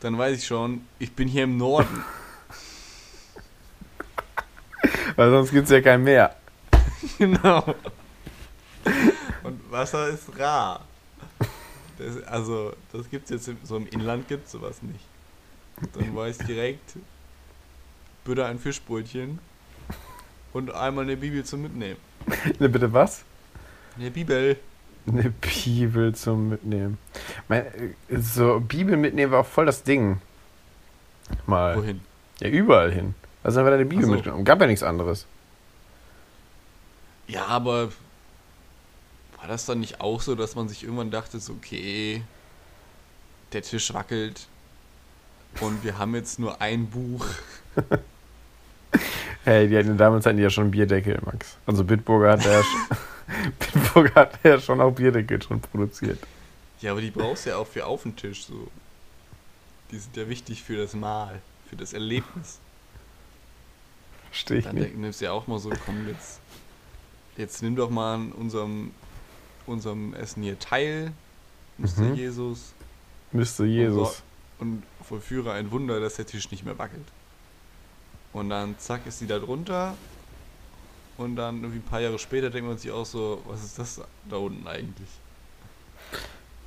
dann 0.00 0.16
weiß 0.16 0.38
ich 0.38 0.46
schon, 0.46 0.86
ich 0.98 1.12
bin 1.12 1.28
hier 1.28 1.44
im 1.44 1.56
Norden. 1.56 2.04
Weil 5.16 5.30
sonst 5.30 5.50
gibt 5.50 5.64
es 5.64 5.70
ja 5.70 5.82
kein 5.82 6.02
Meer. 6.02 6.34
genau. 7.18 7.74
Und 9.42 9.70
Wasser 9.70 10.08
ist 10.08 10.38
rar. 10.38 10.86
Das, 11.98 12.22
also, 12.24 12.72
das 12.92 13.10
gibt's 13.10 13.30
jetzt 13.30 13.48
im, 13.48 13.58
so 13.62 13.76
im 13.76 13.86
Inland 13.88 14.26
gibt's 14.26 14.52
sowas 14.52 14.80
nicht. 14.82 15.04
Dann 15.94 16.16
weiß 16.16 16.40
ich 16.40 16.46
direkt, 16.46 16.94
bitte 18.24 18.46
ein 18.46 18.58
Fischbrötchen 18.58 19.38
und 20.52 20.72
einmal 20.72 21.04
eine 21.04 21.16
Bibel 21.16 21.44
zum 21.44 21.62
Mitnehmen. 21.62 21.96
Ne, 22.58 22.68
bitte 22.68 22.92
was? 22.92 23.24
Eine 23.98 24.10
Bibel. 24.10 24.56
Eine 25.06 25.30
Bibel 25.30 26.14
zum 26.14 26.50
Mitnehmen. 26.50 26.98
Mein, 27.48 27.64
so, 28.10 28.60
Bibel 28.60 28.96
mitnehmen 28.96 29.32
war 29.32 29.40
auch 29.40 29.46
voll 29.46 29.66
das 29.66 29.82
Ding. 29.82 30.20
Mal. 31.46 31.76
Wohin? 31.76 32.00
Ja, 32.40 32.48
überall 32.48 32.92
hin. 32.92 33.14
Also 33.42 33.60
haben 33.60 33.66
wir 33.66 33.70
deine 33.70 33.86
Bibel 33.86 34.04
so. 34.04 34.10
mitgenommen. 34.10 34.44
Gab 34.44 34.60
ja 34.60 34.66
nichts 34.66 34.82
anderes. 34.82 35.26
Ja, 37.26 37.46
aber 37.46 37.90
war 39.38 39.48
das 39.48 39.64
dann 39.66 39.80
nicht 39.80 40.00
auch 40.00 40.20
so, 40.20 40.34
dass 40.34 40.54
man 40.54 40.68
sich 40.68 40.82
irgendwann 40.82 41.10
dachte, 41.10 41.40
so, 41.40 41.54
okay, 41.54 42.22
der 43.52 43.62
Tisch 43.62 43.94
wackelt 43.94 44.46
und 45.60 45.82
wir 45.82 45.98
haben 45.98 46.14
jetzt 46.14 46.38
nur 46.38 46.60
ein 46.60 46.86
Buch. 46.86 47.24
Hey, 49.44 49.68
die 49.68 49.76
hatten 49.78 49.96
damals 49.96 50.26
hatten 50.26 50.36
die 50.36 50.42
ja 50.42 50.50
schon 50.50 50.70
Bierdeckel, 50.70 51.18
Max. 51.24 51.56
Also 51.66 51.82
Bitburger 51.84 52.32
hat 52.32 52.44
ja 52.44 52.62
schon, 52.62 52.96
Bitburger 53.58 54.14
hat 54.14 54.38
ja 54.44 54.60
schon 54.60 54.80
auch 54.80 54.90
Bierdeckel 54.92 55.40
schon 55.42 55.60
produziert. 55.60 56.18
Ja, 56.80 56.92
aber 56.92 57.00
die 57.00 57.10
brauchst 57.10 57.46
du 57.46 57.50
ja 57.50 57.56
auch 57.56 57.66
für 57.66 57.86
auf 57.86 58.02
den 58.02 58.16
Tisch 58.16 58.44
so. 58.44 58.68
Die 59.90 59.98
sind 59.98 60.16
ja 60.16 60.28
wichtig 60.28 60.62
für 60.62 60.76
das 60.76 60.94
Mahl, 60.94 61.40
für 61.68 61.76
das 61.76 61.92
Erlebnis. 61.92 62.58
Verstehe 64.30 64.58
ich 64.58 64.64
Dann 64.64 64.74
nicht. 64.76 64.88
denk- 64.88 64.98
nimmst 64.98 65.20
du 65.20 65.24
ja 65.24 65.32
auch 65.32 65.46
mal 65.46 65.58
so, 65.58 65.70
komm, 65.84 66.06
jetzt, 66.08 66.40
jetzt 67.36 67.62
nimm 67.62 67.74
doch 67.76 67.90
mal 67.90 68.14
an 68.14 68.32
unserem, 68.32 68.92
unserem 69.66 70.14
Essen 70.14 70.42
hier 70.42 70.58
teil, 70.58 71.12
Mr. 71.78 72.02
Mhm. 72.02 72.14
Jesus, 72.14 72.72
Müsste 73.32 73.64
Jesus. 73.64 74.22
und 74.58 74.82
vollführe 75.02 75.52
ein 75.52 75.70
Wunder, 75.70 75.98
dass 76.00 76.14
der 76.16 76.26
Tisch 76.26 76.50
nicht 76.50 76.64
mehr 76.64 76.78
wackelt. 76.78 77.06
Und 78.32 78.50
dann 78.50 78.78
zack 78.78 79.06
ist 79.06 79.20
die 79.20 79.26
da 79.26 79.38
drunter 79.38 79.94
und 81.18 81.36
dann 81.36 81.56
irgendwie 81.62 81.78
ein 81.80 81.90
paar 81.90 82.00
Jahre 82.00 82.18
später 82.18 82.50
denkt 82.50 82.68
man 82.68 82.78
sich 82.78 82.90
auch 82.90 83.04
so, 83.04 83.42
was 83.46 83.64
ist 83.64 83.78
das 83.78 84.00
da 84.28 84.36
unten 84.36 84.66
eigentlich? 84.66 85.08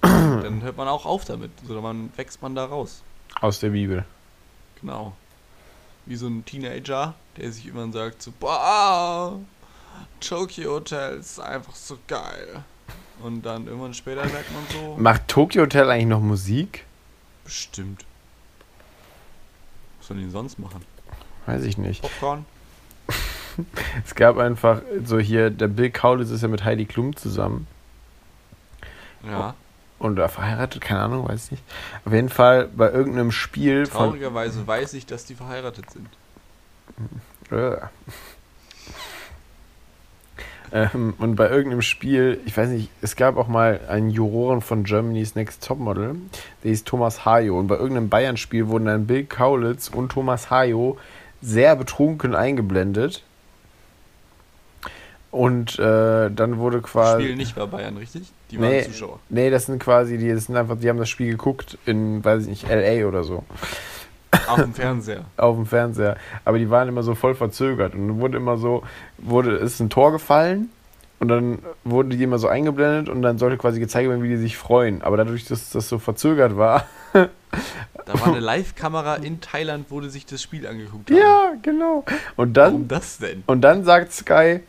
dann 0.02 0.62
hört 0.62 0.76
man 0.78 0.88
auch 0.88 1.06
auf 1.06 1.26
damit, 1.26 1.52
sondern 1.66 1.84
man 1.84 2.18
wächst 2.18 2.42
man 2.42 2.54
da 2.56 2.66
raus. 2.66 3.02
Aus 3.40 3.60
der 3.60 3.70
Bibel. 3.70 4.06
Genau. 4.82 5.14
Wie 6.06 6.18
so 6.18 6.28
ein 6.28 6.44
Teenager, 6.44 7.14
der 7.38 7.52
sich 7.52 7.66
irgendwann 7.66 7.94
sagt 7.94 8.22
so, 8.22 8.34
boah, 8.38 9.40
Tokyo 10.20 10.74
Hotel 10.74 11.18
ist 11.18 11.40
einfach 11.40 11.76
so 11.76 11.98
geil. 12.08 12.64
Und 13.22 13.44
dann 13.44 13.68
irgendwann 13.68 13.94
später 13.94 14.26
merkt 14.26 14.52
man 14.52 14.64
so, 14.72 14.98
Macht 14.98 15.28
Tokyo 15.30 15.64
Hotel 15.64 15.90
eigentlich 15.90 16.08
noch 16.08 16.20
Musik? 16.20 16.86
bestimmt. 17.46 18.06
Was 20.00 20.08
sollen 20.08 20.20
die 20.20 20.26
denn 20.26 20.32
sonst 20.32 20.60
machen? 20.60 20.84
Weiß 21.46 21.64
ich 21.64 21.78
nicht. 21.78 22.02
Popcorn? 22.02 22.46
Es 24.04 24.16
gab 24.16 24.38
einfach 24.40 24.82
so 25.06 25.20
hier, 25.20 25.52
der 25.52 25.68
Bill 25.68 25.92
Kaulitz 25.92 26.32
ist 26.32 26.42
ja 26.42 26.48
mit 26.48 26.64
Heidi 26.64 26.86
Klum 26.86 27.16
zusammen. 27.16 27.68
Ja. 29.24 29.54
Und 30.00 30.16
da 30.16 30.28
verheiratet, 30.28 30.82
keine 30.82 31.02
Ahnung, 31.02 31.30
weiß 31.30 31.46
ich 31.46 31.52
nicht. 31.52 31.64
Auf 32.04 32.14
jeden 32.14 32.30
Fall 32.30 32.68
bei 32.76 32.92
irgendeinem 32.92 33.32
Spiel 33.32 33.86
von. 33.86 34.10
Traurigerweise 34.10 34.66
weiß 34.66 34.96
ich, 34.96 35.06
dass 35.06 35.26
die 35.26 35.36
verheiratet 35.36 35.86
sind. 35.92 36.08
Äh. 37.52 37.78
Ähm, 40.76 41.14
und 41.20 41.36
bei 41.36 41.52
irgendeinem 41.52 41.84
Spiel, 41.84 42.42
ich 42.48 42.58
weiß 42.58 42.70
nicht, 42.70 42.90
es 43.02 43.16
gab 43.16 43.38
auch 43.38 43.48
mal 43.48 43.82
einen 43.88 44.10
Juroren 44.10 44.62
von 44.62 44.84
Germany's 44.84 45.36
Next 45.36 45.64
Topmodel, 45.64 46.16
der 46.64 46.72
hieß 46.72 46.84
Thomas 46.84 47.26
Hayo. 47.26 47.60
Und 47.60 47.68
bei 47.68 47.76
irgendeinem 47.76 48.10
Bayern-Spiel 48.10 48.68
wurden 48.70 48.86
dann 48.86 49.06
Bill 49.06 49.24
Kaulitz 49.26 49.90
und 49.90 50.12
Thomas 50.12 50.50
Hayo 50.50 50.98
sehr 51.44 51.76
betrunken 51.76 52.34
eingeblendet. 52.36 53.24
Und 55.32 55.80
äh, 55.80 56.30
dann 56.30 56.58
wurde 56.60 56.78
Die 56.78 56.84
quasi. 56.84 57.24
spielen 57.24 57.38
nicht 57.38 57.56
bei 57.56 57.66
Bayern, 57.66 57.98
richtig? 57.98 58.32
Die 58.52 58.60
waren 58.60 58.70
Nee, 58.70 58.84
Zuschauer. 58.84 59.20
nee, 59.30 59.50
das 59.50 59.66
sind 59.66 59.80
quasi, 59.82 60.20
die, 60.20 60.32
das 60.32 60.46
sind 60.46 60.56
einfach, 60.56 60.78
die 60.80 60.88
haben 60.90 61.00
das 61.00 61.10
Spiel 61.10 61.32
geguckt 61.32 61.78
in, 61.88 62.24
weiß 62.24 62.44
ich 62.44 62.50
nicht, 62.50 62.70
LA 62.70 63.08
oder 63.08 63.24
so. 63.24 63.44
Auf 64.48 64.62
dem 64.62 64.74
Fernseher. 64.76 65.26
auf 65.38 65.56
dem 65.56 65.66
Fernseher. 65.66 66.18
Aber 66.46 66.60
die 66.60 66.70
waren 66.70 66.88
immer 66.88 67.02
so 67.02 67.16
voll 67.16 67.34
verzögert. 67.34 67.96
Und 67.96 68.08
dann 68.10 68.20
wurde 68.20 68.38
immer 68.38 68.58
so, 68.58 68.84
wurde, 69.18 69.56
ist 69.56 69.80
ein 69.80 69.90
Tor 69.90 70.12
gefallen 70.12 70.70
und 71.20 71.30
dann 71.30 71.60
wurden 71.84 72.12
die 72.12 72.22
immer 72.22 72.38
so 72.38 72.48
eingeblendet 72.48 73.10
und 73.10 73.24
dann 73.24 73.40
sollte 73.40 73.58
quasi 73.58 73.80
gezeigt 73.80 74.08
werden, 74.10 74.22
wie 74.22 74.30
die 74.30 74.38
sich 74.38 74.56
freuen. 74.58 75.02
Aber 75.02 75.18
dadurch, 75.18 75.46
dass 75.46 75.72
das 75.72 75.90
so 75.90 75.98
verzögert 75.98 76.58
war. 76.58 76.86
Da 78.06 78.14
war 78.20 78.28
eine 78.28 78.40
Live-Kamera 78.40 79.16
in 79.16 79.42
Thailand, 79.42 79.86
wo 79.90 80.00
die 80.02 80.10
sich 80.10 80.26
das 80.26 80.42
Spiel 80.42 80.68
angeguckt 80.68 81.10
haben. 81.10 81.18
ja, 81.18 81.54
genau. 81.62 82.04
Und 82.36 82.54
dann, 82.58 82.74
Warum 82.74 82.88
das 82.88 83.18
denn? 83.18 83.44
und 83.48 83.62
dann 83.62 83.84
sagt 83.84 84.12
Sky, 84.14 84.60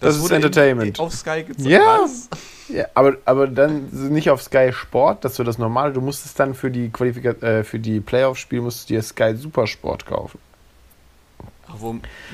das, 0.00 0.16
ist 0.16 0.22
wurde 0.22 0.36
in- 0.36 0.42
Entertainment. 0.42 1.00
auf 1.00 1.12
Sky 1.14 1.44
gezeigt. 1.44 1.68
Ja. 1.68 2.00
Was? 2.02 2.28
Ja, 2.68 2.84
aber, 2.94 3.16
aber 3.24 3.46
dann 3.46 3.88
nicht 4.10 4.28
auf 4.30 4.42
Sky 4.42 4.70
Sport, 4.72 5.24
das 5.24 5.32
ist 5.32 5.36
so 5.38 5.44
das 5.44 5.56
Normale. 5.58 5.92
Du 5.94 6.00
musstest 6.02 6.38
dann 6.38 6.52
für 6.54 6.70
die 6.70 6.90
Qualifika 6.90 7.30
äh, 7.46 7.64
für 7.64 7.78
die 7.78 7.98
Playoff-Spiele 8.00 8.60
musstest 8.62 8.90
du 8.90 8.94
dir 8.94 9.02
Sky 9.02 9.34
Supersport 9.34 10.04
kaufen. 10.04 10.38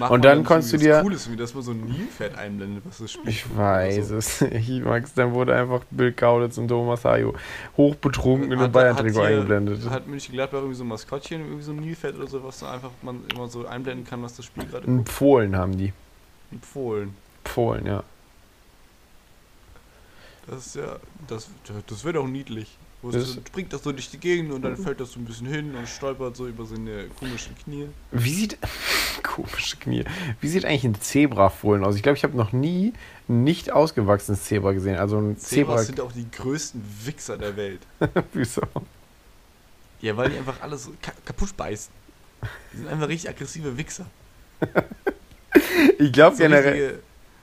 Und 0.08 0.24
dann 0.24 0.44
konntest 0.44 0.72
du 0.72 0.76
dir- 0.78 1.00
Cooles, 1.02 1.30
wie 1.30 1.36
dass 1.36 1.54
man 1.54 1.62
so 1.62 1.72
ein 1.72 1.80
Nilpferd 1.80 2.36
einblendet, 2.36 2.84
was 2.86 2.98
das 2.98 3.12
spielt. 3.12 3.28
Ich 3.28 3.56
weiß 3.56 4.10
oder 4.10 4.18
es. 4.18 4.40
Ich 4.52 4.82
mag's. 4.82 5.14
Dann 5.14 5.32
wurde 5.34 5.54
einfach 5.56 5.82
Bill 5.90 6.12
Kaulitz 6.12 6.56
und 6.58 6.68
Thomas 6.68 7.04
Hayo 7.04 7.34
hochbetrunken 7.76 8.52
in 8.52 8.58
einem 8.58 8.72
Bayern-Trikot 8.72 9.20
eingeblendet. 9.22 9.90
Hat 9.90 10.06
Mönchengladbach 10.06 10.58
irgendwie 10.58 10.76
so 10.76 10.84
ein 10.84 10.88
Maskottchen, 10.88 11.40
irgendwie 11.40 11.62
so 11.62 11.72
ein 11.72 11.80
Nilpferd 11.80 12.16
oder 12.16 12.26
so, 12.28 12.42
was 12.44 12.58
so 12.60 12.66
einfach 12.66 12.90
man 13.02 13.22
immer 13.34 13.48
so 13.48 13.66
einblenden 13.66 14.06
kann, 14.06 14.22
was 14.22 14.36
das 14.36 14.44
Spiel 14.44 14.64
gerade 14.66 14.86
guckt? 14.86 15.12
Polen 15.16 15.56
haben 15.56 15.76
die. 15.76 15.92
Empfohlen. 16.52 17.14
Polen, 17.42 17.86
ja. 17.86 18.02
Das 20.46 20.66
ist 20.66 20.76
ja, 20.76 20.96
das, 21.26 21.48
das 21.86 22.04
wäre 22.04 22.14
doch 22.14 22.26
niedlich. 22.26 22.76
Wo 23.04 23.10
Das- 23.10 23.34
springt 23.34 23.70
das 23.72 23.82
so 23.82 23.92
durch 23.92 24.08
die 24.10 24.18
Gegend 24.18 24.50
und 24.52 24.62
dann 24.62 24.76
fällt 24.78 24.98
das 24.98 25.12
so 25.12 25.20
ein 25.20 25.26
bisschen 25.26 25.46
hin 25.46 25.74
und 25.74 25.86
stolpert 25.86 26.34
so 26.36 26.46
über 26.48 26.64
seine 26.64 27.04
komischen 27.20 27.54
Knie. 27.56 27.88
Wie 28.12 28.32
sieht. 28.32 28.56
Komische 29.22 29.76
Knie. 29.76 30.04
Wie 30.40 30.48
sieht 30.48 30.64
eigentlich 30.64 30.84
ein 30.84 30.98
Zebrafohlen 31.00 31.84
aus? 31.84 31.96
Ich 31.96 32.02
glaube, 32.02 32.16
ich 32.16 32.24
habe 32.24 32.34
noch 32.36 32.52
nie 32.52 32.94
ein 33.28 33.44
nicht 33.44 33.70
ausgewachsenes 33.72 34.44
Zebra 34.44 34.72
gesehen. 34.72 34.96
Also 34.96 35.18
ein 35.18 35.36
Zebra. 35.36 35.72
Zebras 35.76 35.86
sind 35.86 36.00
auch 36.00 36.12
die 36.12 36.30
größten 36.30 36.82
Wichser 37.04 37.36
der 37.36 37.56
Welt. 37.56 37.80
Wieso? 38.32 38.62
Ja, 40.00 40.16
weil 40.16 40.30
die 40.30 40.38
einfach 40.38 40.60
alles 40.62 40.88
kaputt 41.26 41.54
beißen. 41.56 41.92
Die 42.72 42.76
sind 42.78 42.88
einfach 42.88 43.08
richtig 43.08 43.28
aggressive 43.30 43.76
Wichser. 43.76 44.06
Ich 45.98 46.12
glaube 46.12 46.36
So 46.36 46.42
generell. 46.42 47.00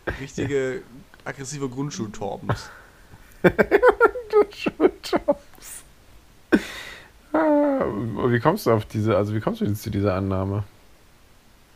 richtige, 0.07 0.19
richtige 0.21 0.81
aggressive 1.23 1.69
Grundschultorbens. 1.69 2.69
Jobs. 4.63 5.41
Ah, 7.33 7.85
wie 8.27 8.39
kommst 8.39 8.65
du 8.65 8.71
auf 8.71 8.85
diese, 8.85 9.15
also 9.15 9.33
wie 9.33 9.39
kommst 9.39 9.61
du 9.61 9.65
jetzt 9.65 9.81
zu 9.83 9.89
dieser 9.89 10.15
Annahme? 10.15 10.63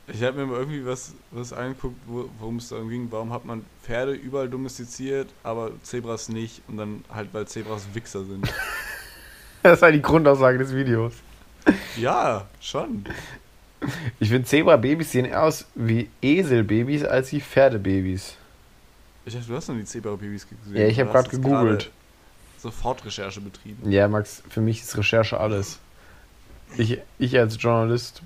Ich 0.07 0.21
habe 0.21 0.37
mir 0.37 0.45
mal 0.45 0.59
irgendwie 0.59 0.85
was, 0.85 1.13
was 1.31 1.51
angeguckt, 1.53 1.95
wo- 2.05 2.29
worum 2.39 2.57
es 2.57 2.69
darum 2.69 2.89
ging. 2.89 3.07
Warum 3.09 3.31
hat 3.33 3.43
man 3.45 3.65
Pferde 3.83 4.11
überall 4.13 4.47
domestiziert, 4.49 5.29
aber 5.43 5.71
Zebras 5.81 6.29
nicht? 6.29 6.61
Und 6.67 6.77
dann 6.77 7.03
halt, 7.11 7.29
weil 7.33 7.47
Zebras 7.47 7.87
Wichser 7.93 8.23
sind. 8.25 8.47
Das 9.63 9.81
war 9.81 9.91
die 9.91 10.01
Grundaussage 10.01 10.59
des 10.59 10.75
Videos. 10.75 11.13
ja, 11.97 12.45
schon. 12.61 13.03
Ich 14.19 14.29
finde 14.29 14.45
Zebra-Babys 14.47 15.11
sehen 15.11 15.25
eher 15.25 15.41
aus 15.41 15.65
wie 15.73 16.07
Eselbabys 16.21 17.03
als 17.03 17.31
wie 17.31 17.41
Pferdebabys. 17.41 18.35
Ich 19.25 19.33
dachte, 19.33 19.47
du 19.47 19.55
hast 19.55 19.67
noch 19.69 19.75
die 19.75 19.85
Zebra-Babys 19.85 20.47
gesehen. 20.47 20.77
Ja, 20.79 20.85
ich 20.87 20.99
habe 20.99 21.09
gerade 21.09 21.29
jetzt 21.31 21.89
gegoogelt. 22.65 22.73
Sofortrecherche 22.73 23.41
betrieben. 23.41 23.91
Ja, 23.91 24.07
Max, 24.07 24.43
für 24.49 24.61
mich 24.61 24.81
ist 24.81 24.97
Recherche 24.97 25.39
alles. 25.39 25.79
Ich, 26.77 26.99
ich 27.19 27.37
als 27.37 27.61
Journalist 27.61 28.21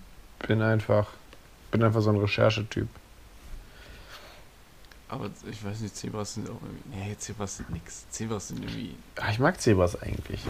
bin 0.47 0.61
einfach, 0.61 1.07
bin 1.71 1.83
einfach 1.83 2.01
so 2.01 2.09
ein 2.09 2.17
Recherchetyp. 2.17 2.87
Aber 5.09 5.29
ich 5.49 5.65
weiß 5.65 5.79
nicht, 5.79 5.95
Zebras 5.95 6.35
sind 6.35 6.49
auch 6.49 6.61
irgendwie. 6.61 6.97
Nee, 7.09 7.15
Zebras 7.17 7.57
sind 7.57 7.69
nix. 7.71 8.07
Zebras 8.11 8.47
sind 8.49 8.63
irgendwie. 8.63 8.95
Ah, 9.19 9.31
Ich 9.31 9.39
mag 9.39 9.59
Zebras 9.59 9.99
eigentlich. 10.01 10.41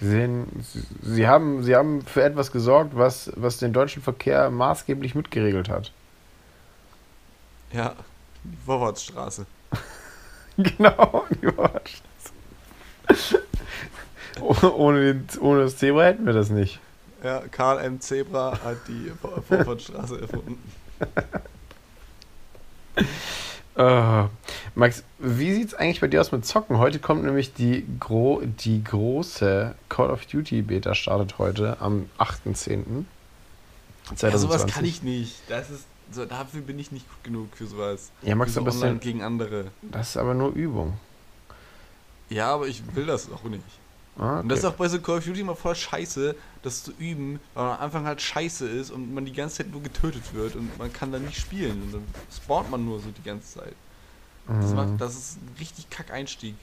Sie, 0.00 0.08
sehen, 0.08 0.64
sie, 1.02 1.26
haben, 1.26 1.62
sie 1.62 1.74
haben 1.76 2.02
für 2.02 2.22
etwas 2.22 2.52
gesorgt, 2.52 2.96
was, 2.96 3.30
was 3.34 3.58
den 3.58 3.72
deutschen 3.72 4.02
Verkehr 4.02 4.50
maßgeblich 4.50 5.14
mitgeregelt 5.14 5.68
hat. 5.68 5.92
Ja, 7.72 7.94
die 8.44 8.56
Vorwärtsstraße. 8.64 9.46
Genau, 10.58 11.26
die 11.30 11.54
Wahrheit. 11.54 12.00
Oh- 14.40 14.54
ohne, 14.76 15.14
den, 15.14 15.28
ohne 15.40 15.62
das 15.62 15.76
Zebra 15.76 16.04
hätten 16.04 16.26
wir 16.26 16.32
das 16.32 16.50
nicht. 16.50 16.80
Ja, 17.24 17.40
Karl 17.50 17.78
M. 17.84 18.00
Zebra 18.00 18.58
hat 18.64 18.76
die 18.88 19.10
Vor- 19.20 19.42
Vorwärtsstraße 19.42 20.20
erfunden. 20.22 20.58
Äh, 23.76 24.24
Max, 24.74 25.02
wie 25.18 25.52
sieht's 25.54 25.74
eigentlich 25.74 26.00
bei 26.00 26.06
dir 26.08 26.20
aus 26.20 26.32
mit 26.32 26.46
Zocken? 26.46 26.78
Heute 26.78 26.98
kommt 26.98 27.24
nämlich 27.24 27.52
die, 27.52 27.84
gro 28.00 28.40
die 28.42 28.82
große 28.82 29.74
Call 29.88 30.10
of 30.10 30.24
Duty 30.26 30.62
Beta 30.62 30.94
startet 30.94 31.38
heute 31.38 31.76
am 31.80 32.08
8.10. 32.18 33.04
Ja, 34.20 34.38
sowas 34.38 34.66
kann 34.66 34.84
ich 34.84 35.02
nicht. 35.02 35.34
Das 35.48 35.68
ist, 35.68 35.84
so, 36.12 36.24
dafür 36.24 36.60
bin 36.62 36.78
ich 36.78 36.90
nicht 36.92 37.06
gut 37.08 37.24
genug 37.24 37.48
für 37.56 37.66
sowas. 37.66 38.12
Ja, 38.22 38.34
Max, 38.34 38.52
für 38.52 38.54
so 38.54 38.60
aber 38.60 38.66
das, 38.70 38.76
online 38.76 38.92
sind, 38.92 39.02
gegen 39.02 39.22
andere. 39.22 39.66
das 39.82 40.10
ist 40.10 40.16
aber 40.16 40.32
nur 40.34 40.52
Übung. 40.52 40.94
Ja, 42.28 42.52
aber 42.54 42.66
ich 42.66 42.82
will 42.94 43.06
das 43.06 43.30
auch 43.30 43.44
nicht. 43.44 43.62
Ah, 44.18 44.40
Und 44.40 44.48
das 44.48 44.60
ist 44.60 44.64
okay. 44.64 44.74
auch 44.74 44.78
bei 44.78 44.88
so 44.88 44.98
Call 45.00 45.18
of 45.18 45.24
Duty 45.24 45.40
immer 45.40 45.54
voll 45.56 45.74
scheiße, 45.74 46.34
das 46.62 46.82
zu 46.84 46.92
üben, 46.98 47.38
weil 47.54 47.64
man 47.64 47.76
am 47.76 47.80
Anfang 47.82 48.06
halt 48.06 48.22
scheiße 48.22 48.66
ist 48.66 48.90
und 48.90 49.12
man 49.14 49.26
die 49.26 49.32
ganze 49.32 49.56
Zeit 49.58 49.70
nur 49.70 49.82
getötet 49.82 50.22
wird 50.32 50.56
und 50.56 50.76
man 50.78 50.90
kann 50.92 51.12
dann 51.12 51.24
nicht 51.26 51.38
spielen. 51.38 51.82
Und 51.82 51.92
dann 51.94 52.02
spawnt 52.34 52.70
man 52.70 52.84
nur 52.84 52.98
so 52.98 53.08
die 53.16 53.22
ganze 53.22 53.58
Zeit. 53.58 53.74
Das, 54.48 54.70
Mhm. 54.70 54.76
macht, 54.76 54.88
das 55.00 55.14
ist 55.14 55.36
ein 55.36 55.54
richtig 55.60 55.90
kack 55.90 56.10
Einstieg. 56.12 56.54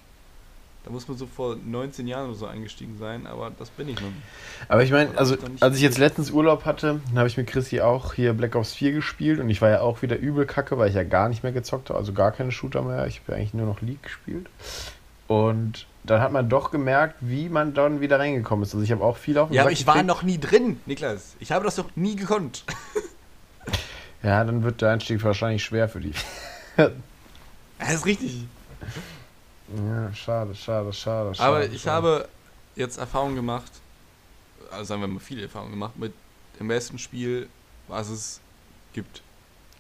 Da 0.84 0.90
muss 0.92 1.08
man 1.08 1.16
so 1.18 1.28
vor 1.28 1.56
19 1.64 2.08
Jahren 2.08 2.26
oder 2.30 2.36
so 2.38 2.46
eingestiegen 2.46 2.98
sein, 3.00 3.26
aber 3.28 3.52
das 3.58 3.70
bin 3.70 3.88
ich 3.88 3.96
noch 3.96 4.08
nicht. 4.10 4.22
Aber 4.68 4.84
ich 4.84 4.92
meine, 4.92 5.18
also 5.18 5.38
als 5.62 5.78
ich 5.78 5.82
jetzt 5.82 5.98
letztens 5.98 6.32
Urlaub 6.32 6.66
hatte, 6.66 7.00
dann 7.08 7.18
habe 7.20 7.28
ich 7.28 7.38
mit 7.38 7.48
Chrissy 7.48 7.80
auch 7.80 8.14
hier 8.16 8.34
Black 8.34 8.56
Ops 8.56 8.74
4 8.74 8.92
gespielt 8.92 9.40
und 9.40 9.50
ich 9.50 9.62
war 9.62 9.70
ja 9.70 9.80
auch 9.80 10.02
wieder 10.02 10.18
übel 10.18 10.46
kacke, 10.46 10.78
weil 10.78 10.90
ich 10.90 10.96
ja 10.96 11.04
gar 11.04 11.30
nicht 11.30 11.42
mehr 11.44 11.54
gezockt 11.54 11.90
habe, 11.90 12.00
also 12.00 12.12
gar 12.12 12.32
keine 12.34 12.52
Shooter 12.52 12.82
mehr. 12.82 13.08
Ich 13.08 13.20
habe 13.22 13.32
ja 13.34 13.38
eigentlich 13.38 13.54
nur 13.54 13.66
noch 13.68 13.80
League 13.82 14.04
gespielt. 14.04 14.48
Und 15.34 15.88
dann 16.04 16.22
hat 16.22 16.32
man 16.32 16.48
doch 16.48 16.70
gemerkt, 16.70 17.16
wie 17.22 17.50
man 17.50 17.74
dann 17.74 18.02
wieder 18.02 18.20
reingekommen 18.20 18.64
ist. 18.64 18.74
Also 18.76 18.84
ich 18.84 18.92
habe 18.92 19.04
auch 19.04 19.18
viel 19.18 19.38
auf 19.40 19.50
den 19.50 19.56
Ja, 19.56 19.64
aber 19.64 19.72
ich 19.72 19.88
war 19.88 20.04
noch 20.04 20.22
nie 20.22 20.40
drin, 20.40 20.80
Niklas. 20.86 21.36
Ich 21.40 21.52
habe 21.52 21.66
das 21.66 21.76
doch 21.76 21.90
nie 21.96 22.16
gekonnt. 22.16 22.64
Ja, 24.22 24.42
dann 24.46 24.64
wird 24.64 24.82
der 24.82 24.92
Einstieg 24.92 25.22
wahrscheinlich 25.22 25.66
schwer 25.66 25.90
für 25.90 26.00
dich. 26.00 26.16
Das 26.78 26.94
ist 27.94 28.06
richtig. 28.06 28.46
Ja, 29.76 30.14
schade, 30.14 30.56
schade, 30.56 30.94
schade, 30.94 31.36
schade. 31.36 31.46
Aber 31.46 31.66
ich 31.66 31.82
schade. 31.82 32.08
habe 32.08 32.30
jetzt 32.78 33.00
Erfahrung 33.00 33.36
gemacht, 33.36 33.70
also 34.72 34.86
sagen 34.86 35.02
wir 35.02 35.10
mal 35.10 35.20
viele 35.20 35.42
Erfahrungen 35.42 35.72
gemacht, 35.72 36.00
mit 36.00 36.14
dem 36.58 36.70
besten 36.70 36.98
Spiel, 37.00 37.50
was 37.90 38.08
es 38.08 38.40
gibt. 38.94 39.22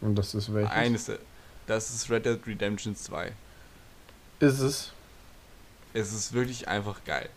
Und 0.02 0.16
das 0.16 0.36
ist 0.36 0.54
welches? 0.54 0.74
Eines, 0.74 1.12
das 1.66 1.90
ist 1.92 2.10
Red 2.10 2.26
Dead 2.26 2.46
Redemption 2.46 2.98
2. 2.98 3.32
Ist 4.42 4.60
es? 4.60 4.92
Es 5.94 6.14
ist 6.14 6.34
wirklich 6.34 6.68
einfach 6.68 7.04
geil. 7.06 7.30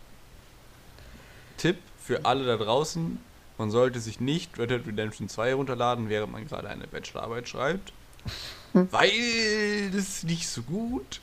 Tipp 1.57 1.77
für 2.03 2.25
alle 2.25 2.45
da 2.45 2.57
draußen, 2.57 3.19
man 3.57 3.71
sollte 3.71 3.99
sich 3.99 4.19
nicht 4.19 4.57
Red 4.57 4.71
Dead 4.71 4.87
Redemption 4.87 5.29
2 5.29 5.49
herunterladen, 5.49 6.09
während 6.09 6.31
man 6.31 6.47
gerade 6.47 6.69
eine 6.69 6.87
Bachelorarbeit 6.87 7.47
schreibt. 7.47 7.93
weil 8.73 9.89
das 9.91 10.07
ist 10.07 10.23
nicht 10.25 10.47
so 10.47 10.61
gut. 10.63 11.21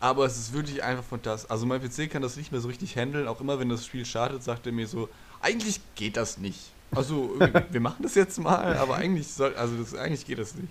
Aber 0.00 0.26
es 0.26 0.36
ist 0.36 0.52
wirklich 0.52 0.82
einfach 0.82 1.04
fantastisch. 1.04 1.50
Also 1.50 1.66
mein 1.66 1.80
PC 1.80 2.10
kann 2.10 2.20
das 2.20 2.36
nicht 2.36 2.52
mehr 2.52 2.60
so 2.60 2.68
richtig 2.68 2.94
handeln. 2.96 3.26
Auch 3.26 3.40
immer 3.40 3.58
wenn 3.58 3.70
das 3.70 3.86
Spiel 3.86 4.04
startet, 4.04 4.42
sagt 4.42 4.66
er 4.66 4.72
mir 4.72 4.86
so, 4.86 5.08
eigentlich 5.40 5.80
geht 5.94 6.16
das 6.16 6.38
nicht. 6.38 6.73
Also 6.92 7.34
wir- 7.70 7.80
machen 7.80 8.02
das 8.02 8.14
jetzt 8.14 8.38
mal, 8.38 8.76
aber 8.76 8.96
eigentlich 8.96 9.28
soll, 9.28 9.54
also 9.56 9.76
das, 9.76 9.94
eigentlich 9.94 10.26
geht 10.26 10.38
das 10.38 10.54
nicht. 10.54 10.68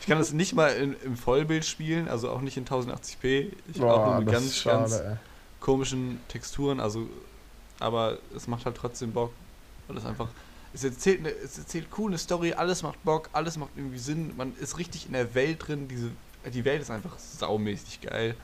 Ich 0.00 0.06
kann 0.06 0.18
das 0.18 0.32
nicht 0.32 0.54
mal 0.54 0.68
in, 0.68 0.94
im 1.04 1.16
Vollbild 1.16 1.64
spielen, 1.64 2.08
also 2.08 2.30
auch 2.30 2.40
nicht 2.42 2.56
in 2.56 2.66
1080p. 2.66 3.52
Ich 3.72 3.80
auch 3.80 3.80
nur 3.80 3.88
Boah, 4.14 4.18
mit 4.18 4.28
das 4.28 4.34
ganz, 4.34 4.56
schade, 4.56 4.78
ganz 4.80 4.92
ey. 5.00 5.16
komischen 5.60 6.20
Texturen, 6.28 6.80
also 6.80 7.08
aber 7.78 8.18
es 8.34 8.48
macht 8.48 8.64
halt 8.66 8.76
trotzdem 8.76 9.12
Bock, 9.12 9.32
weil 9.88 9.96
es 9.96 10.04
einfach 10.06 10.28
es 10.72 10.84
erzählt 10.84 11.20
eine, 11.20 11.30
es 11.30 11.56
erzählt 11.56 11.86
cool 11.96 12.10
eine 12.10 12.18
Story, 12.18 12.52
alles 12.52 12.82
macht 12.82 13.02
Bock, 13.02 13.30
alles 13.32 13.56
macht 13.56 13.70
irgendwie 13.76 13.98
Sinn, 13.98 14.32
man 14.36 14.52
ist 14.60 14.76
richtig 14.78 15.06
in 15.06 15.12
der 15.14 15.34
Welt 15.34 15.66
drin, 15.66 15.88
diese 15.88 16.10
die 16.52 16.64
Welt 16.64 16.80
ist 16.82 16.90
einfach 16.90 17.18
saumäßig 17.18 18.02
geil. 18.02 18.36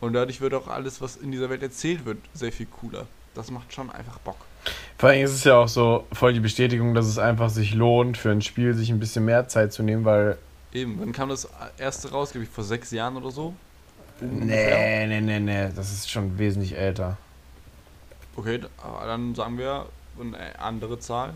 Und 0.00 0.12
dadurch 0.12 0.40
wird 0.40 0.52
auch 0.54 0.68
alles, 0.68 1.00
was 1.00 1.16
in 1.16 1.32
dieser 1.32 1.48
Welt 1.50 1.62
erzählt 1.62 2.04
wird, 2.04 2.18
sehr 2.34 2.52
viel 2.52 2.66
cooler. 2.66 3.06
Das 3.34 3.50
macht 3.50 3.72
schon 3.72 3.90
einfach 3.90 4.18
Bock. 4.18 4.36
Vor 4.98 5.08
allem 5.08 5.24
ist 5.24 5.32
es 5.32 5.44
ja 5.44 5.56
auch 5.56 5.68
so 5.68 6.06
voll 6.12 6.32
die 6.32 6.40
Bestätigung, 6.40 6.94
dass 6.94 7.06
es 7.06 7.18
einfach 7.18 7.50
sich 7.50 7.74
lohnt, 7.74 8.16
für 8.16 8.30
ein 8.30 8.42
Spiel 8.42 8.74
sich 8.74 8.90
ein 8.90 9.00
bisschen 9.00 9.24
mehr 9.24 9.48
Zeit 9.48 9.72
zu 9.72 9.82
nehmen, 9.82 10.04
weil. 10.04 10.38
Eben, 10.72 10.98
wann 11.00 11.12
kam 11.12 11.28
das 11.28 11.48
erste 11.78 12.10
raus, 12.10 12.32
glaube 12.32 12.44
ich, 12.44 12.50
vor 12.50 12.64
sechs 12.64 12.90
Jahren 12.90 13.16
oder 13.16 13.30
so? 13.30 13.54
Nee, 14.20 15.06
nee, 15.06 15.20
nee, 15.20 15.40
nee, 15.40 15.68
das 15.74 15.92
ist 15.92 16.10
schon 16.10 16.38
wesentlich 16.38 16.76
älter. 16.76 17.16
Okay, 18.36 18.60
dann 19.04 19.34
sagen 19.34 19.58
wir 19.58 19.86
eine 20.20 20.58
andere 20.58 20.98
Zahl. 20.98 21.34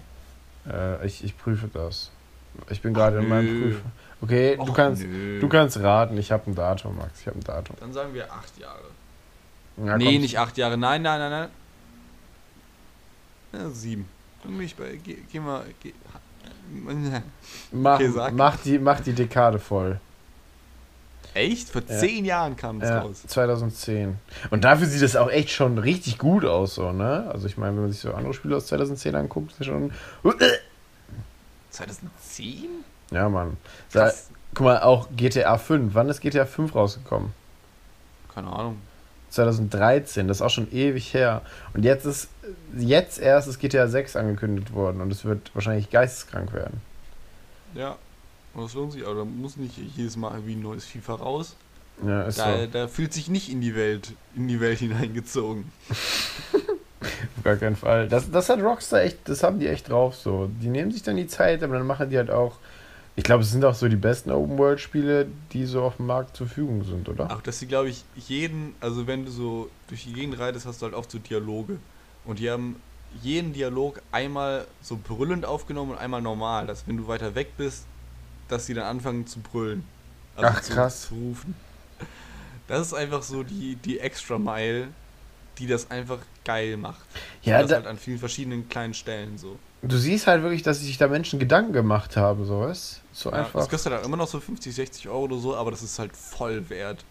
Äh, 0.68 1.06
ich, 1.06 1.24
ich 1.24 1.36
prüfe 1.36 1.68
das. 1.72 2.10
Ich 2.70 2.80
bin 2.82 2.94
gerade 2.94 3.18
in 3.18 3.28
meinem 3.28 3.46
nö. 3.46 3.60
Prüf. 3.70 3.82
Okay, 4.20 4.56
du 4.56 4.62
Och, 4.62 4.74
kannst, 4.74 5.02
nö. 5.02 5.40
du 5.40 5.48
kannst 5.48 5.78
raten. 5.80 6.18
Ich 6.18 6.32
habe 6.32 6.50
ein 6.50 6.54
Datum, 6.54 6.96
Max. 6.96 7.20
Ich 7.20 7.26
habe 7.26 7.38
ein 7.38 7.44
Datum. 7.44 7.76
Dann 7.78 7.92
sagen 7.92 8.14
wir 8.14 8.32
acht 8.32 8.58
Jahre. 8.58 8.82
Ja, 9.76 9.96
nee, 9.96 10.12
komm. 10.12 10.20
nicht 10.22 10.38
acht 10.38 10.56
Jahre. 10.56 10.76
Nein, 10.76 11.02
nein, 11.02 11.20
nein, 11.20 11.30
nein. 11.30 11.48
Ja, 13.52 13.70
sieben. 13.70 14.08
Dann 14.42 14.56
bin 14.56 14.66
ich 14.66 14.76
bei. 14.76 14.98
Geh, 15.02 15.18
geh 15.30 15.40
mal. 15.40 15.64
Geh, 15.82 15.92
Mach, 17.72 17.98
Okay, 18.00 18.30
mach, 18.32 18.56
die, 18.58 18.78
mach 18.78 19.00
die 19.00 19.14
Dekade 19.14 19.58
voll. 19.58 19.98
Echt? 21.34 21.68
Vor 21.70 21.82
Ja. 21.82 21.98
zehn 21.98 22.24
Jahren 22.24 22.56
kam 22.56 22.80
das 22.80 22.90
Ja, 22.90 23.00
raus. 23.00 23.22
2010. 23.26 24.18
Und 24.50 24.64
dafür 24.64 24.86
sieht 24.86 25.02
es 25.02 25.16
auch 25.16 25.30
echt 25.30 25.50
schon 25.50 25.78
richtig 25.78 26.18
gut 26.18 26.44
aus, 26.44 26.74
so, 26.74 26.92
ne? 26.92 27.26
Also 27.32 27.46
ich 27.46 27.56
meine, 27.56 27.74
wenn 27.76 27.82
man 27.82 27.92
sich 27.92 28.00
so 28.00 28.12
andere 28.12 28.34
Spiele 28.34 28.56
aus 28.56 28.66
2010 28.66 29.14
anguckt, 29.14 29.52
ist 29.52 29.60
ja 29.60 29.66
schon. 29.66 29.92
2010? 31.70 32.68
Ja, 33.10 33.28
Mann. 33.28 33.56
Krass. 33.92 34.30
Guck 34.54 34.64
mal, 34.64 34.80
auch 34.82 35.08
GTA 35.16 35.58
5. 35.58 35.94
Wann 35.94 36.08
ist 36.08 36.20
GTA 36.20 36.44
5 36.46 36.74
rausgekommen? 36.74 37.32
Keine 38.34 38.48
Ahnung. 38.48 38.78
2013, 39.30 40.28
das 40.28 40.38
ist 40.38 40.42
auch 40.42 40.50
schon 40.50 40.72
ewig 40.72 41.12
her. 41.14 41.42
Und 41.74 41.84
jetzt 41.84 42.06
ist 42.06 42.28
jetzt 42.76 43.18
erst 43.18 43.48
ist 43.48 43.58
GTA 43.58 43.88
6 43.88 44.16
angekündigt 44.16 44.72
worden 44.72 45.00
und 45.00 45.12
es 45.12 45.24
wird 45.24 45.50
wahrscheinlich 45.54 45.90
geisteskrank 45.90 46.52
werden. 46.52 46.80
Ja. 47.74 47.96
Und 48.54 48.64
das 48.64 48.74
lohnt 48.74 48.92
sich, 48.92 49.04
aber 49.04 49.16
da 49.16 49.24
muss 49.24 49.56
nicht 49.56 49.76
jedes 49.96 50.16
Mal 50.16 50.46
wie 50.46 50.54
ein 50.54 50.62
neues 50.62 50.84
FIFA 50.84 51.14
raus. 51.14 51.54
Ja, 52.04 52.22
ist 52.22 52.38
Da, 52.38 52.58
so. 52.58 52.66
da 52.66 52.88
fühlt 52.88 53.12
sich 53.12 53.28
nicht 53.28 53.50
in 53.50 53.60
die 53.60 53.74
Welt, 53.74 54.12
in 54.34 54.48
die 54.48 54.60
Welt 54.60 54.78
hineingezogen. 54.78 55.70
Auf 57.02 57.44
gar 57.44 57.56
keinen 57.56 57.76
Fall. 57.76 58.08
Das, 58.08 58.30
das 58.30 58.48
hat 58.48 58.60
Rockstar 58.60 59.02
echt, 59.02 59.28
das 59.28 59.42
haben 59.42 59.58
die 59.58 59.68
echt 59.68 59.88
drauf 59.88 60.16
so. 60.16 60.50
Die 60.60 60.68
nehmen 60.68 60.90
sich 60.90 61.02
dann 61.02 61.16
die 61.16 61.26
Zeit, 61.26 61.62
aber 61.62 61.78
dann 61.78 61.86
machen 61.86 62.10
die 62.10 62.16
halt 62.16 62.30
auch. 62.30 62.56
Ich 63.18 63.24
glaube, 63.24 63.42
es 63.42 63.50
sind 63.50 63.64
auch 63.64 63.74
so 63.74 63.88
die 63.88 63.96
besten 63.96 64.30
Open-World-Spiele, 64.30 65.26
die 65.52 65.66
so 65.66 65.82
auf 65.82 65.96
dem 65.96 66.06
Markt 66.06 66.36
zur 66.36 66.46
Verfügung 66.46 66.84
sind, 66.84 67.08
oder? 67.08 67.32
Auch 67.32 67.42
dass 67.42 67.58
sie, 67.58 67.66
glaube 67.66 67.88
ich, 67.88 68.04
jeden, 68.14 68.76
also 68.80 69.08
wenn 69.08 69.24
du 69.24 69.32
so 69.32 69.70
durch 69.88 70.04
die 70.04 70.12
Gegend 70.12 70.38
reitest, 70.38 70.66
hast 70.66 70.80
du 70.80 70.86
halt 70.86 70.94
oft 70.94 71.10
so 71.10 71.18
Dialoge. 71.18 71.78
Und 72.24 72.38
die 72.38 72.48
haben 72.48 72.76
jeden 73.20 73.52
Dialog 73.52 74.00
einmal 74.12 74.66
so 74.82 74.96
brüllend 74.96 75.44
aufgenommen 75.44 75.90
und 75.90 75.98
einmal 75.98 76.22
normal. 76.22 76.68
Dass 76.68 76.86
wenn 76.86 76.96
du 76.96 77.08
weiter 77.08 77.34
weg 77.34 77.56
bist, 77.56 77.86
dass 78.46 78.66
sie 78.66 78.74
dann 78.74 78.84
anfangen 78.84 79.26
zu 79.26 79.40
brüllen. 79.40 79.82
Also 80.36 80.50
Ach, 80.54 80.62
zu, 80.62 80.72
krass. 80.72 81.08
Zu 81.08 81.14
rufen. 81.14 81.56
Das 82.68 82.86
ist 82.86 82.94
einfach 82.94 83.24
so 83.24 83.42
die, 83.42 83.74
die 83.74 83.98
Extra 83.98 84.38
Mile, 84.38 84.88
die 85.58 85.66
das 85.66 85.90
einfach 85.90 86.18
geil 86.44 86.76
macht. 86.76 87.04
Ja, 87.42 87.62
das 87.62 87.70
da, 87.70 87.76
halt 87.78 87.88
an 87.88 87.98
vielen 87.98 88.18
verschiedenen 88.18 88.68
kleinen 88.68 88.94
Stellen 88.94 89.38
so. 89.38 89.58
du 89.82 89.96
siehst 89.96 90.28
halt 90.28 90.42
wirklich, 90.44 90.62
dass 90.62 90.78
sich 90.78 90.98
da 90.98 91.08
Menschen 91.08 91.40
Gedanken 91.40 91.72
gemacht 91.72 92.16
haben, 92.16 92.44
so 92.44 92.60
was? 92.60 93.00
So 93.18 93.30
Ja, 93.30 93.38
einfach. 93.38 93.58
das 93.60 93.68
kostet 93.68 93.92
halt 93.92 94.04
immer 94.04 94.16
noch 94.16 94.28
so 94.28 94.38
50, 94.38 94.72
60 94.72 95.08
Euro 95.08 95.24
oder 95.24 95.38
so, 95.38 95.56
aber 95.56 95.72
das 95.72 95.82
ist 95.82 95.98
halt 95.98 96.16
voll 96.16 96.70
wert. 96.70 97.04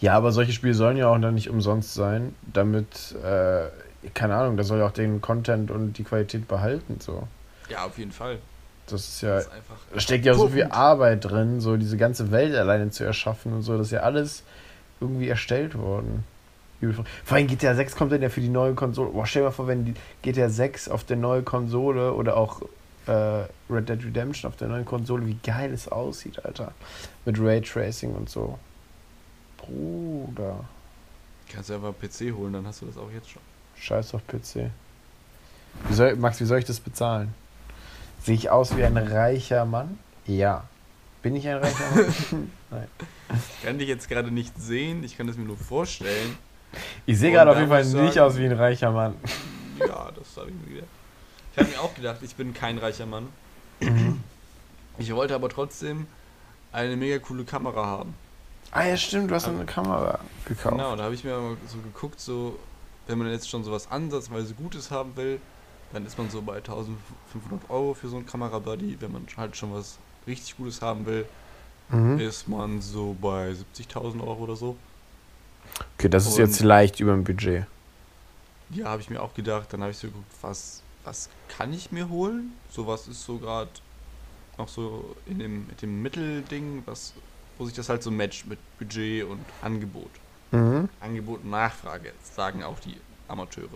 Ja, 0.00 0.14
aber 0.14 0.30
solche 0.32 0.52
Spiele 0.52 0.74
sollen 0.74 0.98
ja 0.98 1.08
auch 1.08 1.18
dann 1.18 1.34
nicht 1.34 1.48
umsonst 1.48 1.94
sein, 1.94 2.34
damit, 2.52 3.14
äh, 3.22 3.68
keine 4.12 4.36
Ahnung, 4.36 4.58
da 4.58 4.64
soll 4.64 4.80
ja 4.80 4.86
auch 4.86 4.92
den 4.92 5.22
Content 5.22 5.70
und 5.70 5.94
die 5.94 6.04
Qualität 6.04 6.46
behalten, 6.46 6.98
so. 7.00 7.26
Ja, 7.70 7.84
auf 7.86 7.96
jeden 7.96 8.12
Fall. 8.12 8.38
Das 8.86 9.00
ist 9.00 9.22
ja, 9.22 9.36
Das 9.36 9.46
ist 9.46 9.52
einfach. 9.52 9.76
da 9.94 10.00
steckt 10.00 10.26
ja 10.26 10.34
auch 10.34 10.38
so 10.38 10.48
viel. 10.48 10.64
Arbeit 10.64 11.24
drin, 11.24 11.60
so 11.60 11.76
diese 11.78 11.96
ganze 11.96 12.30
Welt 12.30 12.54
alleine 12.54 12.90
zu 12.90 13.04
erschaffen 13.04 13.54
und 13.54 13.62
so, 13.62 13.78
das 13.78 13.86
ist 13.88 13.92
ja 13.92 14.00
alles 14.00 14.42
irgendwie 15.00 15.28
erstellt 15.28 15.76
worden. 15.76 16.24
Vor 17.24 17.36
allem 17.36 17.46
GTA 17.46 17.74
6 17.74 17.96
kommt 17.96 18.12
dann 18.12 18.20
ja 18.20 18.28
für 18.28 18.42
die 18.42 18.50
neue 18.50 18.74
Konsole. 18.74 19.10
Boah, 19.10 19.26
stell 19.26 19.40
dir 19.42 19.46
mal 19.48 19.52
vor, 19.52 19.66
wenn 19.66 19.86
die 19.86 19.94
GTA 20.20 20.50
6 20.50 20.88
auf 20.90 21.04
der 21.04 21.16
neuen 21.16 21.44
Konsole 21.44 22.12
oder 22.12 22.36
auch 22.36 22.60
äh, 23.06 23.44
Red 23.72 23.88
Dead 23.88 24.04
Redemption 24.04 24.50
auf 24.50 24.56
der 24.56 24.68
neuen 24.68 24.84
Konsole, 24.84 25.26
wie 25.26 25.38
geil 25.42 25.72
es 25.72 25.88
aussieht, 25.88 26.44
Alter. 26.44 26.72
Mit 27.24 27.38
Raytracing 27.40 28.14
und 28.14 28.28
so. 28.28 28.58
Bruder. 29.58 30.64
Kannst 31.52 31.70
du 31.70 31.74
einfach 31.74 31.92
PC 31.98 32.34
holen, 32.36 32.52
dann 32.52 32.66
hast 32.66 32.82
du 32.82 32.86
das 32.86 32.96
auch 32.96 33.10
jetzt 33.12 33.30
schon. 33.30 33.42
Scheiß 33.78 34.14
auf 34.14 34.26
PC. 34.26 34.70
Wie 35.88 35.94
soll, 35.94 36.16
Max, 36.16 36.40
wie 36.40 36.44
soll 36.44 36.58
ich 36.58 36.64
das 36.64 36.80
bezahlen? 36.80 37.34
Sehe 38.22 38.34
ich 38.34 38.50
aus 38.50 38.76
wie 38.76 38.84
ein 38.84 38.96
reicher 38.96 39.64
Mann? 39.64 39.98
Ja. 40.26 40.64
Bin 41.22 41.36
ich 41.36 41.46
ein 41.48 41.56
reicher 41.58 41.84
Mann? 41.94 42.50
Ich 43.58 43.66
kann 43.66 43.78
dich 43.78 43.88
jetzt 43.88 44.08
gerade 44.08 44.30
nicht 44.30 44.56
sehen, 44.60 45.02
ich 45.02 45.16
kann 45.18 45.28
es 45.28 45.36
mir 45.36 45.44
nur 45.44 45.56
vorstellen. 45.56 46.36
Ich 47.06 47.18
sehe 47.18 47.32
gerade 47.32 47.50
auf 47.50 47.56
jeden 47.56 47.68
Fall 47.68 47.82
nicht 47.84 47.92
sagen- 48.14 48.18
aus 48.20 48.36
wie 48.38 48.44
ein 48.44 48.52
reicher 48.52 48.92
Mann. 48.92 49.14
Ja, 49.80 50.10
das 50.16 50.36
habe 50.36 50.50
ich 50.50 50.54
mir 50.68 50.74
gedacht. 50.74 50.90
Ich 51.56 51.62
habe 51.62 51.70
mir 51.70 51.80
auch 51.80 51.94
gedacht, 51.94 52.18
ich 52.22 52.34
bin 52.34 52.52
kein 52.52 52.78
reicher 52.78 53.06
Mann. 53.06 53.28
Ich 54.98 55.14
wollte 55.14 55.34
aber 55.34 55.48
trotzdem 55.48 56.06
eine 56.72 56.96
mega 56.96 57.18
coole 57.18 57.44
Kamera 57.44 57.84
haben. 57.86 58.14
Ah 58.72 58.84
ja, 58.84 58.96
stimmt, 58.96 59.30
du 59.30 59.34
hast 59.34 59.48
eine 59.48 59.64
Kamera 59.64 60.18
gekauft. 60.44 60.74
Genau, 60.76 60.96
da 60.96 61.04
habe 61.04 61.14
ich 61.14 61.24
mir 61.24 61.38
mal 61.38 61.56
so 61.68 61.78
geguckt, 61.78 62.20
so, 62.20 62.58
wenn 63.06 63.18
man 63.18 63.30
jetzt 63.30 63.48
schon 63.48 63.64
sowas 63.64 63.90
ansatzweise 63.90 64.54
Gutes 64.54 64.90
haben 64.90 65.16
will, 65.16 65.40
dann 65.92 66.04
ist 66.04 66.18
man 66.18 66.28
so 66.30 66.42
bei 66.42 66.56
1500 66.56 67.70
Euro 67.70 67.94
für 67.94 68.08
so 68.08 68.16
ein 68.16 68.26
Kamerabuddy. 68.26 68.96
Wenn 69.00 69.12
man 69.12 69.26
halt 69.36 69.56
schon 69.56 69.72
was 69.72 69.98
richtig 70.26 70.56
Gutes 70.56 70.82
haben 70.82 71.06
will, 71.06 71.26
Mhm. 71.88 72.18
ist 72.18 72.48
man 72.48 72.80
so 72.82 73.16
bei 73.20 73.52
70.000 73.52 74.20
Euro 74.20 74.42
oder 74.42 74.56
so. 74.56 74.76
Okay, 75.96 76.08
das 76.08 76.26
ist 76.26 76.32
Und- 76.34 76.40
jetzt 76.40 76.60
leicht 76.60 76.98
über 77.00 77.12
dem 77.12 77.22
Budget. 77.22 77.64
Ja, 78.70 78.86
habe 78.86 79.00
ich 79.00 79.08
mir 79.08 79.22
auch 79.22 79.32
gedacht. 79.34 79.72
Dann 79.72 79.80
habe 79.82 79.92
ich 79.92 79.98
so 79.98 80.08
geguckt, 80.08 80.26
was, 80.42 80.82
was 81.06 81.30
kann 81.48 81.72
ich 81.72 81.92
mir 81.92 82.08
holen? 82.08 82.52
So 82.68 82.86
was 82.86 83.08
ist 83.08 83.24
so 83.24 83.38
gerade 83.38 83.70
noch 84.58 84.68
so 84.68 85.16
in 85.26 85.38
dem, 85.38 85.66
mit 85.66 85.82
dem 85.82 86.02
Mittelding, 86.02 86.82
was, 86.86 87.14
wo 87.58 87.66
sich 87.66 87.74
das 87.74 87.88
halt 87.88 88.02
so 88.02 88.10
matcht 88.10 88.46
mit 88.46 88.58
Budget 88.78 89.24
und 89.24 89.44
Angebot. 89.62 90.10
Mhm. 90.50 90.88
Angebot 91.00 91.42
und 91.42 91.50
Nachfrage, 91.50 92.12
sagen 92.22 92.62
auch 92.62 92.78
die 92.80 92.96
Amateure. 93.28 93.68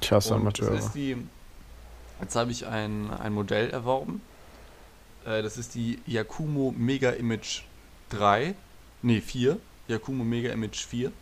Ich 0.00 0.12
hasse 0.12 0.34
Und 0.34 0.42
Amateure. 0.42 0.70
Das 0.70 0.86
ist 0.86 0.94
die, 0.94 1.16
jetzt 2.20 2.36
habe 2.36 2.50
ich 2.50 2.66
ein, 2.66 3.10
ein 3.10 3.32
Modell 3.32 3.70
erworben. 3.70 4.20
Äh, 5.24 5.42
das 5.42 5.58
ist 5.58 5.74
die 5.74 6.00
Yakumo 6.06 6.74
Mega 6.76 7.10
Image 7.10 7.62
3. 8.10 8.54
Nee, 9.02 9.20
4. 9.20 9.58
Yakumo 9.88 10.24
Mega 10.24 10.52
Image 10.52 10.84
4. 10.86 11.12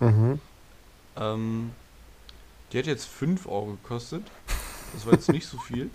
Mhm. 0.00 0.40
Ähm, 1.16 1.70
die 2.72 2.78
hat 2.78 2.86
jetzt 2.86 3.06
5 3.06 3.46
Euro 3.46 3.78
gekostet. 3.82 4.24
Das 4.92 5.06
war 5.06 5.14
jetzt 5.14 5.28
nicht 5.30 5.46
so 5.46 5.58
viel. 5.58 5.90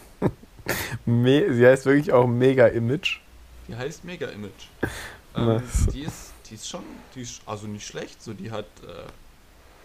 Me 1.05 1.53
Sie 1.53 1.65
heißt 1.65 1.85
wirklich 1.85 2.11
auch 2.11 2.27
Mega 2.27 2.67
Image. 2.67 3.19
Die 3.67 3.75
heißt 3.75 4.03
Mega 4.03 4.27
Image. 4.27 4.67
Ähm, 5.35 5.61
die, 5.93 6.01
ist, 6.01 6.31
die 6.49 6.55
ist 6.55 6.67
schon, 6.67 6.83
die 7.15 7.21
ist 7.21 7.41
also 7.45 7.67
nicht 7.67 7.85
schlecht. 7.85 8.21
So, 8.21 8.33
die 8.33 8.51
hat, 8.51 8.65
äh, 8.83 9.07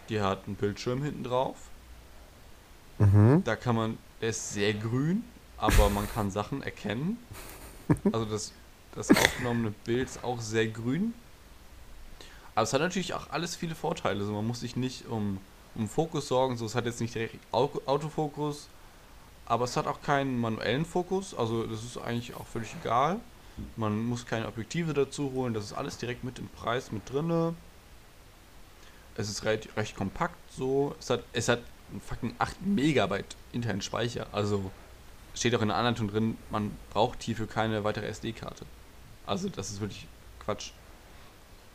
die 0.09 0.21
hat 0.21 0.47
einen 0.47 0.57
Bildschirm 0.57 1.03
hinten 1.03 1.25
drauf. 1.25 1.57
Mhm. 2.99 3.43
Da 3.45 3.57
kann 3.57 3.77
man, 3.77 3.99
der 4.21 4.31
ist 4.31 4.53
sehr 4.53 4.75
grün, 4.75 5.25
aber 5.59 5.91
man 5.91 6.09
kann 6.13 6.31
Sachen 6.31 6.63
erkennen. 6.63 7.19
Also 8.13 8.25
das, 8.25 8.53
das 8.95 9.11
aufgenommene 9.11 9.73
Bild 9.85 10.09
ist 10.09 10.25
auch 10.25 10.41
sehr 10.41 10.67
grün. 10.67 11.15
Aber 12.55 12.65
es 12.65 12.73
hat 12.73 12.81
natürlich 12.81 13.15
auch 13.15 13.31
alles 13.31 13.57
viele 13.57 13.75
Vorteile. 13.75 14.21
Also 14.21 14.33
man 14.33 14.47
muss 14.47 14.61
sich 14.61 14.77
nicht 14.77 15.07
um, 15.07 15.39
um 15.75 15.89
Fokus 15.89 16.29
sorgen. 16.29 16.57
So, 16.57 16.67
es 16.67 16.75
hat 16.75 16.87
jetzt 16.87 17.01
nicht 17.01 17.15
direkt 17.15 17.37
Au- 17.51 17.81
Autofokus, 17.87 18.69
aber 19.53 19.65
es 19.67 19.77
hat 19.77 19.87
auch 19.87 20.01
keinen 20.01 20.41
manuellen 20.41 20.87
Fokus. 20.87 21.35
Also 21.35 21.67
das 21.67 21.85
ist 21.85 21.99
eigentlich 21.99 22.35
auch 22.35 22.47
völlig 22.47 22.75
egal. 22.81 23.21
Man 23.77 24.03
muss 24.07 24.25
keine 24.25 24.49
Objektive 24.49 24.95
dazu 24.95 25.31
holen. 25.33 25.53
Das 25.53 25.65
ist 25.65 25.75
alles 25.75 25.99
direkt 25.99 26.25
mit 26.25 26.39
im 26.39 26.49
Preis 26.49 26.91
mit 26.91 27.13
drinne. 27.13 27.55
Es 29.15 29.29
ist 29.29 29.45
recht, 29.45 29.69
recht 29.77 29.95
kompakt 29.95 30.39
so. 30.57 30.97
Es 30.99 31.11
hat, 31.11 31.25
es 31.35 31.51
hat 31.51 31.61
einen 31.91 32.01
fucking 32.01 32.35
8 32.39 32.63
Megabyte 32.63 33.37
internen 33.53 33.83
Speicher. 33.83 34.27
Also 34.33 34.71
steht 35.35 35.55
auch 35.55 35.61
in 35.61 35.69
der 35.69 35.77
Anleitung 35.77 36.09
drin, 36.09 36.39
man 36.49 36.75
braucht 36.89 37.23
hierfür 37.23 37.47
keine 37.47 37.85
weitere 37.85 38.07
SD-Karte. 38.07 38.65
Also 39.27 39.51
das 39.51 39.71
ist 39.71 39.83
wirklich 39.83 40.07
Quatsch. 40.43 40.71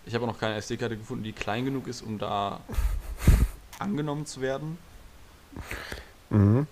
Ich 0.07 0.15
habe 0.15 0.25
auch 0.25 0.29
noch 0.29 0.39
keine 0.39 0.55
SD-Karte 0.55 0.97
gefunden, 0.97 1.23
die 1.23 1.31
klein 1.31 1.63
genug 1.63 1.85
ist, 1.85 2.01
um 2.01 2.17
da 2.17 2.59
angenommen 3.77 4.25
zu 4.25 4.41
werden. 4.41 4.79
Mhm. 6.31 6.65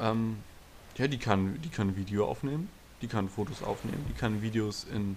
Ähm, 0.00 0.38
ja, 0.96 1.06
die 1.06 1.18
kann, 1.18 1.60
die 1.62 1.68
kann 1.68 1.96
Video 1.96 2.26
aufnehmen, 2.26 2.68
die 3.02 3.06
kann 3.06 3.28
Fotos 3.28 3.62
aufnehmen, 3.62 4.04
die 4.08 4.18
kann 4.18 4.42
Videos 4.42 4.86
in 4.92 5.16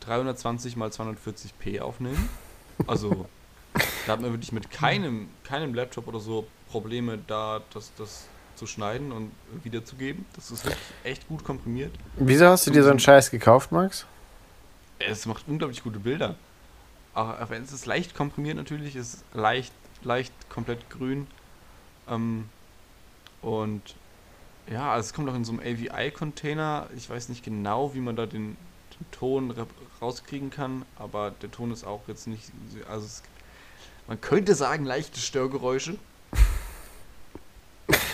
320 0.00 0.76
x 0.76 1.00
240p 1.00 1.80
aufnehmen. 1.80 2.28
Also 2.86 3.26
da 4.06 4.12
hat 4.12 4.20
man 4.20 4.32
wirklich 4.32 4.52
mit 4.52 4.70
keinem, 4.70 5.28
keinem 5.44 5.74
Laptop 5.74 6.06
oder 6.06 6.20
so 6.20 6.46
Probleme, 6.70 7.18
da 7.26 7.60
das, 7.72 7.92
das 7.96 8.28
zu 8.54 8.66
schneiden 8.66 9.12
und 9.12 9.32
wiederzugeben. 9.64 10.26
Das 10.34 10.50
ist 10.50 10.64
wirklich 10.64 10.82
echt 11.04 11.28
gut 11.28 11.44
komprimiert. 11.44 11.92
Wieso 12.16 12.46
hast 12.46 12.66
du 12.66 12.70
dir 12.70 12.82
so 12.82 12.90
einen 12.90 13.00
Scheiß 13.00 13.30
gekauft, 13.30 13.72
Max? 13.72 14.06
Es 14.98 15.26
macht 15.26 15.44
unglaublich 15.46 15.82
gute 15.82 16.00
Bilder. 16.00 16.34
Auch 17.14 17.50
wenn 17.50 17.62
es 17.62 17.72
ist 17.72 17.86
leicht 17.86 18.14
komprimiert 18.14 18.56
natürlich, 18.56 18.94
es 18.94 19.14
ist 19.14 19.24
leicht, 19.32 19.72
leicht 20.02 20.32
komplett 20.50 20.88
grün. 20.90 21.26
Ähm, 22.08 22.48
und 23.42 23.82
Ja, 24.70 24.92
also 24.92 25.06
es 25.06 25.12
kommt 25.14 25.28
auch 25.30 25.34
in 25.34 25.44
so 25.44 25.52
einem 25.52 25.60
AVI-Container. 25.60 26.88
Ich 26.96 27.08
weiß 27.08 27.28
nicht 27.30 27.42
genau, 27.44 27.94
wie 27.94 28.00
man 28.00 28.16
da 28.16 28.26
den, 28.26 28.56
den 28.98 29.10
Ton 29.12 29.50
ra- 29.50 29.66
rauskriegen 30.02 30.50
kann, 30.50 30.84
aber 30.98 31.32
der 31.42 31.50
Ton 31.50 31.70
ist 31.72 31.84
auch 31.84 32.02
jetzt 32.06 32.26
nicht. 32.26 32.44
Also 32.90 33.06
es, 33.06 33.22
man 34.06 34.20
könnte 34.20 34.54
sagen, 34.54 34.84
leichte 34.84 35.20
Störgeräusche. 35.20 35.96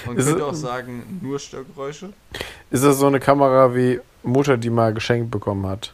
Man 0.07 0.17
Ist 0.17 0.27
könnte 0.27 0.45
auch 0.45 0.55
sagen, 0.55 1.19
nur 1.23 1.39
Störgeräusche. 1.41 2.13
Ist 2.71 2.85
das 2.85 2.99
so 2.99 3.07
eine 3.07 3.19
Kamera 3.21 3.75
wie 3.75 4.01
Mutter, 4.23 4.57
die 4.57 4.71
mal 4.71 4.95
geschenkt 4.95 5.31
bekommen 5.33 5.67
hat? 5.67 5.93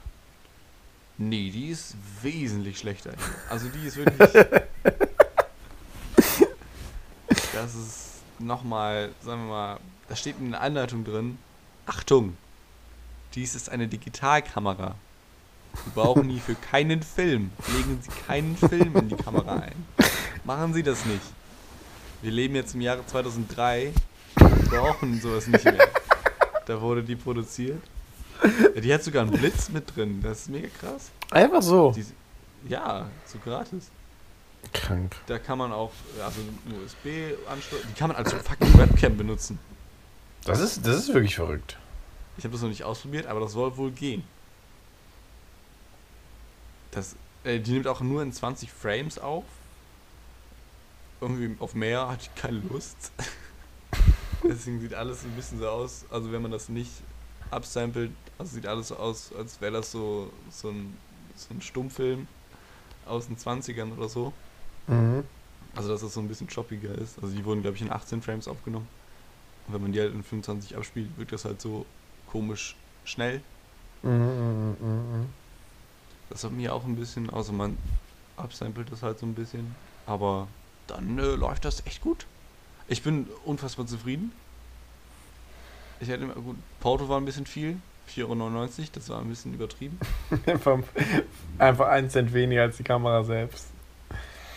Nee, 1.16 1.51
die 1.51 1.68
ist 1.68 1.95
wesentlich 2.22 2.78
schlechter. 2.78 3.12
Also 3.49 3.68
die 3.68 3.87
ist 3.87 3.97
wirklich. 3.97 4.18
das 7.53 7.74
ist 7.74 8.10
nochmal, 8.41 9.11
sagen 9.22 9.43
wir 9.43 9.51
mal, 9.51 9.80
da 10.09 10.16
steht 10.16 10.38
in 10.38 10.51
der 10.53 10.61
Anleitung 10.61 11.05
drin. 11.05 11.38
Achtung! 11.86 12.36
Dies 13.34 13.55
ist 13.55 13.68
eine 13.68 13.86
Digitalkamera. 13.86 14.97
Sie 15.84 15.91
brauchen 15.95 16.28
hierfür 16.28 16.57
keinen 16.57 17.03
Film. 17.03 17.53
Legen 17.76 18.01
Sie 18.03 18.11
keinen 18.26 18.57
Film 18.57 18.97
in 18.97 19.09
die 19.09 19.16
Kamera 19.16 19.55
ein. 19.55 19.86
Machen 20.45 20.74
Sie 20.74 20.82
das 20.82 21.05
nicht. 21.07 21.22
Wir 22.22 22.32
leben 22.32 22.57
jetzt 22.57 22.74
im 22.74 22.80
Jahre 22.80 23.07
2003. 23.07 23.93
Wir 24.34 24.49
brauchen 24.68 25.20
sowas 25.20 25.47
nicht 25.47 25.64
mehr. 25.64 25.88
Da 26.66 26.80
wurde 26.80 27.03
die 27.03 27.16
produziert. 27.16 27.82
Die 28.82 28.93
hat 28.93 29.05
sogar 29.05 29.22
einen 29.22 29.32
Blitz 29.32 29.68
mit 29.68 29.95
drin. 29.95 30.20
Das 30.22 30.41
ist 30.41 30.51
mega 30.51 30.68
krass. 30.80 31.11
Einfach 31.30 31.62
so. 31.62 31.93
Die, 31.93 32.05
ja, 32.68 33.07
so 33.26 33.38
gratis. 33.38 33.91
Krank. 34.73 35.17
Da 35.27 35.39
kann 35.39 35.59
man 35.59 35.73
auch, 35.73 35.93
also 36.23 36.41
einen 36.41 36.85
USB-Anschluss, 36.85 37.81
die 37.89 37.99
kann 37.99 38.09
man 38.09 38.17
als 38.17 38.33
fucking 38.33 38.79
Webcam 38.79 39.17
benutzen. 39.17 39.59
Das 40.45 40.61
ist, 40.61 40.87
das 40.87 40.97
ist 40.97 41.15
wirklich 41.15 41.35
verrückt. 41.35 41.79
Ich 42.39 42.45
habe 42.45 42.53
das 42.53 42.63
noch 42.63 42.69
nicht 42.69 42.85
ausprobiert, 42.85 43.27
aber 43.27 43.41
das 43.41 43.53
soll 43.53 43.77
wohl 43.77 43.91
gehen. 43.91 44.25
Das, 46.91 47.17
äh, 47.45 47.61
die 47.61 47.73
nimmt 47.73 47.87
auch 47.87 48.01
nur 48.01 48.23
in 48.23 48.33
20 48.33 48.71
Frames 48.71 49.19
auf. 49.19 49.45
Irgendwie 51.21 51.55
auf 51.61 51.75
mehr 51.75 52.09
hatte 52.09 52.29
ich 52.33 52.41
keine 52.41 52.61
Lust. 52.61 53.13
Deswegen 54.43 54.81
sieht 54.81 54.95
alles 54.95 55.23
ein 55.25 55.33
bisschen 55.33 55.59
so 55.59 55.69
aus, 55.69 56.07
also 56.11 56.33
wenn 56.33 56.41
man 56.41 56.51
das 56.51 56.69
nicht 56.71 56.91
absampelt, 57.51 58.13
also 58.39 58.55
sieht 58.55 58.67
alles 58.67 58.89
so 58.89 58.97
aus, 58.97 59.33
als 59.37 59.61
wäre 59.61 59.73
das 59.73 59.93
so, 59.93 60.33
so, 60.51 60.71
ein, 60.71 60.97
so 61.37 61.53
ein 61.53 61.61
Stummfilm 61.61 62.27
aus 63.07 63.27
den 63.27 63.37
20ern 63.37 63.95
oder 63.97 64.09
so. 64.09 64.33
Mhm. 64.91 65.24
Also 65.74 65.88
dass 65.88 66.01
das 66.01 66.12
so 66.12 66.20
ein 66.20 66.28
bisschen 66.28 66.49
choppiger 66.49 66.95
ist. 66.97 67.18
Also 67.22 67.34
die 67.34 67.45
wurden, 67.45 67.62
glaube 67.62 67.76
ich, 67.76 67.82
in 67.82 67.91
18 67.91 68.22
Frames 68.22 68.49
aufgenommen. 68.49 68.88
Und 69.66 69.74
wenn 69.74 69.82
man 69.82 69.93
die 69.93 70.01
halt 70.01 70.12
in 70.12 70.22
25 70.22 70.76
abspielt, 70.76 71.09
wirkt 71.16 71.32
das 71.32 71.45
halt 71.45 71.61
so 71.61 71.86
komisch 72.30 72.76
schnell. 73.05 73.41
Mhm, 74.03 74.11
mhm, 74.11 74.76
mhm. 74.80 75.26
Das 76.28 76.45
hat 76.45 76.53
mir 76.53 76.74
auch 76.74 76.84
ein 76.84 76.97
bisschen, 76.97 77.30
also 77.30 77.53
man 77.53 77.78
upsampelt 78.36 78.91
das 78.91 79.03
halt 79.03 79.18
so 79.18 79.26
ein 79.26 79.34
bisschen. 79.34 79.74
Aber 80.07 80.49
dann 80.86 81.18
äh, 81.18 81.34
läuft 81.36 81.64
das 81.64 81.86
echt 81.86 82.03
gut. 82.03 82.26
Ich 82.88 83.03
bin 83.03 83.28
unfassbar 83.45 83.86
zufrieden. 83.86 84.32
Ich 86.01 86.09
hätte 86.09 86.24
immer, 86.24 86.34
gut, 86.34 86.57
Porto 86.80 87.09
war 87.09 87.20
ein 87.20 87.24
bisschen 87.24 87.47
viel. 87.47 87.76
4,99 88.09 88.24
Euro, 88.24 88.68
das 88.93 89.09
war 89.09 89.20
ein 89.20 89.28
bisschen 89.28 89.55
übertrieben. 89.55 90.01
Einfach, 90.47 90.80
einfach 91.59 91.86
einen 91.86 92.11
Cent 92.11 92.32
weniger 92.32 92.62
als 92.62 92.76
die 92.76 92.82
Kamera 92.82 93.22
selbst. 93.22 93.68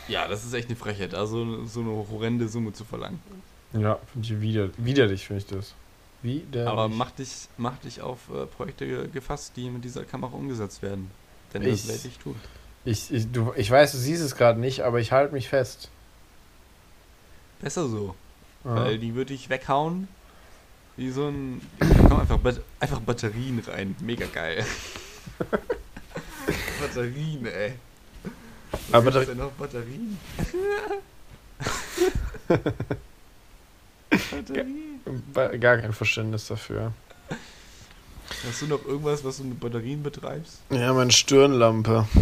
Ja, 0.08 0.28
das 0.28 0.44
ist 0.46 0.54
echt 0.54 0.68
eine 0.68 0.76
Frechheit, 0.76 1.14
also 1.14 1.66
so 1.66 1.80
eine 1.82 1.90
horrende 1.92 2.48
Summe 2.50 2.74
zu 2.74 2.84
verlangen. 2.84 3.20
Ja, 3.74 3.98
finde 4.12 4.28
ich 4.34 4.42
wider, 4.42 4.70
widerlich, 4.78 5.26
finde 5.26 5.42
ich 5.42 5.48
das. 5.48 5.74
Widerlich. 6.22 6.68
Aber 6.70 6.88
mach 6.90 7.12
dich, 7.12 7.48
mach 7.58 7.78
dich 7.78 8.02
auf 8.02 8.20
äh, 8.34 8.46
Projekte 8.46 8.86
ge- 8.86 9.08
gefasst, 9.08 9.54
die 9.56 9.70
mit 9.70 9.84
dieser 9.84 10.04
Kamera 10.06 10.36
umgesetzt 10.36 10.82
werden. 10.82 11.10
Denn 11.54 11.64
das 11.64 11.84
Ich- 11.84 11.88
werde 11.88 12.08
ich 12.08 12.18
tun. 12.20 12.36
Ich, 12.86 13.14
ich, 13.14 13.32
du, 13.32 13.54
ich 13.56 13.72
weiß, 13.72 13.94
du 13.94 13.98
siehst 13.98 14.22
es 14.22 14.36
gerade 14.36 14.60
nicht, 14.60 14.82
aber 14.82 15.00
ich 15.00 15.12
halte 15.14 15.34
mich 15.34 15.48
fest. 15.48 15.90
Besser 17.62 17.88
so. 17.88 18.14
Ja. 18.66 18.76
Weil 18.76 19.00
die 19.00 19.16
würde 19.16 19.34
ich 19.34 19.50
weghauen. 19.50 20.10
Wie 20.98 21.10
so 21.10 21.28
ein. 21.30 21.62
Da 21.80 21.86
kommen 21.88 22.20
einfach, 22.22 22.40
einfach 22.82 23.00
Batterien 23.00 23.60
rein. 23.66 23.96
Mega 24.02 24.26
geil. 24.28 24.66
Batterien, 26.82 27.46
ey. 27.46 27.74
Was 28.74 28.94
Aber 28.94 29.12
Batter- 29.12 29.26
denn 29.26 29.38
noch 29.38 29.52
Batterien? 29.52 30.18
Batterien. 34.10 35.02
Ba- 35.34 35.56
Gar 35.58 35.78
kein 35.78 35.94
Verständnis 35.94 36.48
dafür. 36.48 36.92
Hast 38.48 38.62
du 38.62 38.68
noch 38.68 38.84
irgendwas, 38.86 39.24
was 39.24 39.38
du 39.38 39.44
mit 39.46 39.60
Batterien 39.60 40.02
betreibst? 40.04 40.60
Ja, 40.70 40.92
meine 40.94 41.12
Stirnlampe. 41.12 42.08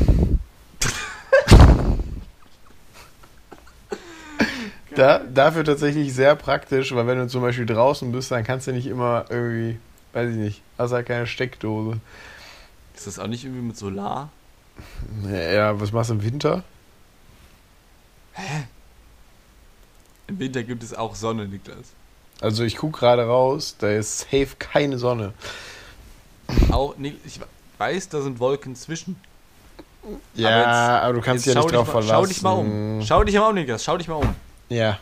Da, 4.95 5.19
dafür 5.19 5.63
tatsächlich 5.63 6.13
sehr 6.13 6.35
praktisch, 6.35 6.93
weil 6.93 7.07
wenn 7.07 7.17
du 7.17 7.27
zum 7.27 7.41
Beispiel 7.41 7.65
draußen 7.65 8.11
bist, 8.11 8.29
dann 8.31 8.43
kannst 8.43 8.67
du 8.67 8.73
nicht 8.73 8.87
immer 8.87 9.25
irgendwie, 9.29 9.79
weiß 10.11 10.31
ich 10.31 10.35
nicht, 10.35 10.61
hast 10.77 10.91
halt 10.91 11.07
keine 11.07 11.27
Steckdose. 11.27 11.97
Ist 12.93 13.07
das 13.07 13.17
auch 13.17 13.27
nicht 13.27 13.45
irgendwie 13.45 13.61
mit 13.67 13.77
Solar? 13.77 14.29
Ja, 15.29 15.79
was 15.79 15.91
machst 15.91 16.09
du 16.09 16.15
im 16.15 16.23
Winter? 16.23 16.63
Im 20.27 20.39
Winter 20.39 20.63
gibt 20.63 20.83
es 20.83 20.93
auch 20.93 21.15
Sonne, 21.15 21.47
Niklas. 21.47 21.93
Also 22.39 22.63
ich 22.63 22.77
gucke 22.77 22.99
gerade 22.99 23.25
raus, 23.25 23.75
da 23.77 23.89
ist 23.89 24.19
safe 24.19 24.49
keine 24.57 24.97
Sonne. 24.97 25.33
Auch, 26.71 26.95
nee, 26.97 27.15
ich 27.25 27.39
weiß, 27.77 28.09
da 28.09 28.21
sind 28.21 28.39
Wolken 28.39 28.75
zwischen. 28.75 29.15
Ja, 30.33 30.49
Aber 30.49 30.57
jetzt- 30.57 31.03
aber 31.03 31.13
du 31.13 31.21
kannst 31.21 31.45
dich 31.45 31.53
ja 31.53 31.61
schau 31.61 31.67
nicht 31.67 31.71
dich 31.71 31.77
drauf 31.77 31.87
mal, 31.87 32.01
verlassen. 32.01 32.15
Schau 32.15 32.25
dich 32.25 32.41
mal 32.41 32.51
um. 32.53 33.01
Schau 33.05 33.23
dich 33.23 33.35
mal 33.35 33.49
um, 33.49 33.55
Niklas. 33.55 33.83
Schau 33.83 33.97
dich 33.97 34.07
mal 34.07 34.15
um. 34.15 34.35
Ja, 34.69 34.99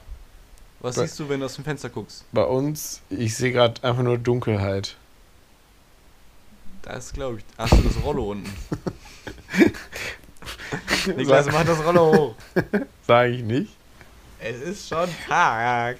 Was 0.82 0.96
Bei- 0.96 1.04
siehst 1.06 1.20
du, 1.20 1.30
wenn 1.30 1.40
du 1.40 1.46
aus 1.46 1.56
dem 1.56 1.64
Fenster 1.64 1.90
guckst? 1.90 2.26
bei 2.32 2.44
uns, 2.44 3.02
ich 3.10 3.36
sehe 3.36 3.52
gerade 3.52 3.82
einfach 3.84 4.04
nur 4.04 4.18
Dunkelheit. 4.18 4.96
Da 6.82 6.94
ist, 6.94 7.14
glaube 7.14 7.38
ich, 7.40 7.44
hast 7.58 7.74
du 7.74 7.82
das 7.82 8.02
Rollo 8.04 8.32
unten. 8.32 8.50
Niklas, 11.16 11.48
mach 11.52 11.66
das 11.66 11.84
Rollo 11.84 12.16
hoch. 12.16 12.36
Sage 13.08 13.32
ich 13.32 13.44
nicht. 13.44 13.76
Es 14.40 14.62
ist 14.62 14.90
schon 14.90 15.10
Tag. 15.28 15.98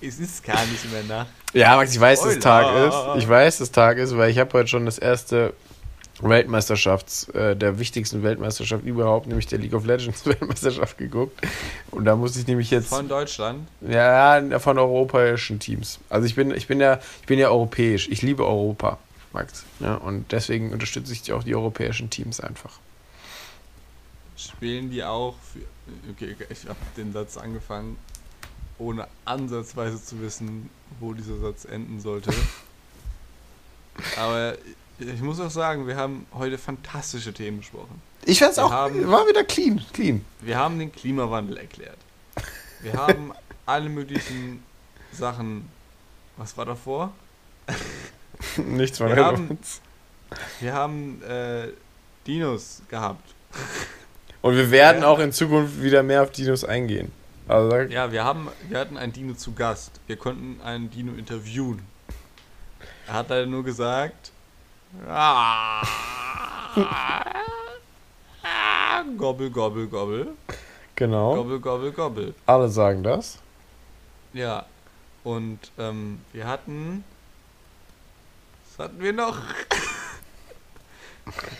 Es 0.00 0.18
ist 0.18 0.44
gar 0.44 0.64
nicht 0.66 0.90
mehr 0.90 1.02
Nacht. 1.04 1.30
Ja, 1.52 1.76
Max, 1.76 1.92
ich 1.94 2.00
weiß, 2.00 2.22
dass 2.22 2.34
Spoiler. 2.34 2.90
Tag 2.90 3.16
ist. 3.16 3.22
Ich 3.22 3.28
weiß, 3.28 3.58
dass 3.58 3.70
Tag 3.70 3.98
ist, 3.98 4.16
weil 4.16 4.30
ich 4.30 4.38
habe 4.38 4.52
heute 4.54 4.68
schon 4.68 4.86
das 4.86 4.98
erste 4.98 5.52
Weltmeisterschafts, 6.20 7.28
äh, 7.30 7.56
der 7.56 7.78
wichtigsten 7.78 8.22
Weltmeisterschaft 8.22 8.84
überhaupt, 8.84 9.26
nämlich 9.26 9.46
der 9.46 9.58
League 9.58 9.74
of 9.74 9.84
Legends 9.84 10.24
Weltmeisterschaft 10.26 10.96
geguckt. 10.98 11.40
Und 11.90 12.04
da 12.04 12.16
muss 12.16 12.36
ich 12.36 12.46
nämlich 12.46 12.70
jetzt 12.70 12.88
Von 12.88 13.08
Deutschland. 13.08 13.68
ja 13.86 14.40
von 14.58 14.78
europäischen 14.78 15.58
Teams. 15.58 15.98
Also 16.08 16.26
ich 16.26 16.34
bin 16.34 16.50
ich 16.52 16.66
bin 16.66 16.80
ja 16.80 16.98
ich 17.20 17.26
bin 17.26 17.38
ja 17.38 17.48
europäisch. 17.48 18.08
Ich 18.08 18.22
liebe 18.22 18.46
Europa, 18.46 18.98
Max. 19.32 19.64
Ja, 19.80 19.94
und 19.96 20.32
deswegen 20.32 20.72
unterstütze 20.72 21.12
ich 21.12 21.32
auch 21.32 21.42
die 21.44 21.54
europäischen 21.54 22.08
Teams 22.10 22.40
einfach. 22.40 22.78
Spielen 24.36 24.90
die 24.90 25.02
auch 25.04 25.34
für. 25.52 25.60
Okay, 26.10 26.36
ich 26.50 26.66
habe 26.68 26.78
den 26.96 27.12
Satz 27.12 27.36
angefangen, 27.36 27.96
ohne 28.78 29.06
ansatzweise 29.24 30.02
zu 30.02 30.20
wissen, 30.20 30.68
wo 31.00 31.12
dieser 31.14 31.38
Satz 31.38 31.64
enden 31.64 32.00
sollte. 32.00 32.32
Aber 34.16 34.56
ich 34.98 35.20
muss 35.20 35.40
auch 35.40 35.50
sagen, 35.50 35.86
wir 35.86 35.96
haben 35.96 36.26
heute 36.34 36.58
fantastische 36.58 37.32
Themen 37.32 37.58
besprochen. 37.58 38.00
Ich 38.24 38.38
fand's 38.38 38.56
Wir 38.56 38.64
auch 38.66 38.70
haben- 38.72 39.06
war 39.08 39.26
wieder 39.28 39.44
clean, 39.44 39.82
clean. 39.92 40.24
Wir 40.40 40.56
haben 40.58 40.78
den 40.78 40.92
Klimawandel 40.92 41.58
erklärt. 41.58 41.98
Wir 42.80 42.94
haben 42.94 43.32
alle 43.66 43.88
möglichen 43.88 44.62
Sachen. 45.12 45.68
Was 46.36 46.56
war 46.56 46.66
davor? 46.66 47.12
Nichts 48.56 48.98
von 48.98 49.08
Wir 49.08 49.16
haben- 49.24 49.36
Relevanz. 49.36 49.80
Wir 50.60 50.72
haben 50.74 51.22
äh, 51.22 51.68
Dinos 52.26 52.82
gehabt. 52.88 53.34
Und 54.42 54.56
wir 54.56 54.70
werden 54.70 55.02
Ja. 55.02 55.08
auch 55.08 55.18
in 55.18 55.32
Zukunft 55.32 55.80
wieder 55.82 56.02
mehr 56.02 56.22
auf 56.22 56.30
Dinos 56.32 56.64
eingehen. 56.64 57.12
Also 57.48 57.76
Ja, 57.76 58.10
wir 58.10 58.24
haben, 58.24 58.48
wir 58.68 58.78
hatten 58.78 58.96
einen 58.96 59.12
Dino 59.12 59.34
zu 59.34 59.52
Gast. 59.52 59.92
Wir 60.08 60.16
konnten 60.16 60.60
einen 60.64 60.90
Dino 60.90 61.12
interviewen. 61.14 61.80
Er 63.06 63.14
hat 63.14 63.28
leider 63.28 63.46
nur 63.46 63.62
gesagt. 63.64 64.32
"Ah, 65.08 65.82
ah, 68.42 69.04
Gobbel, 69.16 69.50
gobbel, 69.50 69.86
gobbel. 69.86 70.28
genau. 70.96 71.36
Gobbel, 71.36 71.60
gobbel, 71.60 71.92
gobbel. 71.92 72.34
Alle 72.46 72.68
sagen 72.68 73.02
das. 73.04 73.38
Ja. 74.32 74.66
Und 75.24 75.58
ähm, 75.78 76.20
wir 76.32 76.46
hatten. 76.46 77.04
Was 78.76 78.88
hatten 78.88 79.00
wir 79.00 79.12
noch? 79.12 79.38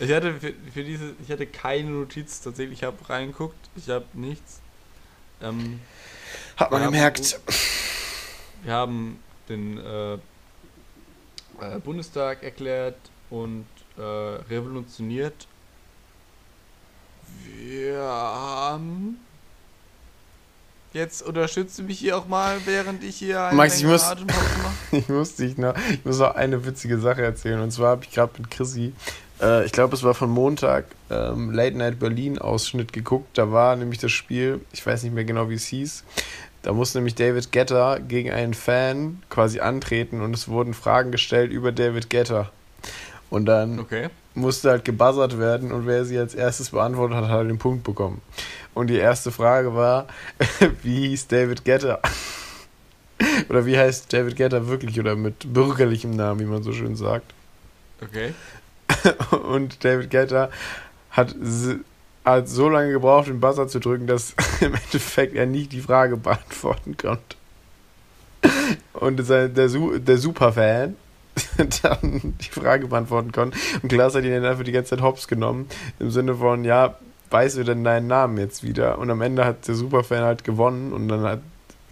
ich 0.01 0.13
hatte 0.13 0.35
für, 0.39 0.53
für 0.73 0.85
diese. 0.85 1.15
Ich 1.23 1.31
hatte 1.31 1.47
keine 1.47 1.91
Notiz 1.91 2.41
tatsächlich. 2.41 2.81
Ich 2.81 2.85
habe 2.85 2.97
reingeguckt. 3.09 3.57
Ich 3.77 3.89
habe 3.89 4.07
nichts. 4.13 4.61
Ähm, 5.41 5.81
Hat 6.57 6.71
man 6.71 6.81
Wir 6.81 6.87
haben- 6.87 6.93
gemerkt. 6.93 7.41
wir 8.63 8.73
haben 8.73 9.23
den 9.49 9.79
äh, 9.79 10.15
äh, 10.15 10.19
Bundestag 11.83 12.43
erklärt 12.43 12.99
und 13.31 13.67
äh, 13.97 14.03
revolutioniert. 14.03 15.47
Wir 17.45 17.99
haben. 18.03 19.21
Jetzt 20.97 21.21
unterstützt 21.23 21.79
du 21.79 21.83
mich 21.83 21.99
hier 21.99 22.17
auch 22.17 22.27
mal, 22.27 22.57
während 22.65 23.05
ich 23.05 23.17
hier 23.17 23.43
eine 23.45 23.55
Max, 23.57 23.77
ich 23.79 23.85
muss- 23.85 24.05
Atempause 24.05 24.41
mache. 24.63 24.75
Ich 24.97 25.09
muss, 25.11 25.35
dich 25.37 25.59
noch, 25.59 25.75
ich 25.91 26.03
muss 26.07 26.19
noch 26.19 26.35
eine 26.35 26.65
witzige 26.65 26.99
Sache 26.99 27.23
erzählen. 27.23 27.61
Und 27.61 27.71
zwar 27.71 27.91
habe 27.91 28.05
ich 28.05 28.13
gerade 28.13 28.33
mit 28.39 28.51
Chrissy, 28.51 28.95
äh, 29.43 29.67
ich 29.67 29.73
glaube, 29.73 29.95
es 29.95 30.03
war 30.03 30.15
von 30.15 30.31
Montag, 30.31 30.87
ähm, 31.11 31.51
Late 31.51 31.77
Night 31.77 31.99
Berlin 31.99 32.39
Ausschnitt 32.39 32.95
geguckt. 32.95 33.37
Da 33.37 33.53
war 33.53 33.77
nämlich 33.77 33.99
das 33.99 34.13
Spiel, 34.13 34.61
ich 34.73 34.87
weiß 34.87 35.03
nicht 35.03 35.15
mehr 35.15 35.25
genau, 35.27 35.51
wie 35.51 35.55
es 35.57 35.67
hieß. 35.67 36.03
Da 36.63 36.73
musste 36.73 36.97
nämlich 36.99 37.15
David 37.15 37.53
Getter 37.53 38.01
gegen 38.01 38.31
einen 38.33 38.55
Fan 38.55 39.23
quasi 39.29 39.61
antreten 39.61 40.23
und 40.23 40.35
es 40.35 40.49
wurden 40.49 40.73
Fragen 40.73 41.13
gestellt 41.13 41.53
über 41.53 41.73
David 41.73 42.09
Getter. 42.09 42.51
Und 43.29 43.45
dann 43.45 43.81
Okay. 43.81 44.09
Musste 44.37 44.71
halt 44.71 44.85
gebuzzert 44.85 45.39
werden 45.39 45.73
und 45.73 45.87
wer 45.87 46.05
sie 46.05 46.19
als 46.19 46.35
erstes 46.35 46.71
beantwortet 46.71 47.17
hat, 47.17 47.25
hat 47.25 47.31
halt 47.31 47.51
den 47.51 47.59
Punkt 47.59 47.83
bekommen. 47.85 48.21
Und 48.75 48.89
die 48.89 48.97
erste 48.97 49.33
Frage 49.33 49.75
war, 49.75 50.07
wie 50.83 51.09
hieß 51.09 51.29
David 51.29 51.65
Getter? 51.65 52.01
Oder 53.49 53.65
wie 53.65 53.79
heißt 53.79 54.13
David 54.13 54.37
Getter 54.37 54.69
wirklich 54.69 55.01
oder 55.01 55.17
mit 55.17 55.53
bürgerlichem 55.55 56.11
Namen, 56.11 56.41
wie 56.41 56.45
man 56.45 56.63
so 56.63 56.73
schön 56.73 56.97
sagt. 56.97 57.33
Okay. 58.03 58.35
Und 59.49 59.83
David 59.83 60.11
Getter 60.11 60.51
hat, 61.11 61.35
hat 62.27 62.49
so 62.49 62.69
lange 62.69 62.93
gebraucht, 62.93 63.29
den 63.29 63.41
Buzzer 63.41 63.69
zu 63.69 63.81
drücken, 63.81 64.07
dass 64.07 64.35
im 64.61 64.75
Endeffekt 64.75 65.35
er 65.35 65.47
nicht 65.47 65.73
die 65.73 65.81
Frage 65.81 66.19
beantworten 66.19 66.99
konnte. 66.99 67.37
Und 68.93 69.27
der, 69.29 69.49
der 69.49 70.19
Superfan 70.19 70.95
dann 71.83 72.35
die 72.41 72.51
Frage 72.51 72.87
beantworten 72.89 73.33
konnte. 73.33 73.59
Und 73.83 73.89
Klaas 73.89 74.15
hat 74.15 74.25
ihn 74.25 74.33
dann 74.33 74.45
einfach 74.45 74.65
die 74.65 74.73
ganze 74.73 74.91
Zeit 74.91 75.03
hops 75.03 75.29
genommen. 75.29 75.69
Im 75.99 76.11
Sinne 76.11 76.35
von, 76.37 76.65
ja, 76.65 76.97
weißt 77.31 77.59
du 77.59 77.65
denn 77.65 77.85
deinen 77.85 78.07
Namen 78.07 78.39
jetzt 78.39 78.63
wieder? 78.63 78.99
Und 78.99 79.11
am 79.11 79.21
Ende 79.21 79.45
hat 79.45 79.67
der 79.69 79.75
Superfan 79.75 80.23
halt 80.23 80.45
gewonnen 80.45 80.93
und 80.93 81.09
dann 81.09 81.23
hat 81.23 81.41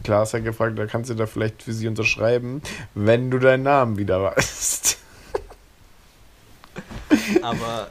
Klaas 0.03 0.35
halt 0.35 0.45
gefragt, 0.45 0.79
da 0.79 0.87
kannst 0.87 1.11
du 1.11 1.15
da 1.15 1.27
vielleicht 1.27 1.63
für 1.63 1.73
sie 1.73 1.89
unterschreiben, 1.89 2.63
wenn 2.95 3.31
du 3.31 3.39
deinen 3.39 3.63
Namen 3.63 3.97
wieder 3.97 4.23
weißt. 4.23 4.99
Aber, 7.43 7.91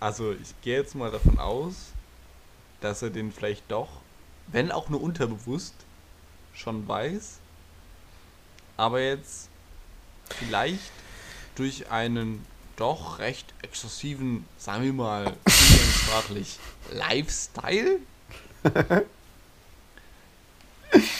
also 0.00 0.32
ich 0.32 0.54
gehe 0.62 0.78
jetzt 0.78 0.94
mal 0.94 1.10
davon 1.10 1.38
aus, 1.38 1.92
dass 2.80 3.02
er 3.02 3.10
den 3.10 3.32
vielleicht 3.32 3.70
doch, 3.70 3.88
wenn 4.48 4.70
auch 4.70 4.88
nur 4.88 5.02
unterbewusst, 5.02 5.74
schon 6.54 6.86
weiß. 6.88 7.38
Aber 8.76 9.00
jetzt 9.00 9.45
vielleicht 10.34 10.92
durch 11.54 11.90
einen 11.90 12.44
doch 12.76 13.18
recht 13.18 13.54
exzessiven, 13.62 14.44
sagen 14.58 14.84
wir 14.84 14.92
mal, 14.92 15.36
umgangssprachlich 15.44 16.58
Lifestyle. 16.92 17.98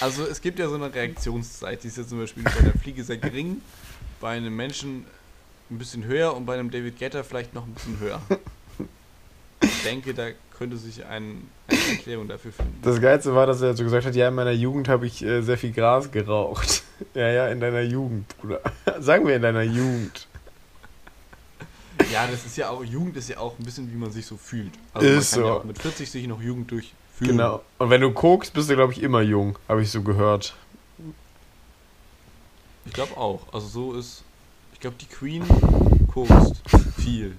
Also 0.00 0.24
es 0.24 0.40
gibt 0.40 0.58
ja 0.58 0.68
so 0.68 0.76
eine 0.76 0.94
Reaktionszeit, 0.94 1.82
die 1.82 1.88
ist 1.88 1.98
ja 1.98 2.06
zum 2.06 2.18
Beispiel 2.20 2.44
bei 2.44 2.60
der 2.62 2.72
Fliege 2.78 3.02
sehr 3.02 3.18
gering, 3.18 3.60
bei 4.20 4.36
einem 4.36 4.54
Menschen 4.54 5.04
ein 5.70 5.78
bisschen 5.78 6.04
höher 6.04 6.34
und 6.34 6.46
bei 6.46 6.54
einem 6.54 6.70
David 6.70 6.98
Guetta 6.98 7.22
vielleicht 7.22 7.52
noch 7.52 7.66
ein 7.66 7.74
bisschen 7.74 7.98
höher. 7.98 8.22
Ich 9.60 9.82
denke, 9.82 10.14
da 10.14 10.28
könnte 10.56 10.76
sich 10.76 11.04
ein, 11.04 11.48
eine 11.68 11.80
Erklärung 11.90 12.28
dafür 12.28 12.52
finden. 12.52 12.78
Das 12.82 13.00
Geilste 13.00 13.34
war, 13.34 13.46
dass 13.46 13.60
er 13.60 13.76
so 13.76 13.84
gesagt 13.84 14.06
hat, 14.06 14.14
ja, 14.14 14.28
in 14.28 14.34
meiner 14.34 14.52
Jugend 14.52 14.88
habe 14.88 15.06
ich 15.06 15.22
äh, 15.22 15.42
sehr 15.42 15.58
viel 15.58 15.72
Gras 15.72 16.10
geraucht. 16.10 16.82
ja, 17.14 17.28
ja, 17.28 17.48
in 17.48 17.60
deiner 17.60 17.82
Jugend, 17.82 18.26
Bruder. 18.38 18.60
Sagen 19.00 19.26
wir 19.26 19.36
in 19.36 19.42
deiner 19.42 19.62
Jugend. 19.62 20.26
Ja, 22.12 22.26
das 22.26 22.44
ist 22.44 22.56
ja 22.56 22.70
auch, 22.70 22.84
Jugend 22.84 23.16
ist 23.16 23.28
ja 23.28 23.38
auch 23.38 23.58
ein 23.58 23.64
bisschen, 23.64 23.90
wie 23.92 23.96
man 23.96 24.10
sich 24.10 24.26
so 24.26 24.36
fühlt. 24.36 24.72
Also 24.92 25.08
man 25.08 25.18
Ist 25.18 25.32
kann 25.32 25.40
ja 25.40 25.46
so. 25.46 25.52
auch 25.54 25.64
mit 25.64 25.78
40 25.78 26.10
sich 26.10 26.26
noch 26.26 26.40
Jugend 26.40 26.70
durchfühlen. 26.70 27.36
Genau. 27.36 27.62
Und 27.78 27.90
wenn 27.90 28.00
du 28.00 28.10
guckst, 28.12 28.52
bist 28.52 28.70
du, 28.70 28.74
glaube 28.74 28.92
ich, 28.92 29.02
immer 29.02 29.22
jung, 29.22 29.58
habe 29.68 29.82
ich 29.82 29.90
so 29.90 30.02
gehört. 30.02 30.54
Ich 32.84 32.92
glaube 32.92 33.16
auch. 33.16 33.52
Also 33.52 33.66
so 33.66 33.94
ist, 33.94 34.22
ich 34.72 34.80
glaube, 34.80 34.96
die 35.00 35.06
Queen 35.06 35.44
kokst 36.12 36.62
viel. 36.98 37.36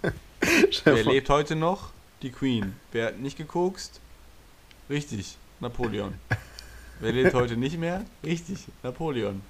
Wer 0.84 1.04
lebt 1.04 1.30
heute 1.30 1.56
noch? 1.56 1.90
Die 2.22 2.30
Queen. 2.30 2.74
Wer 2.92 3.06
hat 3.08 3.18
nicht 3.18 3.36
gekokst? 3.36 4.00
Richtig, 4.88 5.36
Napoleon. 5.60 6.14
Wer 7.00 7.12
lebt 7.12 7.34
heute 7.34 7.56
nicht 7.56 7.78
mehr? 7.78 8.04
Richtig, 8.24 8.60
Napoleon. 8.82 9.42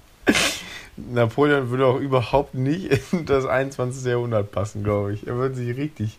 Napoleon 0.95 1.69
würde 1.69 1.85
auch 1.85 1.99
überhaupt 1.99 2.53
nicht 2.53 3.13
in 3.13 3.25
das 3.25 3.45
21. 3.45 4.05
Jahrhundert 4.05 4.51
passen, 4.51 4.83
glaube 4.83 5.13
ich. 5.13 5.27
Er 5.27 5.35
würde 5.35 5.55
sich 5.55 5.75
richtig. 5.75 6.17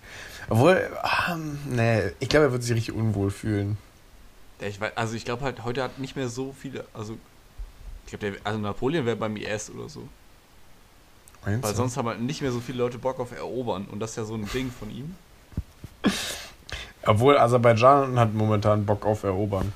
Obwohl, 0.48 0.88
ähm, 1.30 1.58
nee, 1.68 2.10
ich 2.20 2.28
glaube, 2.28 2.46
er 2.46 2.52
würde 2.52 2.64
sich 2.64 2.74
richtig 2.76 2.94
unwohl 2.94 3.30
fühlen. 3.30 3.76
Der, 4.60 4.68
ich 4.68 4.80
weiß, 4.80 4.96
also 4.96 5.14
ich 5.14 5.24
glaube 5.24 5.42
halt, 5.44 5.64
heute 5.64 5.82
hat 5.82 5.98
nicht 5.98 6.16
mehr 6.16 6.28
so 6.28 6.54
viele, 6.56 6.84
also 6.94 7.16
ich 8.04 8.10
glaube, 8.10 8.32
der- 8.32 8.40
also 8.44 8.58
Napoleon 8.58 9.06
wäre 9.06 9.16
beim 9.16 9.36
IS 9.36 9.70
oder 9.70 9.88
so. 9.88 10.06
Meinst 11.44 11.62
Weil 11.64 11.74
sonst 11.74 11.96
haben 11.96 12.08
halt 12.08 12.20
nicht 12.20 12.42
mehr 12.42 12.52
so 12.52 12.60
viele 12.60 12.78
Leute 12.78 12.98
Bock 12.98 13.18
auf 13.20 13.32
Erobern 13.32 13.86
und 13.86 14.00
das 14.00 14.10
ist 14.10 14.16
ja 14.16 14.24
so 14.24 14.34
ein 14.34 14.48
Ding 14.52 14.70
von 14.70 14.90
ihm. 14.90 15.14
Obwohl, 17.06 17.38
Aserbaidschan 17.38 18.18
hat 18.18 18.34
momentan 18.34 18.84
Bock 18.86 19.04
auf 19.06 19.22
Erobern. 19.24 19.72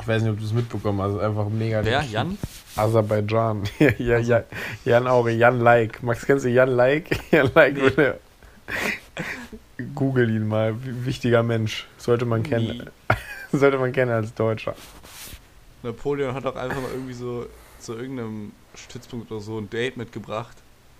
Ich 0.00 0.08
weiß 0.08 0.22
nicht, 0.22 0.32
ob 0.32 0.38
du 0.38 0.44
es 0.44 0.52
mitbekommen 0.52 1.00
hast. 1.00 1.18
Einfach 1.18 1.48
mega. 1.48 1.84
Wer? 1.84 2.02
Jan? 2.02 2.36
Aserbaidschan. 2.76 3.62
ja, 3.78 3.90
ja, 3.98 4.18
ja, 4.18 4.44
Jan 4.84 5.06
Aure, 5.06 5.30
Jan 5.30 5.60
Like. 5.60 6.02
Max, 6.02 6.26
kennst 6.26 6.44
du 6.44 6.50
Jan 6.50 6.70
Like? 6.70 7.10
Jan 7.30 7.50
Like 7.54 7.74
Nee. 7.74 7.80
würde. 7.82 8.20
Google 9.94 10.30
ihn 10.30 10.48
mal. 10.48 10.74
Wichtiger 11.04 11.42
Mensch. 11.42 11.86
Sollte 11.98 12.24
man 12.24 12.42
kennen. 12.42 12.66
Nie. 12.78 12.82
Sollte 13.58 13.78
man 13.78 13.92
kennen 13.92 14.10
als 14.10 14.34
Deutscher. 14.34 14.74
Napoleon 15.82 16.34
hat 16.34 16.46
auch 16.46 16.56
einfach 16.56 16.80
mal 16.80 16.90
irgendwie 16.92 17.12
so 17.12 17.46
zu 17.78 17.94
irgendeinem 17.94 18.52
Stützpunkt 18.74 19.30
oder 19.30 19.40
so 19.40 19.58
ein 19.58 19.68
Date 19.70 19.96
mitgebracht. 19.96 20.56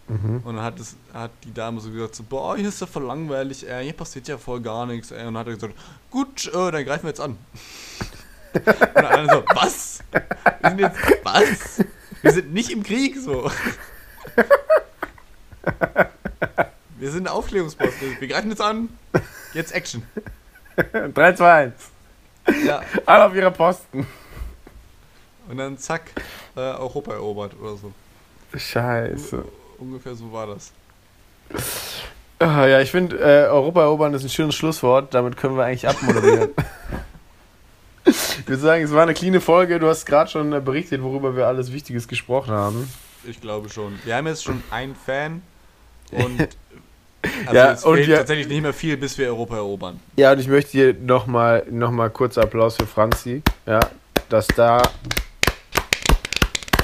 Mhm. 0.08 0.42
Und 0.44 0.56
dann 0.56 0.64
hat, 0.64 0.78
es, 0.78 0.96
hat 1.12 1.30
die 1.44 1.54
Dame 1.54 1.80
so 1.80 1.90
gesagt, 1.90 2.14
so, 2.14 2.22
boah, 2.22 2.56
hier 2.56 2.68
ist 2.68 2.80
ja 2.80 2.86
voll 2.86 3.04
langweilig, 3.04 3.68
ey, 3.68 3.84
hier 3.84 3.92
passiert 3.94 4.28
ja 4.28 4.36
voll 4.36 4.60
gar 4.60 4.86
nichts. 4.86 5.10
Ey. 5.10 5.20
Und 5.20 5.34
dann 5.34 5.38
hat 5.38 5.46
er 5.46 5.54
gesagt, 5.54 5.74
gut, 6.10 6.46
äh, 6.48 6.70
dann 6.70 6.84
greifen 6.84 7.04
wir 7.04 7.10
jetzt 7.10 7.20
an. 7.20 7.38
Und 8.54 8.66
dann 8.94 9.28
so, 9.28 9.44
was? 9.54 10.04
Wir 10.60 10.70
sind 10.70 10.80
jetzt, 10.80 10.98
was? 11.22 11.84
Wir 12.22 12.32
sind 12.32 12.52
nicht 12.52 12.70
im 12.70 12.82
Krieg, 12.82 13.16
so. 13.18 13.50
Wir 16.96 17.10
sind 17.10 17.26
eine 17.26 17.32
Aufklärungspost, 17.32 17.94
wir 18.18 18.28
greifen 18.28 18.48
jetzt 18.48 18.62
an. 18.62 18.88
Jetzt 19.52 19.74
Action. 19.74 20.02
3, 20.76 21.34
2, 21.34 21.52
1. 21.52 21.74
Ja. 22.64 22.80
Alle 23.04 23.26
auf 23.26 23.34
ihre 23.34 23.50
Posten. 23.50 24.06
Und 25.48 25.56
dann 25.58 25.76
zack, 25.76 26.02
äh, 26.56 26.60
Europa 26.60 27.12
erobert 27.12 27.54
oder 27.60 27.76
so. 27.76 27.92
Scheiße. 28.56 29.44
Ungefähr 29.84 30.14
so 30.14 30.32
war 30.32 30.46
das. 30.46 30.72
Ah, 32.38 32.66
ja, 32.66 32.80
ich 32.80 32.90
finde, 32.90 33.18
äh, 33.18 33.48
Europa 33.48 33.82
erobern 33.82 34.14
ist 34.14 34.22
ein 34.22 34.30
schönes 34.30 34.54
Schlusswort. 34.54 35.12
Damit 35.12 35.36
können 35.36 35.56
wir 35.58 35.64
eigentlich 35.64 35.86
abmoderieren. 35.86 36.48
ich 38.06 38.48
würde 38.48 38.60
sagen, 38.62 38.82
es 38.84 38.92
war 38.92 39.02
eine 39.02 39.12
kleine 39.12 39.40
Folge. 39.42 39.78
Du 39.78 39.86
hast 39.88 40.06
gerade 40.06 40.30
schon 40.30 40.52
äh, 40.54 40.60
berichtet, 40.60 41.02
worüber 41.02 41.36
wir 41.36 41.46
alles 41.46 41.70
Wichtiges 41.72 42.08
gesprochen 42.08 42.52
haben. 42.52 42.90
Ich 43.24 43.40
glaube 43.42 43.68
schon. 43.68 43.98
Wir 44.04 44.16
haben 44.16 44.26
jetzt 44.26 44.42
schon 44.44 44.62
einen 44.70 44.94
Fan 44.94 45.42
und 46.12 46.40
also 47.46 47.54
Ja, 47.54 47.72
es 47.72 47.84
und 47.84 47.96
fehlt 47.96 48.08
wir- 48.08 48.16
tatsächlich 48.16 48.48
nicht 48.48 48.62
mehr 48.62 48.72
viel, 48.74 48.96
bis 48.96 49.18
wir 49.18 49.26
Europa 49.28 49.56
erobern. 49.56 50.00
Ja, 50.16 50.32
und 50.32 50.38
ich 50.40 50.48
möchte 50.48 50.70
hier 50.72 50.94
nochmal 50.94 51.66
noch 51.70 51.90
mal 51.90 52.08
kurz 52.08 52.38
Applaus 52.38 52.76
für 52.76 52.86
Franzi. 52.86 53.42
Ja, 53.66 53.80
dass 54.30 54.46
da, 54.48 54.80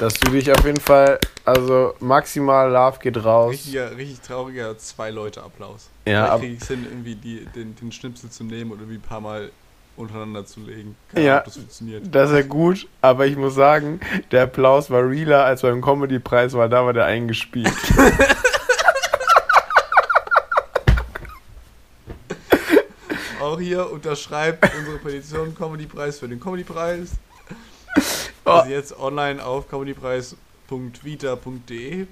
dass 0.01 0.15
du 0.15 0.31
dich 0.31 0.51
auf 0.51 0.65
jeden 0.65 0.79
Fall, 0.79 1.19
also 1.45 1.93
maximal 1.99 2.71
Love 2.71 2.97
geht 2.99 3.23
raus. 3.23 3.51
Richtiger, 3.51 3.95
richtig 3.95 4.19
trauriger 4.21 4.75
Zwei-Leute-Applaus. 4.75 5.89
Ja, 6.07 6.25
ab- 6.29 6.39
kriege 6.39 6.55
ich 6.55 6.61
es 6.61 6.67
hin, 6.69 6.85
irgendwie 6.89 7.13
die, 7.13 7.45
den, 7.55 7.75
den 7.75 7.91
Schnipsel 7.91 8.31
zu 8.31 8.43
nehmen 8.43 8.71
und 8.71 8.79
irgendwie 8.79 8.97
ein 8.97 9.01
paar 9.01 9.21
Mal 9.21 9.51
untereinander 9.95 10.43
zu 10.43 10.61
legen. 10.61 10.95
Keine 11.13 11.25
Ja. 11.25 11.31
Ahnung, 11.33 11.39
ob 11.41 11.45
das 11.45 11.55
funktioniert. 11.57 12.03
Das 12.11 12.31
ist 12.31 12.35
ja 12.35 12.41
gut, 12.41 12.87
aber 13.01 13.27
ich 13.27 13.37
muss 13.37 13.53
sagen, 13.53 13.99
der 14.31 14.43
Applaus 14.43 14.89
war 14.89 15.07
realer 15.07 15.45
als 15.45 15.61
beim 15.61 15.81
Comedy-Preis, 15.81 16.53
weil 16.55 16.69
da 16.69 16.83
war 16.83 16.93
der 16.93 17.05
eingespielt. 17.05 17.71
Auch 23.39 23.59
hier 23.59 23.89
unterschreibt 23.91 24.63
unsere 24.77 24.97
Petition 24.99 25.55
Comedy-Preis 25.55 26.19
für 26.19 26.27
den 26.27 26.39
Comedy-Preis. 26.39 27.11
Also 28.43 28.71
jetzt 28.71 28.99
online 28.99 29.45
auf 29.45 29.69
comedypreis.vita.de. 29.69 32.07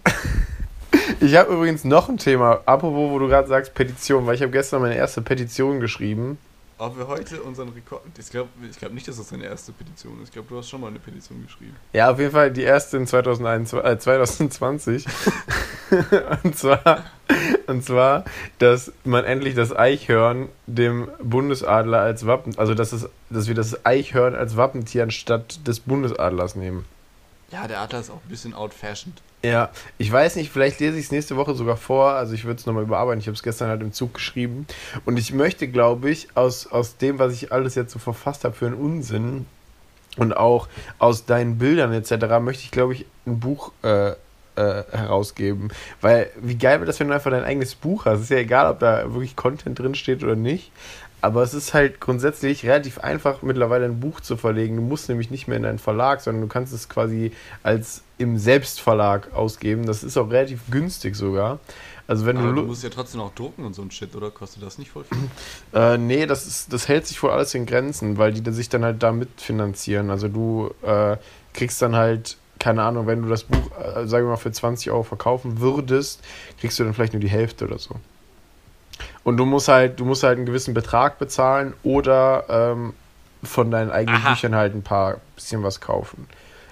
Ich 1.21 1.35
habe 1.35 1.53
übrigens 1.53 1.83
noch 1.83 2.07
ein 2.07 2.17
Thema, 2.17 2.61
apropos, 2.65 3.09
wo 3.09 3.17
du 3.17 3.27
gerade 3.27 3.47
sagst 3.47 3.73
Petition, 3.73 4.27
weil 4.27 4.35
ich 4.35 4.43
habe 4.43 4.51
gestern 4.51 4.81
meine 4.81 4.95
erste 4.95 5.23
Petition 5.23 5.79
geschrieben. 5.79 6.37
Ob 6.79 6.97
wir 6.97 7.07
heute 7.07 7.41
unseren 7.41 7.69
Rekord. 7.69 8.01
Ich 8.17 8.29
glaube 8.29 8.49
ich 8.69 8.77
glaub 8.77 8.93
nicht, 8.93 9.07
dass 9.07 9.17
das 9.17 9.27
deine 9.27 9.45
erste 9.45 9.71
Petition 9.71 10.21
ist. 10.21 10.29
Ich 10.29 10.33
glaube, 10.33 10.47
du 10.49 10.57
hast 10.57 10.69
schon 10.69 10.81
mal 10.81 10.87
eine 10.87 10.99
Petition 10.99 11.43
geschrieben. 11.43 11.75
Ja, 11.93 12.09
auf 12.09 12.19
jeden 12.19 12.31
Fall 12.31 12.51
die 12.51 12.63
erste 12.63 12.97
in 12.97 13.05
2021, 13.05 13.91
äh, 13.91 13.99
2020. 13.99 15.05
und, 16.43 16.57
zwar, 16.57 17.03
und 17.67 17.83
zwar, 17.83 18.23
dass 18.59 18.91
man 19.03 19.25
endlich 19.25 19.55
das 19.55 19.75
Eichhörn 19.75 20.49
dem 20.67 21.09
Bundesadler 21.21 21.99
als 21.99 22.25
Wappen, 22.25 22.57
also 22.57 22.73
dass, 22.73 22.93
es, 22.93 23.09
dass 23.29 23.47
wir 23.47 23.55
das 23.55 23.85
Eichhörn 23.85 24.33
als 24.33 24.55
Wappentier 24.55 25.03
anstatt 25.03 25.67
des 25.67 25.81
Bundesadlers 25.81 26.55
nehmen. 26.55 26.85
Ja, 27.51 27.67
der 27.67 27.79
Adler 27.79 27.99
ist 27.99 28.09
auch 28.09 28.21
ein 28.23 28.29
bisschen 28.29 28.53
old-fashioned. 28.53 29.21
Ja, 29.41 29.69
ich 29.97 30.11
weiß 30.11 30.35
nicht, 30.35 30.51
vielleicht 30.51 30.79
lese 30.81 30.97
ich 30.97 31.05
es 31.05 31.11
nächste 31.11 31.37
Woche 31.37 31.55
sogar 31.55 31.77
vor. 31.77 32.11
Also 32.11 32.33
ich 32.33 32.43
würde 32.43 32.59
es 32.59 32.65
nochmal 32.65 32.83
überarbeiten. 32.83 33.21
Ich 33.21 33.27
habe 33.27 33.35
es 33.35 33.43
gestern 33.43 33.69
halt 33.69 33.81
im 33.81 33.93
Zug 33.93 34.15
geschrieben. 34.15 34.67
Und 35.05 35.17
ich 35.17 35.33
möchte, 35.33 35.67
glaube 35.67 36.09
ich, 36.09 36.27
aus, 36.35 36.67
aus 36.67 36.97
dem, 36.97 37.19
was 37.19 37.33
ich 37.33 37.51
alles 37.51 37.75
jetzt 37.75 37.93
so 37.93 37.99
verfasst 37.99 38.43
habe 38.43 38.53
für 38.53 38.67
einen 38.67 38.75
Unsinn 38.75 39.45
und 40.17 40.35
auch 40.35 40.67
aus 40.97 41.25
deinen 41.25 41.57
Bildern 41.57 41.93
etc., 41.93 42.39
möchte 42.41 42.63
ich, 42.63 42.71
glaube 42.71 42.93
ich, 42.93 43.05
ein 43.25 43.39
Buch 43.39 43.71
äh, 43.83 44.09
äh, 44.09 44.83
herausgeben. 44.91 45.69
Weil 46.01 46.29
wie 46.41 46.57
geil 46.57 46.79
wäre 46.79 46.85
das, 46.85 46.99
wenn 46.99 47.07
du 47.07 47.13
einfach 47.13 47.31
dein 47.31 47.45
eigenes 47.45 47.75
Buch 47.75 48.05
hast. 48.05 48.21
Ist 48.21 48.31
ja 48.31 48.37
egal, 48.37 48.69
ob 48.69 48.79
da 48.79 49.13
wirklich 49.13 49.37
Content 49.37 49.79
drin 49.79 49.95
steht 49.95 50.21
oder 50.21 50.35
nicht. 50.35 50.71
Aber 51.21 51.43
es 51.43 51.53
ist 51.53 51.73
halt 51.73 51.99
grundsätzlich 51.99 52.65
relativ 52.65 52.99
einfach, 52.99 53.41
mittlerweile 53.41 53.85
ein 53.85 53.99
Buch 53.99 54.21
zu 54.21 54.37
verlegen. 54.37 54.77
Du 54.77 54.81
musst 54.81 55.09
nämlich 55.09 55.29
nicht 55.31 55.47
mehr 55.47 55.57
in 55.57 55.63
deinen 55.63 55.79
Verlag, 55.79 56.21
sondern 56.21 56.41
du 56.41 56.47
kannst 56.47 56.73
es 56.73 56.87
quasi 56.87 57.31
als 57.61 58.03
im 58.17 58.37
Selbstverlag 58.37 59.33
ausgeben. 59.33 59.85
Das 59.85 60.03
ist 60.03 60.17
auch 60.17 60.29
relativ 60.29 60.61
günstig 60.69 61.15
sogar. 61.15 61.59
Also 62.07 62.25
wenn 62.25 62.37
Aber 62.37 62.47
du, 62.47 62.55
du 62.55 62.63
musst 62.63 62.83
ja 62.83 62.89
trotzdem 62.89 63.21
auch 63.21 63.35
drucken 63.35 63.65
und 63.65 63.75
so 63.75 63.81
ein 63.81 63.91
Shit, 63.91 64.15
oder? 64.15 64.31
Kostet 64.31 64.63
das 64.63 64.77
nicht 64.77 64.91
voll 64.91 65.03
viel? 65.03 65.17
äh, 65.79 65.97
nee, 65.97 66.25
das, 66.25 66.47
ist, 66.47 66.73
das 66.73 66.87
hält 66.87 67.05
sich 67.05 67.21
wohl 67.21 67.29
alles 67.29 67.53
in 67.53 67.65
Grenzen, 67.65 68.17
weil 68.17 68.33
die 68.33 68.51
sich 68.51 68.69
dann 68.69 68.83
halt 68.83 69.03
da 69.03 69.11
mitfinanzieren. 69.11 70.09
Also 70.09 70.27
du 70.27 70.71
äh, 70.81 71.17
kriegst 71.53 71.81
dann 71.81 71.95
halt, 71.95 72.37
keine 72.57 72.81
Ahnung, 72.81 73.07
wenn 73.07 73.21
du 73.21 73.29
das 73.29 73.43
Buch, 73.43 73.71
äh, 73.77 74.07
sagen 74.07 74.25
wir 74.25 74.31
mal, 74.31 74.37
für 74.37 74.51
20 74.51 74.89
Euro 74.89 75.03
verkaufen 75.03 75.59
würdest, 75.59 76.21
kriegst 76.59 76.79
du 76.79 76.83
dann 76.83 76.93
vielleicht 76.93 77.13
nur 77.13 77.21
die 77.21 77.29
Hälfte 77.29 77.65
oder 77.65 77.77
so. 77.77 77.95
Und 79.29 79.37
du 79.37 79.45
musst 79.45 79.67
halt, 79.67 79.99
du 79.99 80.05
musst 80.05 80.23
halt 80.23 80.37
einen 80.37 80.47
gewissen 80.47 80.73
Betrag 80.73 81.19
bezahlen 81.19 81.75
oder 81.83 82.45
ähm, 82.49 82.93
von 83.43 83.69
deinen 83.69 83.91
eigenen 83.91 84.19
Aha. 84.19 84.31
Büchern 84.31 84.55
halt 84.55 84.73
ein 84.73 84.81
paar 84.81 85.17
bisschen 85.35 85.61
was 85.61 85.79
kaufen. 85.79 86.25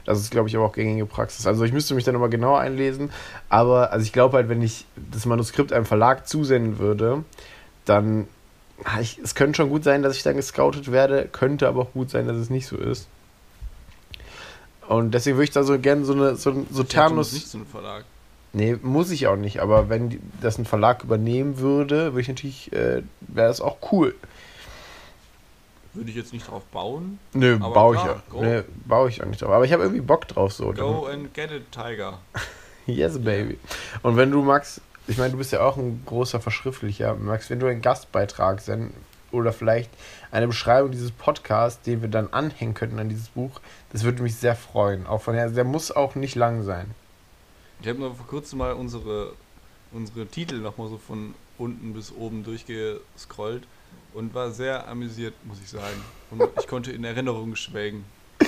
Das 0.05 0.17
ist, 0.17 0.31
glaube 0.31 0.49
ich, 0.49 0.55
aber 0.55 0.65
auch 0.65 0.73
gängige 0.73 1.05
Praxis. 1.05 1.45
Also 1.45 1.63
ich 1.65 1.71
müsste 1.71 1.93
mich 1.93 2.03
dann 2.03 2.13
nochmal 2.13 2.31
genauer 2.31 2.59
einlesen. 2.59 3.11
Aber 3.47 3.91
also 3.91 4.03
ich 4.03 4.11
glaube 4.11 4.37
halt, 4.37 4.49
wenn 4.49 4.63
ich 4.63 4.85
das 4.95 5.27
Manuskript 5.27 5.71
einem 5.71 5.85
Verlag 5.85 6.27
zusenden 6.27 6.79
würde, 6.79 7.23
dann. 7.85 8.27
ah, 8.85 9.01
Ich, 9.01 9.19
es 9.19 9.35
könnte 9.35 9.57
schon 9.57 9.69
gut 9.69 9.83
sein, 9.83 10.01
dass 10.01 10.17
ich 10.17 10.23
dann 10.23 10.35
gescoutet 10.35 10.91
werde, 10.91 11.29
könnte 11.31 11.67
aber 11.67 11.83
auch 11.83 11.93
gut 11.93 12.09
sein, 12.09 12.27
dass 12.27 12.37
es 12.37 12.49
nicht 12.49 12.65
so 12.65 12.75
ist. 12.75 13.07
Und 14.87 15.13
deswegen 15.13 15.37
würde 15.37 15.43
ich 15.43 15.51
da 15.51 15.61
so 15.61 15.77
gerne 15.77 16.05
so 16.05 16.13
eine 16.13 16.35
so, 16.37 16.65
so 16.71 16.83
musst 17.11 17.33
nicht 17.33 17.49
so 17.49 17.59
einen 17.59 17.67
Verlag. 17.67 18.03
Nee, 18.53 18.77
muss 18.81 19.11
ich 19.11 19.27
auch 19.27 19.35
nicht, 19.35 19.59
aber 19.59 19.89
wenn 19.89 20.09
die, 20.09 20.19
das 20.41 20.57
ein 20.57 20.65
Verlag 20.65 21.03
übernehmen 21.03 21.59
würde, 21.59 22.13
würde 22.13 22.21
ich 22.21 22.27
natürlich, 22.27 22.71
äh, 22.73 23.03
wäre 23.21 23.47
das 23.47 23.61
auch 23.61 23.77
cool. 23.91 24.15
Würde 25.93 26.09
ich 26.09 26.15
jetzt 26.15 26.33
nicht 26.33 26.47
drauf 26.47 26.63
bauen. 26.65 27.19
Nö, 27.33 27.57
baue 27.57 27.95
ich 27.95 28.01
klar, 28.01 28.23
ja. 28.33 28.41
Nee, 28.41 28.63
baue 28.85 29.09
ich 29.09 29.21
auch 29.21 29.25
nicht 29.25 29.41
drauf. 29.41 29.51
Aber 29.51 29.65
ich 29.65 29.73
habe 29.73 29.83
irgendwie 29.83 30.01
Bock 30.01 30.27
drauf 30.27 30.53
so. 30.53 30.71
Go 30.71 31.05
and 31.05 31.33
get 31.33 31.51
it, 31.51 31.71
Tiger. 31.71 32.19
Yes, 32.87 33.21
baby. 33.21 33.59
Und 34.01 34.15
wenn 34.15 34.31
du, 34.31 34.41
Max, 34.41 34.79
ich 35.07 35.17
meine, 35.17 35.31
du 35.31 35.37
bist 35.37 35.51
ja 35.51 35.59
auch 35.59 35.75
ein 35.75 36.03
großer 36.05 36.39
Verschriftlicher, 36.39 37.15
Max, 37.15 37.49
wenn 37.49 37.59
du 37.59 37.67
einen 37.67 37.81
Gastbeitrag 37.81 38.61
senden 38.61 38.93
oder 39.33 39.51
vielleicht 39.51 39.89
eine 40.31 40.47
Beschreibung 40.47 40.91
dieses 40.91 41.11
Podcasts, 41.11 41.81
den 41.81 42.01
wir 42.01 42.07
dann 42.07 42.31
anhängen 42.31 42.73
könnten 42.73 42.99
an 42.99 43.09
dieses 43.09 43.27
Buch, 43.27 43.59
das 43.91 44.03
würde 44.03 44.23
mich 44.23 44.37
sehr 44.37 44.55
freuen. 44.55 45.05
Auch 45.05 45.21
von 45.21 45.35
her, 45.35 45.49
der 45.49 45.65
muss 45.65 45.91
auch 45.91 46.15
nicht 46.15 46.35
lang 46.35 46.63
sein. 46.63 46.91
Ich 47.81 47.87
habe 47.87 47.99
noch 47.99 48.15
vor 48.15 48.27
kurzem 48.27 48.59
mal 48.59 48.73
unsere, 48.73 49.33
unsere 49.91 50.25
Titel 50.25 50.55
nochmal 50.59 50.89
so 50.89 50.97
von 50.97 51.33
unten 51.57 51.93
bis 51.93 52.11
oben 52.11 52.43
durchgescrollt 52.43 53.63
und 54.13 54.33
war 54.33 54.51
sehr 54.51 54.87
amüsiert, 54.87 55.33
muss 55.45 55.59
ich 55.61 55.69
sagen. 55.69 56.01
Und 56.31 56.43
ich 56.59 56.67
konnte 56.67 56.91
in 56.91 57.03
Erinnerung 57.03 57.55
schwelgen. 57.55 58.05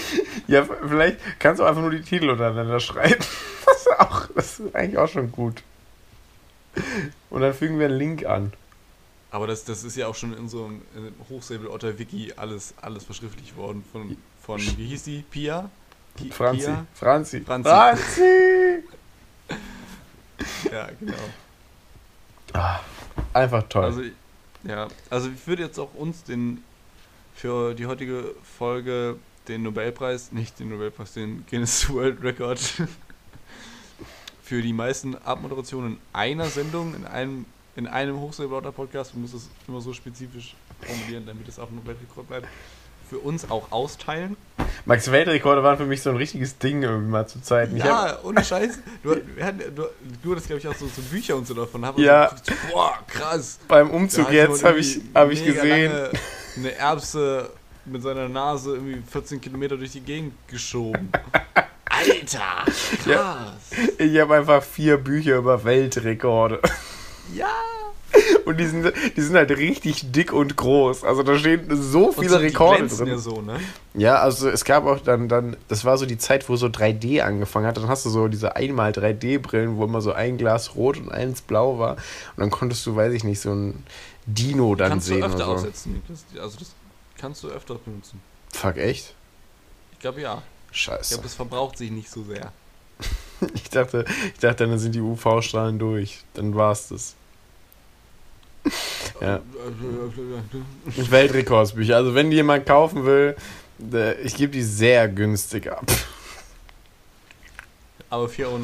Ja, 0.47 0.63
vielleicht 0.63 1.19
kannst 1.38 1.59
du 1.59 1.63
einfach 1.63 1.82
nur 1.82 1.91
die 1.91 2.01
Titel 2.01 2.30
untereinander 2.30 2.80
schreiben. 2.80 3.23
Das 3.65 3.82
ist, 3.86 3.99
auch, 3.99 4.27
das 4.36 4.59
ist 4.59 4.75
eigentlich 4.75 4.97
auch 4.97 5.07
schon 5.07 5.32
gut. 5.32 5.61
Und 7.30 7.41
dann 7.41 7.53
fügen 7.53 7.77
wir 7.77 7.86
einen 7.86 7.97
Link 7.97 8.25
an. 8.25 8.51
Aber 9.32 9.45
das, 9.45 9.63
das 9.63 9.84
ist 9.84 9.95
ja 9.95 10.07
auch 10.07 10.15
schon 10.15 10.36
in 10.36 10.49
so 10.49 10.65
einem 10.65 10.82
Hochsäbel 11.30 11.67
Otter 11.67 11.99
Wiki 11.99 12.34
alles, 12.36 12.73
alles 12.82 13.03
verschriftlicht 13.03 13.55
worden. 13.55 13.84
Von, 13.91 14.17
von, 14.41 14.59
wie 14.59 14.88
hieß 14.88 15.03
die? 15.03 15.23
Pia? 15.30 15.69
Franzi. 16.32 16.65
Pia? 16.65 16.86
Franzi. 16.95 17.41
Franzi. 17.41 17.69
Franzi. 17.69 18.68
Ja, 20.72 20.89
genau. 20.99 21.13
Ah, 22.53 22.80
einfach 23.34 23.63
toll. 23.70 23.84
Also, 23.84 24.01
ja, 24.63 24.88
also 25.09 25.30
ich 25.30 25.47
würde 25.47 25.63
jetzt 25.63 25.80
auch 25.80 25.93
uns 25.93 26.24
den 26.24 26.63
für 27.34 27.74
die 27.74 27.86
heutige 27.86 28.36
Folge 28.43 29.17
den 29.47 29.63
Nobelpreis, 29.63 30.32
nicht 30.32 30.59
den 30.59 30.70
Nobelpreis, 30.70 31.13
den 31.13 31.45
Guinness 31.49 31.89
World 31.93 32.22
Record 32.22 32.59
für 34.43 34.61
die 34.61 34.74
meisten 34.74 35.15
Abmoderationen 35.15 35.93
in 35.93 35.99
einer 36.13 36.45
Sendung, 36.45 36.95
in 36.95 37.05
einem, 37.05 37.45
in 37.76 37.88
einem 37.88 38.20
Hochsäbelauter 38.20 38.72
Podcast, 38.72 39.13
man 39.13 39.24
muss 39.24 39.34
es 39.34 39.49
immer 39.67 39.82
so 39.82 39.93
spezifisch 39.93 40.55
formulieren, 40.82 41.26
damit 41.26 41.47
es 41.47 41.59
auch 41.59 41.70
ein 41.70 41.76
Nobelrekord 41.76 42.28
bleibt, 42.28 42.47
für 43.10 43.18
uns 43.18 43.49
auch 43.49 43.72
austeilen. 43.72 44.38
Max 44.86 45.12
Weltrekorde 45.12 45.64
waren 45.64 45.78
für 45.78 45.86
mich 45.86 46.01
so 46.01 46.10
ein 46.10 46.16
richtiges 46.16 46.57
Ding 46.57 46.84
irgendwie 46.84 47.10
mal 47.10 47.28
zu 47.28 47.41
Zeiten. 47.41 47.80
Hab, 47.82 47.86
Ja, 47.86 48.20
ohne 48.24 48.43
Scheiß. 48.43 48.80
Du, 49.03 49.16
wir 49.36 49.45
hatten, 49.45 49.60
du, 49.76 49.84
du 50.22 50.32
hattest, 50.32 50.47
glaube 50.47 50.60
ich, 50.60 50.68
auch 50.68 50.76
so, 50.76 50.88
so 50.88 51.01
Bücher 51.01 51.36
und 51.36 51.47
so 51.47 51.53
davon. 51.53 51.86
Hab 51.86 51.97
Ja. 51.97 52.30
So, 52.30 52.53
boah, 52.72 52.97
krass. 53.07 53.60
beim 53.68 53.89
Umzug 53.89 54.32
jetzt 54.32 54.64
habe 54.64 54.80
ich, 54.80 55.01
hab 55.14 55.32
ich 55.32 55.43
gesehen. 55.43 55.91
lange 55.91 56.12
Eine 56.57 56.76
Erbse 56.76 57.49
mit 57.86 58.03
seiner 58.03 58.30
Nase 58.30 58.76
irgendwie 58.76 59.01
14 59.10 59.41
Kilometer 59.41 59.78
durch 59.78 59.91
die 59.91 60.01
Gegend 60.01 60.34
geschoben. 60.47 61.12
Alter, 61.86 62.66
krass. 62.66 63.05
Ja. 63.05 63.53
Ich 63.97 64.20
habe 64.20 64.36
einfach 64.36 64.64
vier 64.64 64.97
Bücher 64.97 65.38
über 65.38 65.64
Weltrekorde. 65.64 66.62
Ja. 67.36 67.47
Und 68.45 68.57
die 68.59 68.65
sind, 68.65 68.91
die 69.15 69.21
sind 69.21 69.36
halt 69.36 69.51
richtig 69.51 70.11
dick 70.11 70.34
und 70.34 70.57
groß. 70.57 71.03
Also 71.03 71.21
da 71.21 71.38
stehen 71.38 71.67
so 71.80 72.07
Und 72.07 72.15
viele 72.15 72.30
so, 72.30 72.38
die 72.39 72.45
Rekorde 72.45 72.77
glänzen 72.77 72.97
drin. 72.97 73.07
ja 73.09 73.17
so, 73.19 73.41
ne? 73.41 73.59
Ja, 73.93 74.15
also 74.15 74.49
es 74.49 74.65
gab 74.65 74.86
auch 74.88 74.99
dann, 74.99 75.30
dann, 75.30 75.55
das 75.67 75.86
war 75.86 75.97
so 75.97 76.07
die 76.07 76.17
Zeit, 76.17 76.49
wo 76.49 76.55
so 76.55 76.67
3D 76.67 77.21
angefangen 77.21 77.67
hat. 77.67 77.77
Dann 77.77 77.88
hast 77.88 78.05
du 78.05 78.09
so 78.09 78.27
diese 78.27 78.55
einmal 78.55 78.91
3D-Brillen, 78.91 79.77
wo 79.77 79.84
immer 79.86 80.01
so 80.01 80.11
ein 80.11 80.38
Glas 80.38 80.75
rot 80.75 80.97
und 80.97 81.11
eins 81.11 81.41
blau 81.41 81.77
war. 81.77 81.93
Und 81.97 82.38
dann 82.38 82.49
konntest 82.49 82.84
du, 82.88 82.95
weiß 82.95 83.13
ich 83.13 83.23
nicht, 83.23 83.39
so 83.41 83.51
ein 83.53 83.84
Dino 84.25 84.73
dann 84.75 84.89
kannst 84.89 85.07
sehen 85.07 85.19
du 85.21 85.27
öfter 85.27 85.45
so. 85.45 85.51
aussetzen. 85.51 86.01
Das, 86.07 86.41
also 86.41 86.57
das 86.57 86.71
kannst 87.17 87.43
du 87.43 87.49
öfter 87.49 87.75
benutzen. 87.75 88.19
Fuck, 88.51 88.77
echt? 88.77 89.13
Ich 89.91 89.99
glaube 89.99 90.21
ja. 90.21 90.41
Ich 90.71 90.80
Scheiße. 90.80 91.13
glaube, 91.15 91.27
es 91.27 91.36
verbraucht 91.36 91.77
sich 91.77 91.91
nicht 91.91 92.09
so 92.09 92.23
sehr. 92.23 92.51
Ich 93.53 93.69
dachte, 93.69 94.03
ich 94.34 94.39
dachte, 94.41 94.67
dann 94.67 94.77
sind 94.80 94.95
die 94.95 94.99
UV-Strahlen 94.99 95.80
durch. 95.80 96.25
Dann 96.34 96.55
war's 96.55 96.89
das. 96.89 97.15
Ja. 99.22 99.41
Weltrekordsbücher. 100.86 101.95
Also 101.95 102.16
wenn 102.16 102.30
die 102.30 102.38
jemand 102.38 102.66
kaufen 102.66 103.05
will, 103.05 103.36
ich 104.24 104.36
gebe 104.36 104.51
die 104.51 104.62
sehr 104.64 105.07
günstig 105.07 105.72
ab. 105.72 105.86
Aber 108.10 108.26
4,99 108.26 108.45
Euro 108.45 108.57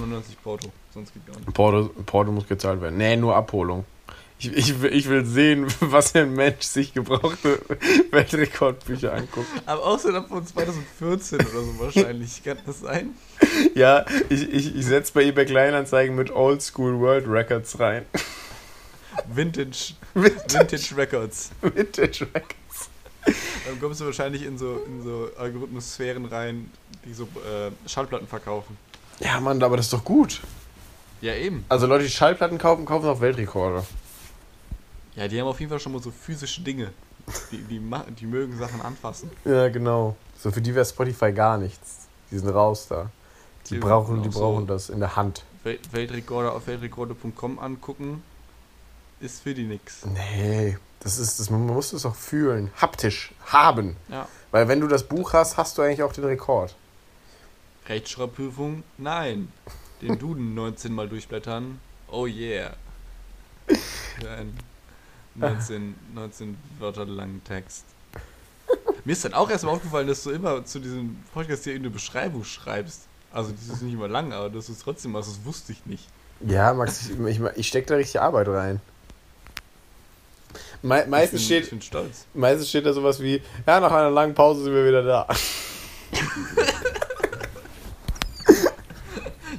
brutto. 0.44 0.72
Sonst 0.94 1.14
geht 1.14 1.26
gar 1.28 1.36
nicht. 1.36 1.54
Porto, 1.54 1.90
Porto 2.06 2.32
muss 2.32 2.48
gezahlt 2.48 2.82
werden. 2.82 2.98
Nee, 2.98 3.16
nur 3.16 3.36
Abholung. 3.36 3.86
Ich, 4.40 4.52
ich, 4.54 4.82
will- 4.82 4.94
ich 4.94 5.08
will 5.08 5.24
sehen, 5.26 5.68
was 5.80 6.14
ein 6.16 6.34
Mensch 6.34 6.64
sich 6.64 6.94
gebrauchte 6.94 7.60
Weltrekordbücher 8.12 9.14
anguckt. 9.14 9.48
Aber 9.66 9.86
auch 9.86 10.00
so 10.00 10.12
dann 10.12 10.28
von 10.28 10.46
2014 10.46 11.40
oder 11.40 11.48
so 11.62 11.80
wahrscheinlich. 11.80 12.44
Kann 12.44 12.58
das 12.66 12.82
sein? 12.82 13.12
Ja, 13.76 14.06
ich, 14.30 14.50
ich, 14.52 14.76
ich 14.76 14.86
setze 14.86 15.14
bei 15.14 15.24
eBay 15.24 15.46
Kleinanzeigen 15.46 16.16
mit 16.16 16.32
Oldschool 16.32 17.00
World 17.00 17.26
Records 17.28 17.80
rein. 17.80 18.06
Vintage, 19.34 19.94
Vintage, 20.14 20.54
Vintage 20.60 20.98
Records. 20.98 21.52
Vintage 21.62 22.28
Records. 22.34 22.90
Dann 23.26 23.80
kommst 23.80 24.02
du 24.02 24.06
wahrscheinlich 24.06 24.44
in 24.44 24.58
so, 24.58 24.82
in 24.86 25.02
so 25.04 25.30
Algorithmus-Sphären 25.38 26.26
rein, 26.26 26.70
die 27.06 27.14
so 27.14 27.24
äh, 27.24 27.72
Schallplatten 27.90 28.28
verkaufen. 28.28 28.78
Ja, 29.20 29.40
Mann, 29.40 29.62
aber 29.64 29.78
das 29.78 29.88
ist 29.88 29.94
doch 29.94 30.04
gut. 30.04 30.42
Ja, 31.22 31.34
eben. 31.34 31.66
Also 31.70 31.88
Leute, 31.88 32.04
die 32.04 32.10
Schallplatten 32.12 32.58
kaufen, 32.58 32.86
kaufen 32.86 33.08
auch 33.08 33.22
Weltrekorde. 33.22 33.84
Ja, 35.16 35.28
die 35.28 35.40
haben 35.40 35.48
auf 35.48 35.60
jeden 35.60 35.70
Fall 35.70 35.80
schon 35.80 35.94
mal 35.94 36.02
so 36.02 36.12
physische 36.12 36.62
Dinge. 36.62 36.92
Die, 37.52 37.58
die, 37.58 37.82
die 38.20 38.26
mögen 38.28 38.58
Sachen 38.60 38.82
anfassen. 38.82 39.32
Ja, 39.46 39.70
genau. 39.70 40.16
So 40.38 40.52
für 40.52 40.62
die 40.62 40.76
wäre 40.76 40.86
Spotify 40.86 41.32
gar 41.32 41.58
nichts. 41.58 42.08
Die 42.30 42.38
sind 42.38 42.50
raus 42.50 42.88
da. 42.88 43.10
Die 43.70 43.76
Die 43.76 43.80
brauchen, 43.80 44.22
die 44.22 44.30
auch 44.30 44.34
so- 44.34 44.40
brauchen 44.42 44.68
das 44.68 44.90
in 44.90 45.00
der 45.00 45.16
Hand. 45.16 45.44
Wel 45.64 45.80
Weltrekorde 45.92 46.52
auf 46.52 46.68
weltrekorde.com 46.68 47.58
angucken. 47.58 48.22
Ist 49.20 49.44
für 49.44 49.54
die 49.54 49.64
nix. 49.64 50.06
Nee, 50.06 50.78
das 51.00 51.18
ist 51.18 51.40
das, 51.40 51.50
man 51.50 51.66
muss 51.66 51.94
es 51.94 52.06
auch 52.06 52.16
fühlen. 52.16 52.72
Haptisch, 52.82 53.34
haben. 53.46 53.96
Ja. 54.10 54.28
Weil 54.52 54.68
wenn 54.68 54.82
du 54.82 54.88
das 54.88 55.04
Buch 55.04 55.34
hast, 55.34 55.58
hast 55.58 55.78
du 55.78 55.82
eigentlich 55.82 56.04
auch 56.04 56.14
den 56.14 56.26
Rekord. 56.26 56.76
Rechtschreibprüfung? 57.88 58.84
Nein. 58.98 59.52
Den 60.02 60.18
Duden 60.18 60.56
19 60.56 60.94
Mal 60.94 61.08
durchblättern? 61.08 61.80
Oh 62.10 62.26
yeah. 62.26 62.74
Für 64.20 64.30
einen 64.30 64.58
19, 65.36 65.96
19 66.14 66.58
Wörter 66.80 67.06
langen 67.06 67.44
Text. 67.44 67.86
Mir 69.04 69.12
ist 69.12 69.24
dann 69.24 69.34
auch 69.34 69.50
erstmal 69.50 69.76
aufgefallen, 69.76 70.08
dass 70.08 70.24
du 70.24 70.32
immer 70.32 70.66
zu 70.66 70.80
diesem 70.80 71.24
Podcast 71.34 71.64
hier 71.66 71.76
eine 71.76 71.90
Beschreibung 71.90 72.44
schreibst. 72.44 73.02
Also, 73.32 73.52
das 73.52 73.76
ist 73.76 73.82
nicht 73.82 73.94
immer 73.94 74.08
lang, 74.08 74.34
aber 74.34 74.50
das 74.50 74.70
ist 74.70 74.82
trotzdem 74.82 75.14
was, 75.14 75.28
das 75.28 75.46
wusste 75.46 75.74
ich 75.74 75.86
nicht. 75.86 76.08
Ja, 76.42 76.74
Max, 76.74 77.10
ich, 77.10 77.20
ich, 77.20 77.42
ich 77.56 77.68
stecke 77.68 77.88
da 77.88 77.96
richtig 77.96 78.22
Arbeit 78.22 78.48
rein. 78.48 78.82
Me 80.86 81.04
meistens, 81.08 81.42
ich 81.42 81.48
bin, 81.50 81.58
steht, 81.58 81.64
ich 81.64 81.70
bin 81.72 81.82
stolz. 81.82 82.26
meistens 82.36 82.70
steht 82.70 82.86
da 82.86 82.94
sowas 82.94 83.20
wie, 83.22 83.42
ja, 83.66 83.80
nach 83.80 83.92
einer 83.92 84.12
langen 84.12 84.36
Pause 84.36 84.64
sind 84.64 84.74
wir 84.74 84.86
wieder 84.88 85.02
da. 85.04 85.28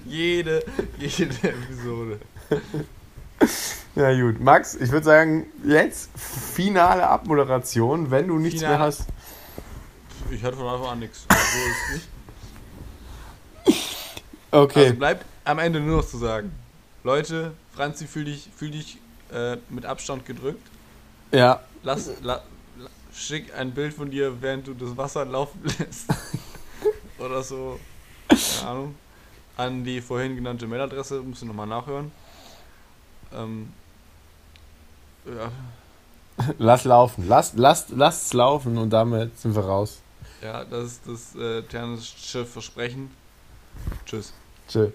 Jede, 0.07 0.65
jede 0.99 1.35
Episode. 1.49 2.19
Ja, 3.95 4.13
gut. 4.21 4.41
Max, 4.41 4.75
ich 4.75 4.91
würde 4.91 5.05
sagen, 5.07 5.47
jetzt 5.65 6.11
finale 6.19 7.07
Abmoderation, 7.09 8.11
wenn 8.11 8.29
du 8.29 8.37
nichts 8.39 8.61
Finale- 8.61 8.77
mehr 8.79 8.87
hast. 8.87 9.07
Ich 10.31 10.45
hatte 10.45 10.59
von 10.59 10.67
Anfang 10.67 10.89
an 10.91 10.99
nichts. 10.99 11.27
So. 13.65 13.73
Okay. 14.51 14.85
Also 14.85 14.95
bleibt 14.97 15.25
am 15.45 15.59
Ende 15.59 15.81
nur 15.81 15.97
noch 16.03 16.07
zu 16.07 16.19
sagen. 16.19 16.53
Leute, 17.05 17.53
Franzi, 17.75 18.07
fühl 18.07 18.27
dich, 18.27 18.51
fühl 18.55 18.71
dich 18.71 18.99
äh, 19.33 19.57
mit 19.71 19.87
Abstand 19.87 20.27
gedrückt. 20.27 20.67
Ja. 21.33 21.61
Lass, 21.83 22.11
la, 22.23 22.43
la, 22.79 22.89
schick 23.15 23.55
ein 23.55 23.73
Bild 23.73 23.95
von 23.95 24.11
dir, 24.11 24.41
während 24.41 24.67
du 24.67 24.75
das 24.75 24.97
Wasser 24.97 25.25
laufen 25.25 25.63
lässt. 25.79 26.07
Oder 27.19 27.43
so. 27.43 27.79
Keine 28.29 28.71
Ahnung. 28.71 28.95
An 29.57 29.85
die 29.85 30.01
vorhin 30.01 30.37
genannte 30.37 30.67
Mailadresse, 30.67 31.21
musst 31.23 31.43
du 31.43 31.47
nochmal 31.47 31.67
nachhören. 31.67 32.13
Ähm, 33.33 33.73
ja, 35.27 35.51
Lass 36.59 36.85
laufen. 36.85 37.27
Lass, 37.27 37.55
lass, 37.55 37.87
lass 37.89 38.27
es 38.27 38.33
laufen 38.33 38.77
und 38.77 38.91
damit 38.91 39.39
sind 39.39 39.55
wir 39.55 39.65
raus. 39.65 40.01
ja, 40.43 40.65
das 40.65 40.85
ist 40.85 41.01
das 41.07 41.35
äh, 41.35 41.63
Ternes 41.63 42.09
Versprechen. 42.09 43.11
Tschüss. 44.05 44.33
Tschö. 44.69 44.91